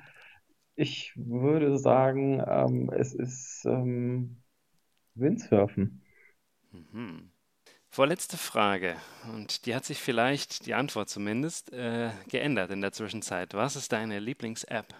ich 0.75 1.13
würde 1.15 1.77
sagen, 1.77 2.43
ähm, 2.45 2.91
es 2.93 3.13
ist 3.13 3.63
ähm, 3.63 4.41
Windsurfen. 5.15 6.01
Mhm. 6.73 7.31
Vorletzte 7.87 8.35
Frage, 8.35 8.97
und 9.31 9.65
die 9.65 9.73
hat 9.73 9.85
sich 9.85 9.99
vielleicht, 9.99 10.65
die 10.65 10.73
Antwort 10.73 11.07
zumindest, 11.07 11.71
äh, 11.71 12.09
geändert 12.29 12.71
in 12.71 12.81
der 12.81 12.91
Zwischenzeit. 12.91 13.53
Was 13.53 13.77
ist 13.77 13.93
deine 13.93 14.19
Lieblings-App? 14.19 14.93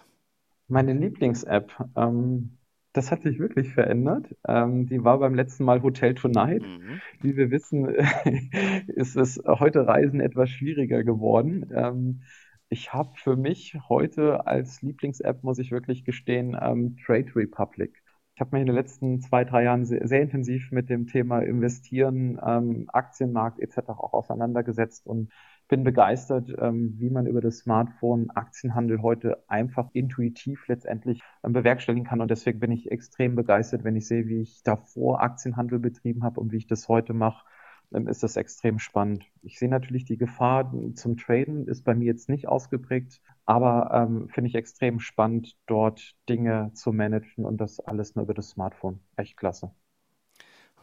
Meine 0.68 0.94
Lieblings-App, 0.94 1.72
ähm, 1.94 2.56
das 2.92 3.10
hat 3.10 3.22
sich 3.22 3.38
wirklich 3.38 3.72
verändert. 3.72 4.36
Ähm, 4.46 4.86
die 4.86 5.02
war 5.02 5.18
beim 5.18 5.34
letzten 5.34 5.64
Mal 5.64 5.82
Hotel 5.82 6.14
Tonight. 6.14 6.62
Mhm. 6.62 7.00
Wie 7.20 7.36
wir 7.36 7.50
wissen, 7.50 7.86
ist 8.88 9.16
es 9.16 9.42
heute 9.46 9.86
Reisen 9.86 10.20
etwas 10.20 10.50
schwieriger 10.50 11.02
geworden. 11.02 11.70
Ähm, 11.74 12.22
ich 12.68 12.92
habe 12.92 13.10
für 13.16 13.36
mich 13.36 13.76
heute 13.88 14.46
als 14.46 14.82
Lieblings-App, 14.82 15.42
muss 15.42 15.58
ich 15.58 15.70
wirklich 15.72 16.04
gestehen, 16.04 16.56
ähm, 16.60 16.96
Trade 17.04 17.34
Republic. 17.36 18.02
Ich 18.34 18.40
habe 18.40 18.52
mich 18.52 18.62
in 18.62 18.66
den 18.66 18.74
letzten 18.74 19.20
zwei, 19.20 19.44
drei 19.44 19.64
Jahren 19.64 19.84
sehr, 19.84 20.06
sehr 20.08 20.22
intensiv 20.22 20.70
mit 20.72 20.88
dem 20.88 21.06
Thema 21.06 21.40
Investieren, 21.40 22.40
ähm, 22.44 22.86
Aktienmarkt 22.88 23.60
etc. 23.60 23.88
auch 23.88 24.14
auseinandergesetzt 24.14 25.06
und 25.06 25.30
bin 25.72 25.84
begeistert, 25.84 26.52
ähm, 26.58 26.96
wie 26.98 27.08
man 27.08 27.26
über 27.26 27.40
das 27.40 27.60
Smartphone 27.60 28.28
Aktienhandel 28.28 29.00
heute 29.00 29.42
einfach 29.48 29.88
intuitiv 29.94 30.68
letztendlich 30.68 31.22
ähm, 31.42 31.54
bewerkstelligen 31.54 32.06
kann. 32.06 32.20
Und 32.20 32.30
deswegen 32.30 32.60
bin 32.60 32.70
ich 32.72 32.90
extrem 32.90 33.36
begeistert, 33.36 33.82
wenn 33.82 33.96
ich 33.96 34.06
sehe, 34.06 34.26
wie 34.26 34.42
ich 34.42 34.62
davor 34.64 35.22
Aktienhandel 35.22 35.78
betrieben 35.78 36.24
habe 36.24 36.40
und 36.40 36.52
wie 36.52 36.58
ich 36.58 36.66
das 36.66 36.88
heute 36.90 37.14
mache 37.14 37.46
ähm, 37.94 38.06
ist 38.06 38.22
das 38.22 38.36
extrem 38.36 38.78
spannend. 38.78 39.24
Ich 39.40 39.58
sehe 39.58 39.70
natürlich 39.70 40.04
die 40.04 40.18
Gefahr 40.18 40.70
zum 40.94 41.16
Traden 41.16 41.66
ist 41.66 41.84
bei 41.84 41.94
mir 41.94 42.04
jetzt 42.04 42.28
nicht 42.28 42.48
ausgeprägt, 42.48 43.22
aber 43.46 43.90
ähm, 43.94 44.28
finde 44.28 44.48
ich 44.48 44.54
extrem 44.56 45.00
spannend, 45.00 45.56
dort 45.66 46.14
Dinge 46.28 46.72
zu 46.74 46.92
managen 46.92 47.46
und 47.46 47.62
das 47.62 47.80
alles 47.80 48.14
nur 48.14 48.24
über 48.24 48.34
das 48.34 48.50
Smartphone. 48.50 49.00
Echt 49.16 49.38
klasse. 49.38 49.72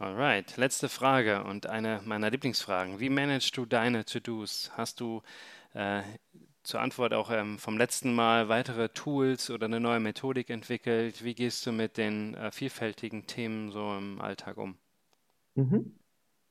Alright, 0.00 0.56
letzte 0.56 0.88
Frage 0.88 1.44
und 1.44 1.66
eine 1.66 2.00
meiner 2.06 2.30
Lieblingsfragen. 2.30 3.00
Wie 3.00 3.10
managst 3.10 3.54
du 3.58 3.66
deine 3.66 4.06
To-Dos? 4.06 4.70
Hast 4.74 4.98
du 4.98 5.20
äh, 5.74 6.00
zur 6.62 6.80
Antwort 6.80 7.12
auch 7.12 7.30
ähm, 7.30 7.58
vom 7.58 7.76
letzten 7.76 8.14
Mal 8.14 8.48
weitere 8.48 8.88
Tools 8.88 9.50
oder 9.50 9.66
eine 9.66 9.78
neue 9.78 10.00
Methodik 10.00 10.48
entwickelt? 10.48 11.22
Wie 11.22 11.34
gehst 11.34 11.66
du 11.66 11.72
mit 11.72 11.98
den 11.98 12.32
äh, 12.32 12.50
vielfältigen 12.50 13.26
Themen 13.26 13.72
so 13.72 13.94
im 13.94 14.22
Alltag 14.22 14.56
um? 14.56 14.78
Mhm. 15.54 15.98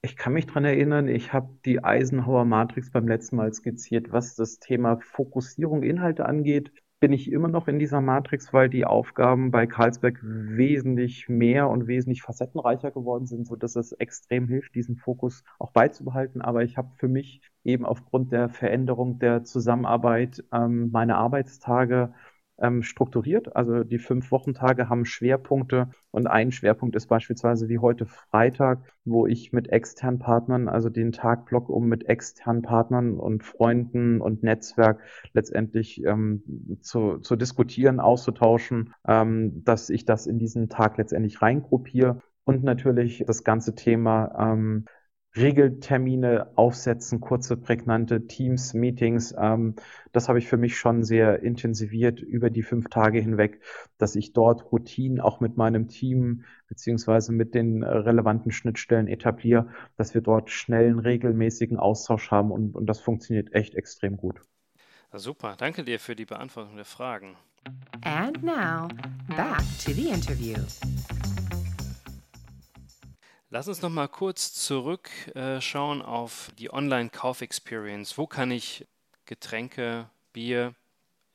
Ich 0.04 0.16
kann 0.16 0.34
mich 0.34 0.46
dran 0.46 0.64
erinnern, 0.64 1.08
ich 1.08 1.34
habe 1.34 1.50
die 1.66 1.84
Eisenhower 1.84 2.46
Matrix 2.46 2.92
beim 2.92 3.08
letzten 3.08 3.38
Mal 3.38 3.52
skizziert. 3.52 4.12
Was 4.12 4.36
das 4.36 4.60
Thema 4.60 5.00
Fokussierung, 5.00 5.82
Inhalte 5.82 6.28
angeht, 6.28 6.72
bin 7.00 7.14
ich 7.14 7.32
immer 7.32 7.48
noch 7.48 7.68
in 7.68 7.80
dieser 7.80 8.02
Matrix, 8.02 8.52
weil 8.54 8.70
die 8.70 8.86
Aufgaben 8.86 9.52
bei 9.52 9.68
Carlsberg 9.68 10.20
wesentlich 10.22 11.30
mehr 11.30 11.70
und 11.70 11.88
wesentlich 11.88 12.22
facettenreicher 12.22 12.92
geworden 12.92 13.26
sind, 13.26 13.48
so 13.48 13.56
dass 13.56 13.76
es 13.76 13.94
extrem 13.94 14.48
hilft, 14.48 14.76
diesen 14.76 14.98
Fokus 14.98 15.44
auch 15.60 15.72
beizubehalten. 15.72 16.42
Aber 16.42 16.64
ich 16.64 16.78
habe 16.78 16.90
für 16.98 17.08
mich 17.08 17.42
eben 17.64 17.86
aufgrund 17.86 18.32
der 18.32 18.50
Veränderung 18.50 19.20
der 19.20 19.44
Zusammenarbeit 19.44 20.44
ähm, 20.52 20.90
meine 20.92 21.16
Arbeitstage 21.16 22.14
ähm, 22.62 22.84
strukturiert. 22.84 23.56
Also 23.56 23.84
die 23.84 24.00
fünf 24.00 24.32
Wochentage 24.32 24.90
haben 24.90 25.06
Schwerpunkte 25.06 25.90
und 26.12 26.28
ein 26.28 26.52
Schwerpunkt 26.52 26.96
ist 26.96 27.08
beispielsweise 27.08 27.70
wie 27.70 27.80
heute 27.80 28.06
Freitag, 28.06 28.80
wo 29.06 29.28
ich 29.28 29.52
mit 29.54 29.70
externen 29.70 30.20
Partnern, 30.20 30.68
also 30.68 30.90
den 30.90 31.12
Tag 31.12 31.46
block 31.46 31.70
um 31.70 31.88
mit 31.88 32.08
externen 32.08 32.62
Partnern 32.62 33.14
und 33.14 33.44
Freunden 33.44 34.22
und 34.22 34.44
Netzwerk 34.44 35.02
letztendlich 35.34 36.04
ähm, 36.04 36.44
zu, 36.82 37.18
zu 37.20 37.36
diskutieren, 37.36 38.00
auszutauschen, 38.00 38.94
ähm, 39.08 39.64
dass 39.64 39.90
ich 39.90 40.06
das 40.06 40.28
in 40.28 40.40
diesen 40.40 40.70
Tag 40.70 40.98
letztendlich 40.98 41.42
reingruppiere 41.42 42.22
und 42.44 42.64
natürlich 42.64 43.24
das 43.28 43.44
ganze 43.44 43.76
Thema 43.76 44.52
ähm, 44.54 44.86
Regeltermine 45.36 46.52
aufsetzen, 46.56 47.20
kurze, 47.20 47.56
prägnante 47.56 48.28
Teams, 48.28 48.74
Meetings. 48.74 49.34
Ähm, 49.38 49.76
das 50.12 50.28
habe 50.28 50.40
ich 50.40 50.48
für 50.48 50.58
mich 50.58 50.78
schon 50.78 51.04
sehr 51.04 51.44
intensiviert 51.44 52.20
über 52.20 52.50
die 52.50 52.64
fünf 52.64 52.90
Tage 52.90 53.20
hinweg, 53.20 53.62
dass 53.98 54.16
ich 54.16 54.34
dort 54.34 54.72
Routinen 54.72 55.20
auch 55.20 55.40
mit 55.40 55.56
meinem 55.56 55.88
Team 55.88 56.44
beziehungsweise 56.68 57.32
mit 57.32 57.54
den 57.54 57.84
äh, 57.84 57.88
relevanten 57.88 58.52
Schnittstellen 58.52 59.08
etabliere, 59.08 59.70
dass 59.98 60.14
wir 60.14 60.22
dort 60.22 60.50
schnellen, 60.50 61.00
regelmäßigen 61.00 61.78
Austausch 61.78 62.32
haben 62.32 62.52
und, 62.52 62.76
und 62.76 62.88
das 62.88 63.00
funktioniert 63.00 63.54
echt 63.54 63.76
extrem 63.76 64.18
gut. 64.18 64.42
Super, 65.14 65.56
danke 65.58 65.84
dir 65.84 66.00
für 66.00 66.16
die 66.16 66.26
Beantwortung 66.26 66.76
der 66.76 66.86
Fragen. 66.86 67.36
And 68.04 68.44
now, 68.44 68.88
back 69.36 69.60
to 69.84 69.92
the 69.92 70.10
interview. 70.10 70.56
Lass 73.52 73.68
uns 73.68 73.82
noch 73.82 73.90
mal 73.90 74.08
kurz 74.08 74.54
zurückschauen 74.54 76.02
äh, 76.02 76.04
auf 76.04 76.52
die 76.60 76.72
Online-Kauf-Experience. 76.72 78.16
Wo 78.20 78.28
kann 78.28 78.52
ich 78.52 78.86
Getränke, 79.26 80.08
Bier, 80.34 80.76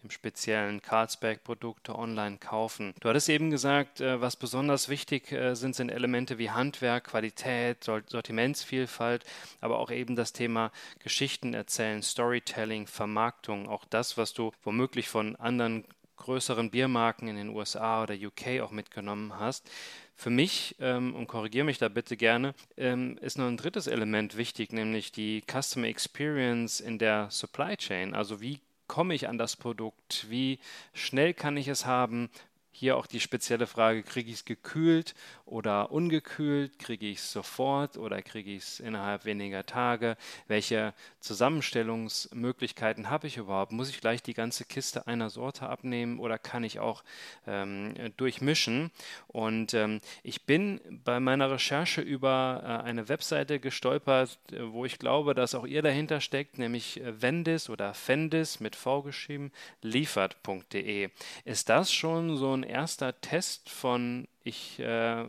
im 0.00 0.10
speziellen 0.10 0.80
Carlsberg-Produkte 0.80 1.98
online 1.98 2.38
kaufen? 2.38 2.94
Du 3.00 3.08
hattest 3.08 3.28
eben 3.30 3.50
gesagt, 3.50 4.00
äh, 4.00 4.20
was 4.20 4.36
besonders 4.36 4.88
wichtig 4.88 5.32
äh, 5.32 5.56
sind, 5.56 5.74
sind 5.74 5.88
Elemente 5.88 6.38
wie 6.38 6.50
Handwerk, 6.50 7.08
Qualität, 7.08 7.82
Sortimentsvielfalt, 7.82 9.24
aber 9.60 9.80
auch 9.80 9.90
eben 9.90 10.14
das 10.14 10.32
Thema 10.32 10.70
Geschichten 11.00 11.52
erzählen, 11.52 12.00
Storytelling, 12.00 12.86
Vermarktung, 12.86 13.68
auch 13.68 13.84
das, 13.86 14.16
was 14.16 14.32
du 14.34 14.52
womöglich 14.62 15.08
von 15.08 15.34
anderen 15.34 15.84
größeren 16.16 16.70
Biermarken 16.70 17.26
in 17.26 17.36
den 17.36 17.48
USA 17.48 18.02
oder 18.02 18.14
UK 18.14 18.60
auch 18.62 18.70
mitgenommen 18.70 19.36
hast. 19.38 19.68
Für 20.16 20.30
mich, 20.30 20.76
ähm, 20.80 21.14
und 21.14 21.26
korrigiere 21.26 21.64
mich 21.64 21.78
da 21.78 21.88
bitte 21.88 22.16
gerne, 22.16 22.54
ähm, 22.76 23.18
ist 23.20 23.36
noch 23.36 23.46
ein 23.46 23.56
drittes 23.56 23.86
Element 23.86 24.36
wichtig, 24.36 24.72
nämlich 24.72 25.12
die 25.12 25.42
Customer 25.50 25.88
Experience 25.88 26.80
in 26.80 26.98
der 26.98 27.28
Supply 27.30 27.76
Chain. 27.76 28.14
Also 28.14 28.40
wie 28.40 28.60
komme 28.86 29.14
ich 29.14 29.28
an 29.28 29.38
das 29.38 29.56
Produkt? 29.56 30.26
Wie 30.30 30.58
schnell 30.92 31.34
kann 31.34 31.56
ich 31.56 31.68
es 31.68 31.84
haben? 31.84 32.30
Hier 32.76 32.96
auch 32.96 33.06
die 33.06 33.20
spezielle 33.20 33.68
Frage, 33.68 34.02
kriege 34.02 34.28
ich 34.30 34.38
es 34.38 34.44
gekühlt 34.44 35.14
oder 35.46 35.92
ungekühlt? 35.92 36.76
Kriege 36.80 37.06
ich 37.06 37.18
es 37.18 37.30
sofort 37.30 37.96
oder 37.96 38.20
kriege 38.20 38.50
ich 38.50 38.64
es 38.64 38.80
innerhalb 38.80 39.24
weniger 39.24 39.64
Tage? 39.64 40.16
Welche 40.48 40.92
Zusammenstellungsmöglichkeiten 41.20 43.10
habe 43.10 43.28
ich 43.28 43.36
überhaupt? 43.36 43.70
Muss 43.70 43.90
ich 43.90 44.00
gleich 44.00 44.24
die 44.24 44.34
ganze 44.34 44.64
Kiste 44.64 45.06
einer 45.06 45.30
Sorte 45.30 45.68
abnehmen 45.68 46.18
oder 46.18 46.36
kann 46.36 46.64
ich 46.64 46.80
auch 46.80 47.04
ähm, 47.46 47.94
durchmischen? 48.16 48.90
Und 49.28 49.72
ähm, 49.74 50.00
ich 50.24 50.42
bin 50.42 50.80
bei 51.04 51.20
meiner 51.20 51.52
Recherche 51.52 52.00
über 52.00 52.60
äh, 52.64 52.88
eine 52.88 53.08
Webseite 53.08 53.60
gestolpert, 53.60 54.40
wo 54.60 54.84
ich 54.84 54.98
glaube, 54.98 55.34
dass 55.34 55.54
auch 55.54 55.64
ihr 55.64 55.82
dahinter 55.82 56.20
steckt, 56.20 56.58
nämlich 56.58 57.00
äh, 57.00 57.22
Vendis 57.22 57.70
oder 57.70 57.94
Fendis 57.94 58.58
mit 58.58 58.74
V 58.74 59.02
geschrieben, 59.02 59.52
liefert.de. 59.80 61.10
Ist 61.44 61.68
das 61.68 61.92
schon 61.92 62.36
so 62.36 62.52
ein 62.52 62.63
erster 62.64 63.20
Test 63.20 63.70
von, 63.70 64.28
ich 64.42 64.78
äh, 64.80 65.26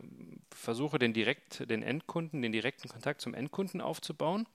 versuche 0.51 0.99
den 0.99 1.13
direkt, 1.13 1.69
den 1.69 1.83
Endkunden, 1.83 2.41
den 2.41 2.51
direkten 2.51 2.89
Kontakt 2.89 3.21
zum 3.21 3.33
Endkunden 3.33 3.81
aufzubauen? 3.81 4.47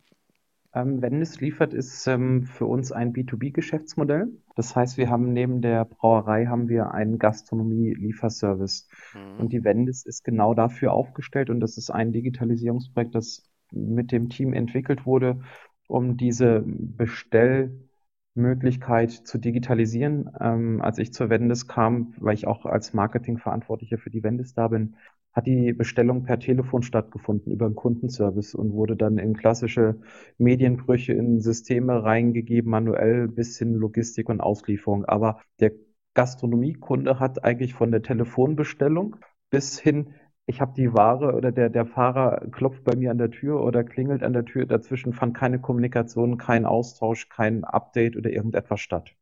Ähm, 0.72 1.02
wenn 1.02 1.20
es 1.20 1.40
liefert, 1.40 1.74
ist 1.74 2.06
ähm, 2.06 2.44
für 2.44 2.66
uns 2.66 2.92
ein 2.92 3.12
B2B-Geschäftsmodell. 3.12 4.28
Das 4.54 4.76
heißt, 4.76 4.96
wir 4.98 5.10
haben 5.10 5.32
neben 5.32 5.62
der 5.62 5.84
Brauerei 5.84 6.46
haben 6.46 6.68
wir 6.68 6.92
einen 6.92 7.18
Gastronomie-Lieferservice. 7.18 8.88
Mhm. 9.14 9.42
Und 9.42 9.52
die 9.52 9.64
Wendis 9.64 10.04
ist 10.06 10.22
genau 10.24 10.54
dafür 10.54 10.92
aufgestellt 10.92 11.50
und 11.50 11.60
das 11.60 11.76
ist 11.76 11.90
ein 11.90 12.12
Digitalisierungsprojekt, 12.12 13.14
das 13.14 13.48
mit 13.72 14.12
dem 14.12 14.28
Team 14.28 14.52
entwickelt 14.52 15.06
wurde, 15.06 15.40
um 15.88 16.16
diese 16.16 16.62
Bestell- 16.66 17.89
Möglichkeit 18.34 19.10
zu 19.10 19.38
digitalisieren. 19.38 20.30
Ähm, 20.40 20.80
als 20.80 20.98
ich 20.98 21.12
zur 21.12 21.30
Wendis 21.30 21.66
kam, 21.66 22.14
weil 22.18 22.34
ich 22.34 22.46
auch 22.46 22.66
als 22.66 22.94
Marketingverantwortlicher 22.94 23.98
für 23.98 24.10
die 24.10 24.22
Wendis 24.22 24.54
da 24.54 24.68
bin, 24.68 24.96
hat 25.32 25.46
die 25.46 25.72
Bestellung 25.72 26.24
per 26.24 26.38
Telefon 26.38 26.82
stattgefunden 26.82 27.52
über 27.52 27.66
einen 27.66 27.76
Kundenservice 27.76 28.54
und 28.54 28.72
wurde 28.72 28.96
dann 28.96 29.18
in 29.18 29.36
klassische 29.36 30.00
Medienbrüche 30.38 31.12
in 31.12 31.40
Systeme 31.40 32.02
reingegeben, 32.02 32.70
manuell 32.70 33.28
bis 33.28 33.58
hin 33.58 33.74
Logistik 33.74 34.28
und 34.28 34.40
Auslieferung. 34.40 35.04
Aber 35.04 35.40
der 35.60 35.72
Gastronomiekunde 36.14 37.20
hat 37.20 37.44
eigentlich 37.44 37.74
von 37.74 37.92
der 37.92 38.02
Telefonbestellung 38.02 39.16
bis 39.50 39.78
hin 39.78 40.14
ich 40.50 40.60
habe 40.60 40.74
die 40.74 40.92
Ware 40.92 41.34
oder 41.34 41.52
der, 41.52 41.70
der 41.70 41.86
Fahrer 41.86 42.46
klopft 42.50 42.84
bei 42.84 42.96
mir 42.96 43.10
an 43.12 43.18
der 43.18 43.30
Tür 43.30 43.62
oder 43.62 43.84
klingelt 43.84 44.22
an 44.24 44.32
der 44.32 44.44
Tür. 44.44 44.66
Dazwischen 44.66 45.12
fand 45.12 45.36
keine 45.36 45.60
Kommunikation, 45.60 46.38
kein 46.38 46.66
Austausch, 46.66 47.28
kein 47.28 47.64
Update 47.64 48.16
oder 48.16 48.30
irgendetwas 48.30 48.80
statt. 48.80 49.14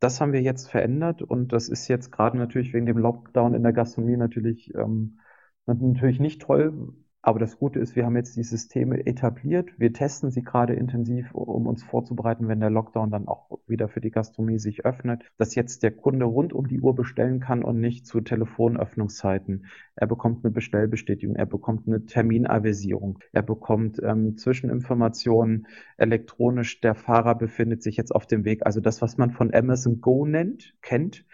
Das 0.00 0.20
haben 0.20 0.32
wir 0.32 0.42
jetzt 0.42 0.70
verändert 0.70 1.22
und 1.22 1.52
das 1.52 1.68
ist 1.68 1.88
jetzt 1.88 2.10
gerade 2.10 2.38
natürlich 2.38 2.72
wegen 2.72 2.86
dem 2.86 2.98
Lockdown 2.98 3.54
in 3.54 3.62
der 3.62 3.72
Gastronomie 3.74 4.16
natürlich, 4.16 4.74
ähm, 4.74 5.20
natürlich 5.66 6.20
nicht 6.20 6.42
toll, 6.42 6.94
aber 7.24 7.38
das 7.38 7.56
Gute 7.56 7.78
ist, 7.78 7.94
wir 7.94 8.04
haben 8.04 8.16
jetzt 8.16 8.36
die 8.36 8.42
Systeme 8.42 9.06
etabliert. 9.06 9.70
Wir 9.78 9.92
testen 9.92 10.32
sie 10.32 10.42
gerade 10.42 10.74
intensiv, 10.74 11.32
um 11.32 11.68
uns 11.68 11.84
vorzubereiten, 11.84 12.48
wenn 12.48 12.58
der 12.58 12.68
Lockdown 12.68 13.12
dann 13.12 13.28
auch 13.28 13.60
wieder 13.68 13.88
für 13.88 14.00
die 14.00 14.10
Gastronomie 14.10 14.58
sich 14.58 14.84
öffnet, 14.84 15.22
dass 15.38 15.54
jetzt 15.54 15.84
der 15.84 15.92
Kunde 15.92 16.24
rund 16.24 16.52
um 16.52 16.66
die 16.66 16.80
Uhr 16.80 16.96
bestellen 16.96 17.38
kann 17.38 17.62
und 17.62 17.78
nicht 17.78 18.08
zu 18.08 18.20
Telefonöffnungszeiten. 18.20 19.66
Er 19.94 20.08
bekommt 20.08 20.44
eine 20.44 20.52
Bestellbestätigung, 20.52 21.36
er 21.36 21.46
bekommt 21.46 21.86
eine 21.86 22.06
Terminavisierung, 22.06 23.20
er 23.30 23.42
bekommt 23.42 24.00
ähm, 24.02 24.36
Zwischeninformationen 24.36 25.68
elektronisch. 25.98 26.80
Der 26.80 26.96
Fahrer 26.96 27.36
befindet 27.36 27.84
sich 27.84 27.96
jetzt 27.96 28.12
auf 28.12 28.26
dem 28.26 28.44
Weg. 28.44 28.66
Also 28.66 28.80
das, 28.80 29.00
was 29.00 29.16
man 29.16 29.30
von 29.30 29.54
Amazon 29.54 30.00
Go 30.00 30.26
nennt, 30.26 30.74
kennt, 30.82 31.24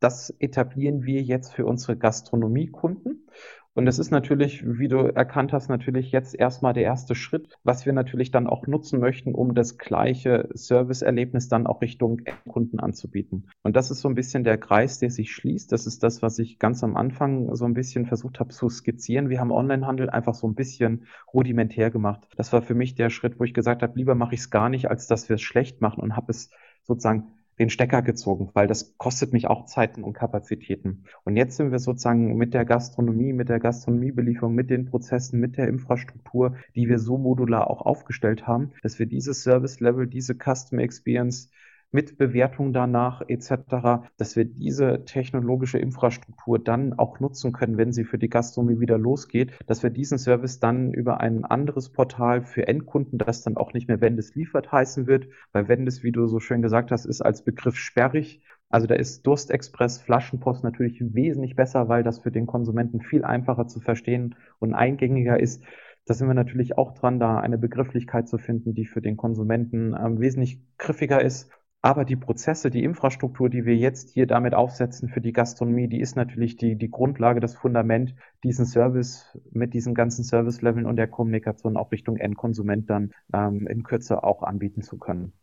das 0.00 0.34
etablieren 0.38 1.04
wir 1.04 1.22
jetzt 1.22 1.54
für 1.54 1.66
unsere 1.66 1.96
Gastronomiekunden. 1.96 3.26
Und 3.74 3.88
es 3.88 3.98
ist 3.98 4.12
natürlich, 4.12 4.62
wie 4.64 4.86
du 4.86 4.98
erkannt 4.98 5.52
hast, 5.52 5.68
natürlich 5.68 6.12
jetzt 6.12 6.34
erstmal 6.38 6.74
der 6.74 6.84
erste 6.84 7.16
Schritt, 7.16 7.48
was 7.64 7.84
wir 7.86 7.92
natürlich 7.92 8.30
dann 8.30 8.46
auch 8.46 8.68
nutzen 8.68 9.00
möchten, 9.00 9.34
um 9.34 9.54
das 9.54 9.78
gleiche 9.78 10.48
Serviceerlebnis 10.54 11.48
dann 11.48 11.66
auch 11.66 11.82
Richtung 11.82 12.20
Kunden 12.48 12.78
anzubieten. 12.78 13.48
Und 13.62 13.74
das 13.74 13.90
ist 13.90 14.00
so 14.00 14.08
ein 14.08 14.14
bisschen 14.14 14.44
der 14.44 14.58
Kreis, 14.58 15.00
der 15.00 15.10
sich 15.10 15.32
schließt. 15.32 15.72
Das 15.72 15.88
ist 15.88 16.04
das, 16.04 16.22
was 16.22 16.38
ich 16.38 16.60
ganz 16.60 16.84
am 16.84 16.96
Anfang 16.96 17.52
so 17.56 17.64
ein 17.64 17.74
bisschen 17.74 18.06
versucht 18.06 18.38
habe 18.38 18.50
zu 18.50 18.68
skizzieren. 18.68 19.28
Wir 19.28 19.40
haben 19.40 19.50
Onlinehandel 19.50 20.08
einfach 20.08 20.34
so 20.34 20.46
ein 20.46 20.54
bisschen 20.54 21.06
rudimentär 21.32 21.90
gemacht. 21.90 22.28
Das 22.36 22.52
war 22.52 22.62
für 22.62 22.74
mich 22.74 22.94
der 22.94 23.10
Schritt, 23.10 23.40
wo 23.40 23.44
ich 23.44 23.54
gesagt 23.54 23.82
habe, 23.82 23.98
lieber 23.98 24.14
mache 24.14 24.34
ich 24.34 24.40
es 24.40 24.50
gar 24.50 24.68
nicht, 24.68 24.88
als 24.88 25.08
dass 25.08 25.28
wir 25.28 25.34
es 25.34 25.42
schlecht 25.42 25.80
machen 25.80 26.00
und 26.00 26.14
habe 26.14 26.30
es 26.30 26.50
sozusagen 26.84 27.24
den 27.58 27.70
Stecker 27.70 28.02
gezogen, 28.02 28.50
weil 28.54 28.66
das 28.66 28.96
kostet 28.98 29.32
mich 29.32 29.46
auch 29.46 29.66
Zeiten 29.66 30.02
und 30.02 30.12
Kapazitäten. 30.12 31.04
Und 31.24 31.36
jetzt 31.36 31.56
sind 31.56 31.70
wir 31.70 31.78
sozusagen 31.78 32.36
mit 32.36 32.54
der 32.54 32.64
Gastronomie, 32.64 33.32
mit 33.32 33.48
der 33.48 33.60
Gastronomiebelieferung, 33.60 34.54
mit 34.54 34.70
den 34.70 34.86
Prozessen, 34.86 35.40
mit 35.40 35.56
der 35.56 35.68
Infrastruktur, 35.68 36.56
die 36.74 36.88
wir 36.88 36.98
so 36.98 37.18
modular 37.18 37.70
auch 37.70 37.82
aufgestellt 37.82 38.46
haben, 38.46 38.72
dass 38.82 38.98
wir 38.98 39.06
dieses 39.06 39.42
Service 39.42 39.80
Level, 39.80 40.06
diese 40.06 40.34
Customer 40.34 40.82
Experience 40.82 41.50
mit 41.94 42.18
Bewertung 42.18 42.72
danach 42.72 43.22
etc., 43.28 44.08
dass 44.16 44.34
wir 44.34 44.44
diese 44.44 45.04
technologische 45.04 45.78
Infrastruktur 45.78 46.58
dann 46.58 46.92
auch 46.94 47.20
nutzen 47.20 47.52
können, 47.52 47.78
wenn 47.78 47.92
sie 47.92 48.02
für 48.02 48.18
die 48.18 48.28
Gastronomie 48.28 48.80
wieder 48.80 48.98
losgeht, 48.98 49.52
dass 49.68 49.84
wir 49.84 49.90
diesen 49.90 50.18
Service 50.18 50.58
dann 50.58 50.92
über 50.92 51.20
ein 51.20 51.44
anderes 51.44 51.90
Portal 51.90 52.42
für 52.42 52.66
Endkunden, 52.66 53.16
das 53.16 53.42
dann 53.42 53.56
auch 53.56 53.72
nicht 53.74 53.86
mehr 53.86 54.00
Wendes 54.00 54.34
liefert 54.34 54.72
heißen 54.72 55.06
wird, 55.06 55.28
weil 55.52 55.68
Wendes, 55.68 56.02
wie 56.02 56.10
du 56.10 56.26
so 56.26 56.40
schön 56.40 56.62
gesagt 56.62 56.90
hast, 56.90 57.04
ist 57.04 57.20
als 57.22 57.44
Begriff 57.44 57.76
sperrig. 57.76 58.42
Also 58.70 58.88
da 58.88 58.96
ist 58.96 59.24
Durstexpress, 59.24 59.98
Flaschenpost 59.98 60.64
natürlich 60.64 61.00
wesentlich 61.00 61.54
besser, 61.54 61.88
weil 61.88 62.02
das 62.02 62.18
für 62.18 62.32
den 62.32 62.48
Konsumenten 62.48 63.02
viel 63.02 63.24
einfacher 63.24 63.68
zu 63.68 63.78
verstehen 63.78 64.34
und 64.58 64.74
eingängiger 64.74 65.38
ist. 65.38 65.62
Da 66.06 66.14
sind 66.14 66.26
wir 66.26 66.34
natürlich 66.34 66.76
auch 66.76 66.92
dran, 66.92 67.20
da 67.20 67.38
eine 67.38 67.56
Begrifflichkeit 67.56 68.28
zu 68.28 68.36
finden, 68.36 68.74
die 68.74 68.84
für 68.84 69.00
den 69.00 69.16
Konsumenten 69.16 69.94
ähm, 69.94 70.18
wesentlich 70.18 70.60
griffiger 70.76 71.22
ist 71.22 71.52
aber 71.84 72.06
die 72.06 72.16
Prozesse, 72.16 72.70
die 72.70 72.82
Infrastruktur, 72.82 73.50
die 73.50 73.66
wir 73.66 73.76
jetzt 73.76 74.08
hier 74.08 74.26
damit 74.26 74.54
aufsetzen 74.54 75.10
für 75.10 75.20
die 75.20 75.34
Gastronomie, 75.34 75.86
die 75.86 76.00
ist 76.00 76.16
natürlich 76.16 76.56
die, 76.56 76.76
die 76.76 76.90
Grundlage, 76.90 77.40
das 77.40 77.54
Fundament, 77.56 78.14
diesen 78.42 78.64
Service 78.64 79.38
mit 79.50 79.74
diesen 79.74 79.94
ganzen 79.94 80.24
Service-Leveln 80.24 80.86
und 80.86 80.96
der 80.96 81.08
Kommunikation 81.08 81.76
auch 81.76 81.92
Richtung 81.92 82.16
Endkonsument 82.16 82.88
dann 82.88 83.12
ähm, 83.34 83.66
in 83.66 83.82
Kürze 83.82 84.24
auch 84.24 84.42
anbieten 84.42 84.80
zu 84.80 84.96
können. 84.96 85.34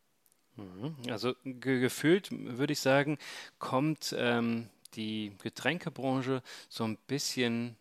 Mhm. 0.56 0.96
Also 1.12 1.36
ge 1.44 1.80
gefühlt 1.80 2.32
würde 2.32 2.74
ich 2.74 2.80
sagen, 2.80 3.20
kommt 3.60 4.16
ähm, 4.18 4.70
die 4.96 5.34
Getränkebranche 5.44 6.42
so 6.70 6.86
ein 6.86 6.98
bisschen 7.06 7.76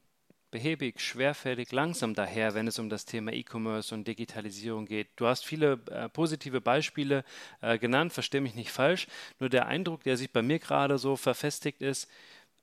behäbig, 0.51 1.01
schwerfällig, 1.01 1.73
langsam 1.73 2.15
daher, 2.15 2.55
wenn 2.55 2.67
es 2.67 2.79
um 2.79 2.89
das 2.89 3.05
Thema 3.05 3.33
E-Commerce 3.33 3.95
und 3.95 4.07
Digitalisierung 4.07 4.87
geht. 4.87 5.09
Du 5.17 5.27
hast 5.27 5.45
viele 5.45 5.81
äh, 5.91 6.09
positive 6.09 6.61
Beispiele 6.61 7.25
äh, 7.61 7.79
genannt, 7.79 8.13
verstehe 8.13 8.41
mich 8.41 8.55
nicht 8.55 8.71
falsch. 8.71 9.07
Nur 9.39 9.49
der 9.49 9.67
Eindruck, 9.67 10.03
der 10.03 10.17
sich 10.17 10.31
bei 10.33 10.43
mir 10.43 10.59
gerade 10.59 10.99
so 10.99 11.17
verfestigt 11.17 11.81
ist, 11.83 12.09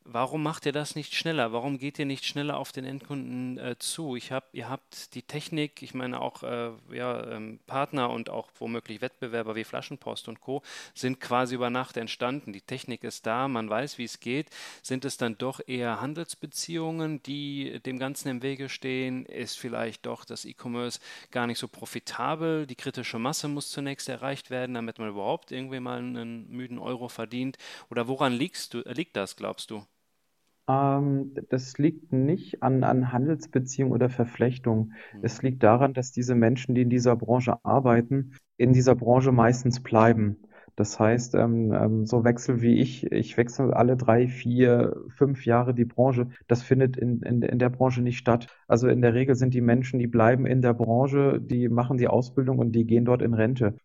Warum 0.09 0.41
macht 0.41 0.65
ihr 0.65 0.71
das 0.71 0.95
nicht 0.95 1.13
schneller? 1.13 1.51
Warum 1.51 1.77
geht 1.79 1.99
ihr 1.99 2.05
nicht 2.05 2.23
schneller 2.23 2.55
auf 2.55 2.71
den 2.71 2.85
Endkunden 2.85 3.57
äh, 3.57 3.77
zu? 3.77 4.15
Ich 4.15 4.31
hab, 4.31 4.47
ihr 4.53 4.69
habt 4.69 5.13
die 5.15 5.21
Technik, 5.21 5.81
ich 5.81 5.93
meine 5.93 6.21
auch 6.21 6.43
äh, 6.43 6.71
ja, 6.93 7.29
ähm, 7.29 7.59
Partner 7.67 8.09
und 8.09 8.29
auch 8.29 8.49
womöglich 8.57 9.01
Wettbewerber 9.01 9.57
wie 9.57 9.65
Flaschenpost 9.65 10.29
und 10.29 10.39
Co. 10.39 10.63
sind 10.93 11.19
quasi 11.19 11.55
über 11.55 11.69
Nacht 11.69 11.97
entstanden. 11.97 12.53
Die 12.53 12.61
Technik 12.61 13.03
ist 13.03 13.25
da, 13.25 13.49
man 13.49 13.69
weiß, 13.69 13.97
wie 13.97 14.05
es 14.05 14.21
geht. 14.21 14.49
Sind 14.81 15.03
es 15.03 15.17
dann 15.17 15.37
doch 15.37 15.59
eher 15.67 15.99
Handelsbeziehungen, 15.99 17.21
die 17.23 17.81
dem 17.81 17.99
Ganzen 17.99 18.29
im 18.29 18.41
Wege 18.41 18.69
stehen? 18.69 19.25
Ist 19.25 19.59
vielleicht 19.59 20.05
doch 20.05 20.23
das 20.23 20.45
E-Commerce 20.45 21.01
gar 21.31 21.47
nicht 21.47 21.59
so 21.59 21.67
profitabel? 21.67 22.65
Die 22.65 22.75
kritische 22.75 23.19
Masse 23.19 23.49
muss 23.49 23.71
zunächst 23.71 24.07
erreicht 24.07 24.51
werden, 24.51 24.75
damit 24.75 24.99
man 24.99 25.09
überhaupt 25.09 25.51
irgendwie 25.51 25.81
mal 25.81 25.97
einen 25.97 26.49
müden 26.49 26.79
Euro 26.79 27.09
verdient? 27.09 27.57
Oder 27.89 28.07
woran 28.07 28.31
liegst 28.31 28.73
du, 28.73 28.83
liegt 28.85 29.17
das, 29.17 29.35
glaubst 29.35 29.69
du? 29.69 29.85
Ähm, 30.67 31.33
das 31.49 31.77
liegt 31.77 32.11
nicht 32.11 32.61
an, 32.63 32.83
an 32.83 33.11
Handelsbeziehungen 33.11 33.93
oder 33.93 34.09
Verflechtungen. 34.09 34.93
Mhm. 35.13 35.19
Es 35.23 35.41
liegt 35.41 35.63
daran, 35.63 35.93
dass 35.93 36.11
diese 36.11 36.35
Menschen, 36.35 36.75
die 36.75 36.81
in 36.81 36.89
dieser 36.89 37.15
Branche 37.15 37.63
arbeiten, 37.63 38.33
in 38.57 38.73
dieser 38.73 38.95
Branche 38.95 39.31
meistens 39.31 39.81
bleiben. 39.81 40.37
Das 40.75 40.99
heißt, 40.99 41.33
ähm, 41.33 41.73
ähm, 41.73 42.05
so 42.05 42.23
Wechsel 42.23 42.61
wie 42.61 42.79
ich, 42.79 43.11
ich 43.11 43.35
wechsle 43.35 43.75
alle 43.75 43.97
drei, 43.97 44.27
vier, 44.27 44.95
fünf 45.09 45.43
Jahre 45.43 45.73
die 45.73 45.85
Branche. 45.85 46.27
Das 46.47 46.61
findet 46.61 46.97
in, 46.97 47.21
in, 47.23 47.41
in 47.41 47.57
der 47.57 47.71
Branche 47.71 48.03
nicht 48.03 48.19
statt. 48.19 48.47
Also 48.67 48.87
in 48.87 49.01
der 49.01 49.15
Regel 49.15 49.33
sind 49.33 49.55
die 49.55 49.61
Menschen, 49.61 49.97
die 49.97 50.05
bleiben 50.05 50.45
in 50.45 50.61
der 50.61 50.75
Branche, 50.75 51.41
die 51.41 51.67
machen 51.67 51.97
die 51.97 52.07
Ausbildung 52.07 52.59
und 52.59 52.73
die 52.73 52.85
gehen 52.85 53.05
dort 53.05 53.23
in 53.23 53.33
Rente. 53.33 53.75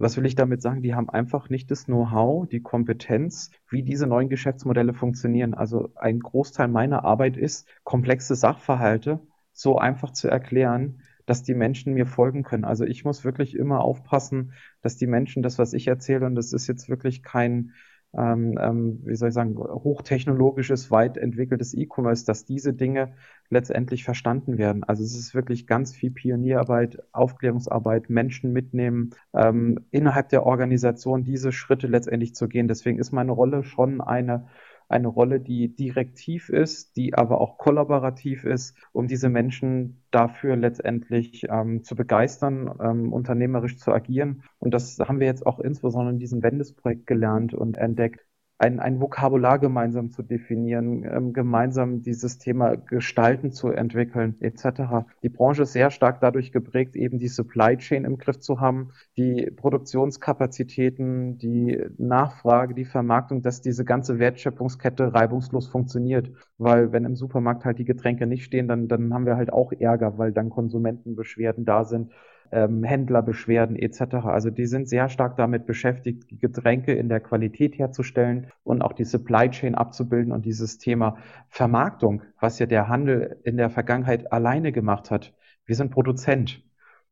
Was 0.00 0.16
will 0.16 0.24
ich 0.24 0.34
damit 0.34 0.62
sagen? 0.62 0.80
Die 0.80 0.94
haben 0.94 1.10
einfach 1.10 1.50
nicht 1.50 1.70
das 1.70 1.84
Know-how, 1.84 2.48
die 2.48 2.62
Kompetenz, 2.62 3.50
wie 3.68 3.82
diese 3.82 4.06
neuen 4.06 4.30
Geschäftsmodelle 4.30 4.94
funktionieren. 4.94 5.52
Also 5.52 5.90
ein 5.94 6.20
Großteil 6.20 6.68
meiner 6.68 7.04
Arbeit 7.04 7.36
ist, 7.36 7.68
komplexe 7.84 8.34
Sachverhalte 8.34 9.20
so 9.52 9.76
einfach 9.76 10.14
zu 10.14 10.28
erklären, 10.28 11.02
dass 11.26 11.42
die 11.42 11.52
Menschen 11.52 11.92
mir 11.92 12.06
folgen 12.06 12.44
können. 12.44 12.64
Also 12.64 12.86
ich 12.86 13.04
muss 13.04 13.26
wirklich 13.26 13.54
immer 13.54 13.82
aufpassen, 13.82 14.54
dass 14.80 14.96
die 14.96 15.06
Menschen 15.06 15.42
das, 15.42 15.58
was 15.58 15.74
ich 15.74 15.86
erzähle, 15.86 16.24
und 16.24 16.34
das 16.34 16.54
ist 16.54 16.66
jetzt 16.66 16.88
wirklich 16.88 17.22
kein, 17.22 17.72
ähm, 18.16 18.58
ähm, 18.60 19.00
wie 19.04 19.14
soll 19.14 19.28
ich 19.28 19.34
sagen, 19.34 19.56
hochtechnologisches, 19.56 20.90
weit 20.90 21.16
entwickeltes 21.16 21.74
E-Commerce, 21.74 22.24
dass 22.24 22.44
diese 22.44 22.72
Dinge 22.72 23.14
letztendlich 23.50 24.04
verstanden 24.04 24.58
werden. 24.58 24.84
Also 24.84 25.04
es 25.04 25.16
ist 25.16 25.34
wirklich 25.34 25.66
ganz 25.66 25.94
viel 25.94 26.10
Pionierarbeit, 26.10 27.02
Aufklärungsarbeit, 27.12 28.10
Menschen 28.10 28.52
mitnehmen, 28.52 29.10
ähm, 29.34 29.86
innerhalb 29.90 30.28
der 30.30 30.44
Organisation 30.44 31.24
diese 31.24 31.52
Schritte 31.52 31.86
letztendlich 31.86 32.34
zu 32.34 32.48
gehen. 32.48 32.68
Deswegen 32.68 32.98
ist 32.98 33.12
meine 33.12 33.32
Rolle 33.32 33.62
schon 33.64 34.00
eine 34.00 34.46
eine 34.90 35.08
Rolle, 35.08 35.40
die 35.40 35.74
direktiv 35.74 36.48
ist, 36.48 36.96
die 36.96 37.14
aber 37.14 37.40
auch 37.40 37.58
kollaborativ 37.58 38.44
ist, 38.44 38.76
um 38.92 39.06
diese 39.06 39.28
Menschen 39.28 40.02
dafür 40.10 40.56
letztendlich 40.56 41.46
ähm, 41.48 41.84
zu 41.84 41.94
begeistern, 41.94 42.74
ähm, 42.80 43.12
unternehmerisch 43.12 43.78
zu 43.78 43.92
agieren. 43.92 44.42
Und 44.58 44.74
das 44.74 44.98
haben 44.98 45.20
wir 45.20 45.26
jetzt 45.26 45.46
auch 45.46 45.60
insbesondere 45.60 46.12
in 46.14 46.18
diesem 46.18 46.42
Wendes-Projekt 46.42 47.06
gelernt 47.06 47.54
und 47.54 47.78
entdeckt, 47.78 48.26
ein, 48.60 48.78
ein 48.78 49.00
Vokabular 49.00 49.58
gemeinsam 49.58 50.10
zu 50.10 50.22
definieren, 50.22 51.02
ähm, 51.04 51.32
gemeinsam 51.32 52.02
dieses 52.02 52.36
Thema 52.36 52.76
Gestalten 52.76 53.52
zu 53.52 53.68
entwickeln, 53.68 54.36
etc. 54.40 55.06
Die 55.22 55.30
Branche 55.30 55.62
ist 55.62 55.72
sehr 55.72 55.90
stark 55.90 56.20
dadurch 56.20 56.52
geprägt, 56.52 56.94
eben 56.94 57.18
die 57.18 57.28
Supply 57.28 57.78
Chain 57.78 58.04
im 58.04 58.18
Griff 58.18 58.38
zu 58.38 58.60
haben, 58.60 58.90
die 59.16 59.50
Produktionskapazitäten, 59.56 61.38
die 61.38 61.82
Nachfrage, 61.96 62.74
die 62.74 62.84
Vermarktung, 62.84 63.40
dass 63.40 63.62
diese 63.62 63.86
ganze 63.86 64.18
Wertschöpfungskette 64.18 65.14
reibungslos 65.14 65.66
funktioniert. 65.66 66.30
Weil 66.58 66.92
wenn 66.92 67.06
im 67.06 67.16
Supermarkt 67.16 67.64
halt 67.64 67.78
die 67.78 67.86
Getränke 67.86 68.26
nicht 68.26 68.44
stehen, 68.44 68.68
dann, 68.68 68.88
dann 68.88 69.14
haben 69.14 69.24
wir 69.24 69.36
halt 69.36 69.54
auch 69.54 69.72
Ärger, 69.72 70.18
weil 70.18 70.32
dann 70.32 70.50
Konsumentenbeschwerden 70.50 71.64
da 71.64 71.84
sind 71.84 72.12
ähm, 72.52 72.84
Händlerbeschwerden 72.84 73.76
etc. 73.76 74.14
Also 74.24 74.50
die 74.50 74.66
sind 74.66 74.88
sehr 74.88 75.08
stark 75.08 75.36
damit 75.36 75.66
beschäftigt, 75.66 76.40
Getränke 76.40 76.92
in 76.92 77.08
der 77.08 77.20
Qualität 77.20 77.78
herzustellen 77.78 78.48
und 78.64 78.82
auch 78.82 78.92
die 78.92 79.04
Supply 79.04 79.50
Chain 79.50 79.74
abzubilden 79.74 80.32
und 80.32 80.44
dieses 80.44 80.78
Thema 80.78 81.16
Vermarktung, 81.48 82.22
was 82.40 82.58
ja 82.58 82.66
der 82.66 82.88
Handel 82.88 83.40
in 83.44 83.56
der 83.56 83.70
Vergangenheit 83.70 84.32
alleine 84.32 84.72
gemacht 84.72 85.10
hat. 85.10 85.34
Wir 85.66 85.76
sind 85.76 85.90
Produzent. 85.90 86.62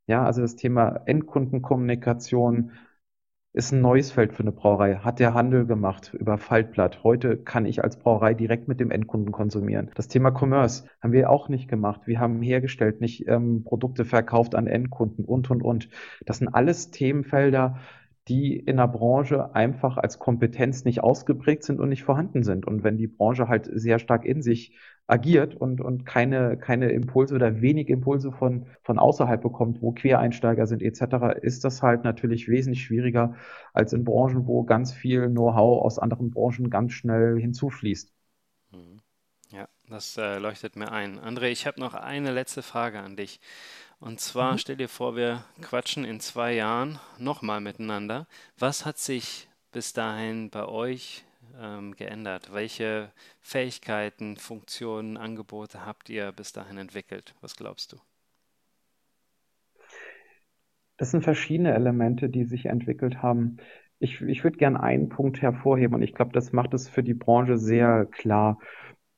Ja, 0.06 0.24
also 0.24 0.40
das 0.40 0.56
Thema 0.56 1.02
Endkundenkommunikation, 1.04 2.72
ist 3.52 3.72
ein 3.72 3.80
neues 3.80 4.12
Feld 4.12 4.34
für 4.34 4.42
eine 4.42 4.52
Brauerei. 4.52 4.96
Hat 4.96 5.18
der 5.18 5.34
Handel 5.34 5.66
gemacht 5.66 6.14
über 6.14 6.38
Faltblatt. 6.38 7.02
Heute 7.02 7.36
kann 7.36 7.66
ich 7.66 7.82
als 7.82 7.98
Brauerei 7.98 8.34
direkt 8.34 8.68
mit 8.68 8.78
dem 8.78 8.90
Endkunden 8.90 9.32
konsumieren. 9.32 9.90
Das 9.94 10.08
Thema 10.08 10.30
Commerce 10.30 10.84
haben 11.02 11.12
wir 11.12 11.30
auch 11.30 11.48
nicht 11.48 11.68
gemacht. 11.68 12.02
Wir 12.06 12.20
haben 12.20 12.42
hergestellt, 12.42 13.00
nicht 13.00 13.26
ähm, 13.26 13.64
Produkte 13.64 14.04
verkauft 14.04 14.54
an 14.54 14.66
Endkunden 14.66 15.24
und, 15.24 15.50
und, 15.50 15.62
und. 15.62 15.88
Das 16.26 16.38
sind 16.38 16.48
alles 16.48 16.90
Themenfelder, 16.90 17.78
die 18.28 18.58
in 18.58 18.76
der 18.76 18.88
Branche 18.88 19.54
einfach 19.54 19.96
als 19.96 20.18
Kompetenz 20.18 20.84
nicht 20.84 21.02
ausgeprägt 21.02 21.64
sind 21.64 21.80
und 21.80 21.88
nicht 21.88 22.04
vorhanden 22.04 22.42
sind. 22.42 22.66
Und 22.66 22.84
wenn 22.84 22.98
die 22.98 23.06
Branche 23.06 23.48
halt 23.48 23.68
sehr 23.72 23.98
stark 23.98 24.26
in 24.26 24.42
sich 24.42 24.76
agiert 25.08 25.56
und, 25.56 25.80
und 25.80 26.04
keine, 26.04 26.58
keine 26.58 26.90
Impulse 26.90 27.34
oder 27.34 27.60
wenig 27.62 27.88
Impulse 27.88 28.30
von, 28.30 28.66
von 28.82 28.98
außerhalb 28.98 29.40
bekommt, 29.42 29.80
wo 29.80 29.92
Quereinsteiger 29.92 30.66
sind 30.66 30.82
etc., 30.82 31.40
ist 31.40 31.64
das 31.64 31.82
halt 31.82 32.04
natürlich 32.04 32.48
wesentlich 32.48 32.84
schwieriger 32.84 33.34
als 33.72 33.94
in 33.94 34.04
Branchen, 34.04 34.46
wo 34.46 34.64
ganz 34.64 34.92
viel 34.92 35.28
Know-how 35.28 35.82
aus 35.82 35.98
anderen 35.98 36.30
Branchen 36.30 36.68
ganz 36.68 36.92
schnell 36.92 37.40
hinzufließt. 37.40 38.12
Mhm. 38.70 39.00
Ja, 39.50 39.66
das 39.88 40.18
äh, 40.18 40.38
leuchtet 40.38 40.76
mir 40.76 40.92
ein. 40.92 41.18
André, 41.18 41.46
ich 41.46 41.66
habe 41.66 41.80
noch 41.80 41.94
eine 41.94 42.30
letzte 42.30 42.60
Frage 42.62 43.00
an 43.00 43.16
dich. 43.16 43.40
Und 44.00 44.20
zwar 44.20 44.52
mhm. 44.52 44.58
stell 44.58 44.76
dir 44.76 44.90
vor, 44.90 45.16
wir 45.16 45.42
quatschen 45.62 46.04
in 46.04 46.20
zwei 46.20 46.52
Jahren 46.52 46.98
nochmal 47.18 47.62
miteinander. 47.62 48.26
Was 48.58 48.84
hat 48.84 48.98
sich 48.98 49.48
bis 49.72 49.94
dahin 49.94 50.50
bei 50.50 50.66
euch 50.66 51.24
ähm, 51.60 51.94
geändert? 51.94 52.52
Welche 52.52 53.12
Fähigkeiten, 53.40 54.36
Funktionen, 54.36 55.16
Angebote 55.16 55.84
habt 55.84 56.08
ihr 56.08 56.32
bis 56.32 56.52
dahin 56.52 56.78
entwickelt? 56.78 57.34
Was 57.40 57.56
glaubst 57.56 57.92
du? 57.92 57.98
Das 60.96 61.10
sind 61.10 61.22
verschiedene 61.22 61.74
Elemente, 61.74 62.28
die 62.28 62.44
sich 62.44 62.66
entwickelt 62.66 63.22
haben. 63.22 63.58
Ich, 64.00 64.20
ich 64.20 64.44
würde 64.44 64.58
gerne 64.58 64.80
einen 64.82 65.08
Punkt 65.08 65.40
hervorheben 65.42 65.94
und 65.94 66.02
ich 66.02 66.14
glaube, 66.14 66.32
das 66.32 66.52
macht 66.52 66.74
es 66.74 66.88
für 66.88 67.02
die 67.02 67.14
Branche 67.14 67.58
sehr 67.58 68.06
klar 68.06 68.58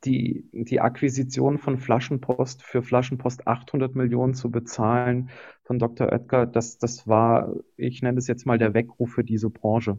die, 0.05 0.49
die 0.53 0.81
Akquisition 0.81 1.59
von 1.59 1.79
Flaschenpost 1.79 2.63
für 2.63 2.83
Flaschenpost 2.83 3.47
800 3.47 3.95
Millionen 3.95 4.35
zu 4.35 4.51
bezahlen 4.51 5.31
von 5.65 5.79
Dr. 5.79 6.11
Oetker, 6.11 6.47
das, 6.47 6.79
das 6.79 7.07
war, 7.07 7.55
ich 7.77 8.03
nenne 8.03 8.19
es 8.19 8.27
jetzt 8.27 8.47
mal 8.47 8.59
der 8.59 8.75
Weckruf 8.75 9.13
für 9.13 9.25
diese 9.25 9.51
Branche. 9.51 9.99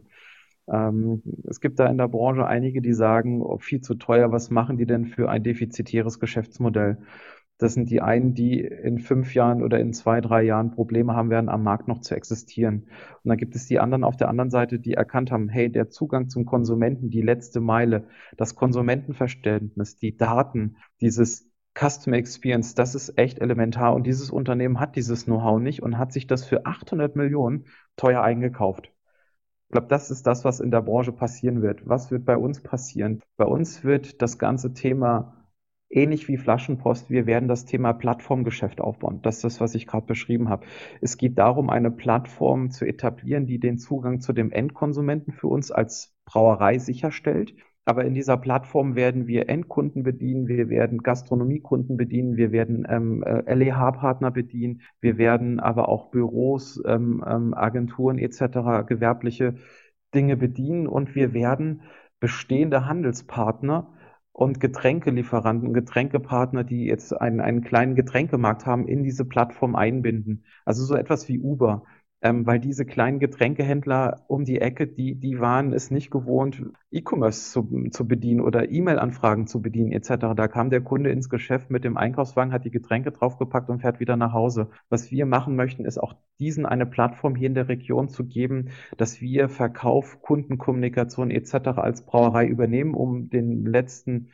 Ähm, 0.68 1.22
es 1.48 1.60
gibt 1.60 1.80
da 1.80 1.86
in 1.86 1.98
der 1.98 2.08
Branche 2.08 2.46
einige, 2.46 2.82
die 2.82 2.92
sagen, 2.92 3.42
oh, 3.42 3.58
viel 3.58 3.80
zu 3.80 3.94
teuer, 3.94 4.32
was 4.32 4.50
machen 4.50 4.78
die 4.78 4.86
denn 4.86 5.06
für 5.06 5.30
ein 5.30 5.42
defizitäres 5.42 6.20
Geschäftsmodell? 6.20 6.98
Das 7.58 7.74
sind 7.74 7.90
die 7.90 8.00
einen, 8.00 8.34
die 8.34 8.60
in 8.60 8.98
fünf 8.98 9.34
Jahren 9.34 9.62
oder 9.62 9.78
in 9.78 9.92
zwei, 9.92 10.20
drei 10.20 10.42
Jahren 10.42 10.72
Probleme 10.72 11.14
haben 11.14 11.30
werden, 11.30 11.48
am 11.48 11.62
Markt 11.62 11.86
noch 11.86 12.00
zu 12.00 12.16
existieren. 12.16 12.88
Und 13.22 13.28
dann 13.28 13.36
gibt 13.38 13.54
es 13.54 13.66
die 13.66 13.78
anderen 13.78 14.02
auf 14.02 14.16
der 14.16 14.28
anderen 14.28 14.50
Seite, 14.50 14.80
die 14.80 14.94
erkannt 14.94 15.30
haben, 15.30 15.48
hey, 15.48 15.70
der 15.70 15.88
Zugang 15.88 16.28
zum 16.28 16.44
Konsumenten, 16.44 17.10
die 17.10 17.22
letzte 17.22 17.60
Meile, 17.60 18.08
das 18.36 18.56
Konsumentenverständnis, 18.56 19.96
die 19.96 20.16
Daten, 20.16 20.76
dieses 21.00 21.52
Customer 21.78 22.16
Experience, 22.16 22.74
das 22.74 22.94
ist 22.94 23.16
echt 23.16 23.38
elementar. 23.38 23.94
Und 23.94 24.06
dieses 24.06 24.30
Unternehmen 24.30 24.80
hat 24.80 24.96
dieses 24.96 25.24
Know-how 25.26 25.60
nicht 25.60 25.82
und 25.82 25.98
hat 25.98 26.12
sich 26.12 26.26
das 26.26 26.44
für 26.44 26.66
800 26.66 27.16
Millionen 27.16 27.66
teuer 27.96 28.22
eingekauft. 28.22 28.91
Ich 29.72 29.74
glaube, 29.74 29.88
das 29.88 30.10
ist 30.10 30.26
das, 30.26 30.44
was 30.44 30.60
in 30.60 30.70
der 30.70 30.82
Branche 30.82 31.12
passieren 31.12 31.62
wird. 31.62 31.88
Was 31.88 32.10
wird 32.10 32.26
bei 32.26 32.36
uns 32.36 32.60
passieren? 32.60 33.22
Bei 33.38 33.46
uns 33.46 33.84
wird 33.84 34.20
das 34.20 34.36
ganze 34.38 34.74
Thema 34.74 35.46
ähnlich 35.88 36.28
wie 36.28 36.36
Flaschenpost, 36.36 37.08
wir 37.08 37.24
werden 37.24 37.48
das 37.48 37.64
Thema 37.64 37.94
Plattformgeschäft 37.94 38.82
aufbauen. 38.82 39.22
Das 39.22 39.36
ist 39.36 39.44
das, 39.44 39.60
was 39.62 39.74
ich 39.74 39.86
gerade 39.86 40.04
beschrieben 40.04 40.50
habe. 40.50 40.66
Es 41.00 41.16
geht 41.16 41.38
darum, 41.38 41.70
eine 41.70 41.90
Plattform 41.90 42.70
zu 42.70 42.84
etablieren, 42.84 43.46
die 43.46 43.58
den 43.58 43.78
Zugang 43.78 44.20
zu 44.20 44.34
dem 44.34 44.52
Endkonsumenten 44.52 45.32
für 45.32 45.48
uns 45.48 45.70
als 45.70 46.14
Brauerei 46.26 46.78
sicherstellt. 46.78 47.54
Aber 47.84 48.04
in 48.04 48.14
dieser 48.14 48.36
Plattform 48.36 48.94
werden 48.94 49.26
wir 49.26 49.48
Endkunden 49.48 50.04
bedienen, 50.04 50.46
wir 50.46 50.68
werden 50.68 51.02
Gastronomiekunden 51.02 51.96
bedienen, 51.96 52.36
wir 52.36 52.52
werden 52.52 52.86
ähm, 52.88 53.24
äh, 53.24 53.52
LEH-Partner 53.52 54.30
bedienen, 54.30 54.82
wir 55.00 55.18
werden 55.18 55.58
aber 55.58 55.88
auch 55.88 56.10
Büros, 56.10 56.80
ähm, 56.86 57.24
ähm, 57.26 57.54
Agenturen 57.54 58.18
etc., 58.18 58.86
gewerbliche 58.86 59.56
Dinge 60.14 60.36
bedienen 60.36 60.86
und 60.86 61.16
wir 61.16 61.32
werden 61.32 61.82
bestehende 62.20 62.86
Handelspartner 62.86 63.92
und 64.30 64.60
Getränkelieferanten, 64.60 65.74
Getränkepartner, 65.74 66.62
die 66.62 66.86
jetzt 66.86 67.12
einen, 67.12 67.40
einen 67.40 67.64
kleinen 67.64 67.96
Getränkemarkt 67.96 68.64
haben, 68.64 68.86
in 68.86 69.02
diese 69.02 69.24
Plattform 69.24 69.74
einbinden. 69.74 70.44
Also 70.64 70.84
so 70.84 70.94
etwas 70.94 71.28
wie 71.28 71.40
Uber 71.40 71.82
ähm, 72.22 72.46
weil 72.46 72.60
diese 72.60 72.86
kleinen 72.86 73.18
Getränkehändler 73.18 74.24
um 74.28 74.44
die 74.44 74.60
Ecke, 74.60 74.86
die, 74.86 75.16
die 75.16 75.40
waren 75.40 75.72
es 75.72 75.90
nicht 75.90 76.10
gewohnt, 76.10 76.62
E-Commerce 76.92 77.50
zu, 77.50 77.88
zu 77.90 78.06
bedienen 78.06 78.40
oder 78.40 78.70
E-Mail-Anfragen 78.70 79.48
zu 79.48 79.60
bedienen 79.60 79.90
etc. 79.90 80.34
Da 80.36 80.46
kam 80.46 80.70
der 80.70 80.82
Kunde 80.82 81.10
ins 81.10 81.28
Geschäft 81.28 81.70
mit 81.70 81.82
dem 81.82 81.96
Einkaufswagen, 81.96 82.52
hat 82.52 82.64
die 82.64 82.70
Getränke 82.70 83.10
draufgepackt 83.10 83.68
und 83.68 83.80
fährt 83.80 83.98
wieder 83.98 84.16
nach 84.16 84.32
Hause. 84.32 84.70
Was 84.88 85.10
wir 85.10 85.26
machen 85.26 85.56
möchten, 85.56 85.84
ist 85.84 85.98
auch 85.98 86.14
diesen 86.38 86.64
eine 86.64 86.86
Plattform 86.86 87.34
hier 87.34 87.48
in 87.48 87.54
der 87.54 87.68
Region 87.68 88.08
zu 88.08 88.24
geben, 88.24 88.70
dass 88.96 89.20
wir 89.20 89.48
Verkauf, 89.48 90.22
Kundenkommunikation 90.22 91.32
etc. 91.32 91.54
als 91.76 92.06
Brauerei 92.06 92.46
übernehmen, 92.46 92.94
um 92.94 93.30
den 93.30 93.66
letzten 93.66 94.28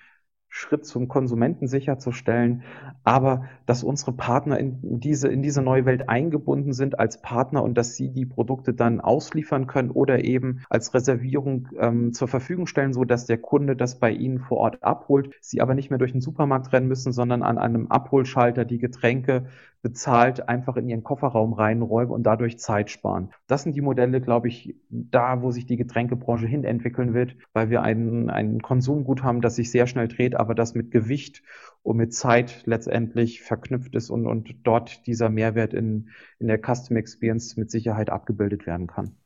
Schritt 0.49 0.87
zum 0.87 1.09
Konsumenten 1.09 1.69
sicherzustellen, 1.69 2.63
aber 3.05 3.45
dass 3.67 3.85
unsere 3.85 4.13
Partner 4.13 4.59
in 4.59 4.79
diese, 4.83 5.29
in 5.29 5.43
diese 5.43 5.63
neue 5.63 5.85
Welt 5.85 6.09
eingebunden 6.09 6.73
sind 6.73 6.99
als 6.99 7.21
Partner 7.21 7.63
und 7.63 7.77
dass 7.77 7.95
sie 7.95 8.11
die 8.11 8.27
Produkte 8.27 8.73
dann 8.73 9.01
ausliefern 9.01 9.67
können 9.67 9.91
oder 9.91 10.25
eben 10.25 10.63
als 10.71 10.95
Reservierung 10.95 11.69
ähm, 11.79 12.13
zur 12.13 12.29
Verfügung 12.29 12.67
stellen, 12.67 12.93
so 12.93 13.05
dass 13.05 13.27
der 13.27 13.39
Kunde 13.39 13.77
das 13.77 13.99
bei 13.99 14.11
ihnen 14.11 14.39
vor 14.39 14.59
Ort 14.59 14.83
abholt, 14.83 15.35
sie 15.41 15.61
aber 15.61 15.75
nicht 15.75 15.91
mehr 15.91 15.99
durch 15.99 16.13
den 16.13 16.21
Supermarkt 16.21 16.73
rennen 16.73 16.89
müssen, 16.89 17.13
sondern 17.13 17.43
an 17.43 17.59
einem 17.59 17.89
Abholschalter 17.89 18.65
die 18.65 18.79
Getränke 18.79 19.47
bezahlt 19.83 20.49
einfach 20.49 20.76
in 20.76 20.89
ihren 20.89 21.05
Kofferraum 21.05 21.53
reinräumen 21.53 22.12
und 22.12 22.24
dadurch 22.24 22.59
Zeit 22.59 22.91
sparen. 22.91 23.31
Das 23.47 23.62
sind 23.62 23.76
die 23.76 23.81
Modelle, 23.81 24.20
glaube 24.20 24.49
ich, 24.49 24.74
da, 24.91 25.43
wo 25.43 25.51
sich 25.51 25.66
die 25.66 25.76
Getränkebranche 25.76 26.47
hin 26.47 26.64
entwickeln 26.64 27.14
wird, 27.14 27.37
weil 27.53 27.70
wir 27.70 27.83
ein, 27.83 28.29
ein 28.31 28.61
Konsumgut 28.61 29.22
haben, 29.22 29.41
das 29.41 29.57
sich 29.57 29.70
sehr 29.70 29.87
schnell 29.87 30.09
dreht, 30.09 30.35
aber 30.35 30.55
das 30.55 30.74
mit 30.74 30.91
Gewicht 30.91 31.43
und 31.83 31.97
mit 31.97 32.12
Zeit 32.12 32.62
letztendlich 32.66 33.43
verknüpft 33.43 33.95
ist 33.95 34.11
und, 34.11 34.26
und 34.26 34.55
dort 34.64 35.07
dieser 35.07 35.31
Mehrwert 35.31 35.74
in, 35.74 36.09
in 36.39 36.49
der 36.49 36.59
Custom 36.59 36.97
Experience 36.97 37.57
mit 37.57 37.70
Sicherheit 37.70 38.11
abgebildet 38.11 38.66
werden 38.66 38.89
kann. 38.89 39.16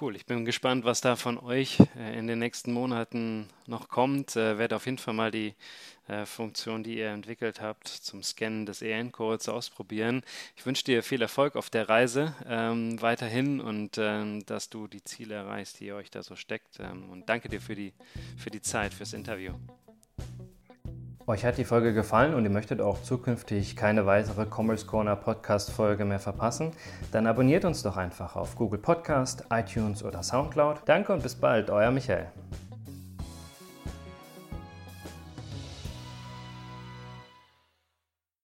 Cool, 0.00 0.16
ich 0.16 0.26
bin 0.26 0.44
gespannt, 0.44 0.84
was 0.84 1.00
da 1.00 1.16
von 1.16 1.38
euch 1.38 1.78
äh, 1.96 2.18
in 2.18 2.26
den 2.26 2.38
nächsten 2.38 2.72
Monaten 2.72 3.48
noch 3.66 3.88
kommt. 3.88 4.36
Äh, 4.36 4.58
werde 4.58 4.76
auf 4.76 4.86
jeden 4.86 4.98
Fall 4.98 5.14
mal 5.14 5.30
die 5.30 5.54
äh, 6.08 6.26
Funktion, 6.26 6.82
die 6.82 6.98
ihr 6.98 7.08
entwickelt 7.10 7.60
habt, 7.60 7.86
zum 7.88 8.22
Scannen 8.22 8.66
des 8.66 8.82
EN-Codes 8.82 9.48
ausprobieren. 9.48 10.22
Ich 10.56 10.66
wünsche 10.66 10.84
dir 10.84 11.02
viel 11.02 11.22
Erfolg 11.22 11.56
auf 11.56 11.70
der 11.70 11.88
Reise 11.88 12.34
ähm, 12.46 13.00
weiterhin 13.00 13.60
und 13.60 13.98
ähm, 13.98 14.44
dass 14.46 14.68
du 14.68 14.88
die 14.88 15.04
Ziele 15.04 15.34
erreichst, 15.34 15.80
die 15.80 15.86
ihr 15.86 15.96
euch 15.96 16.10
da 16.10 16.22
so 16.22 16.34
steckt. 16.34 16.80
Ähm, 16.80 17.10
und 17.10 17.28
danke 17.28 17.48
dir 17.48 17.60
für 17.60 17.74
die, 17.74 17.92
für 18.36 18.50
die 18.50 18.62
Zeit, 18.62 18.92
fürs 18.92 19.12
Interview. 19.12 19.54
Euch 21.28 21.44
hat 21.44 21.58
die 21.58 21.64
Folge 21.64 21.92
gefallen 21.92 22.32
und 22.32 22.44
ihr 22.44 22.50
möchtet 22.50 22.80
auch 22.80 23.02
zukünftig 23.02 23.76
keine 23.76 24.06
weitere 24.06 24.46
Commerce 24.46 24.86
Corner 24.86 25.14
Podcast 25.14 25.70
Folge 25.70 26.06
mehr 26.06 26.20
verpassen? 26.20 26.70
Dann 27.12 27.26
abonniert 27.26 27.66
uns 27.66 27.82
doch 27.82 27.98
einfach 27.98 28.34
auf 28.34 28.56
Google 28.56 28.78
Podcast, 28.80 29.44
iTunes 29.50 30.02
oder 30.02 30.22
Soundcloud. 30.22 30.80
Danke 30.86 31.12
und 31.12 31.22
bis 31.22 31.34
bald, 31.34 31.68
euer 31.68 31.90
Michael. 31.90 32.28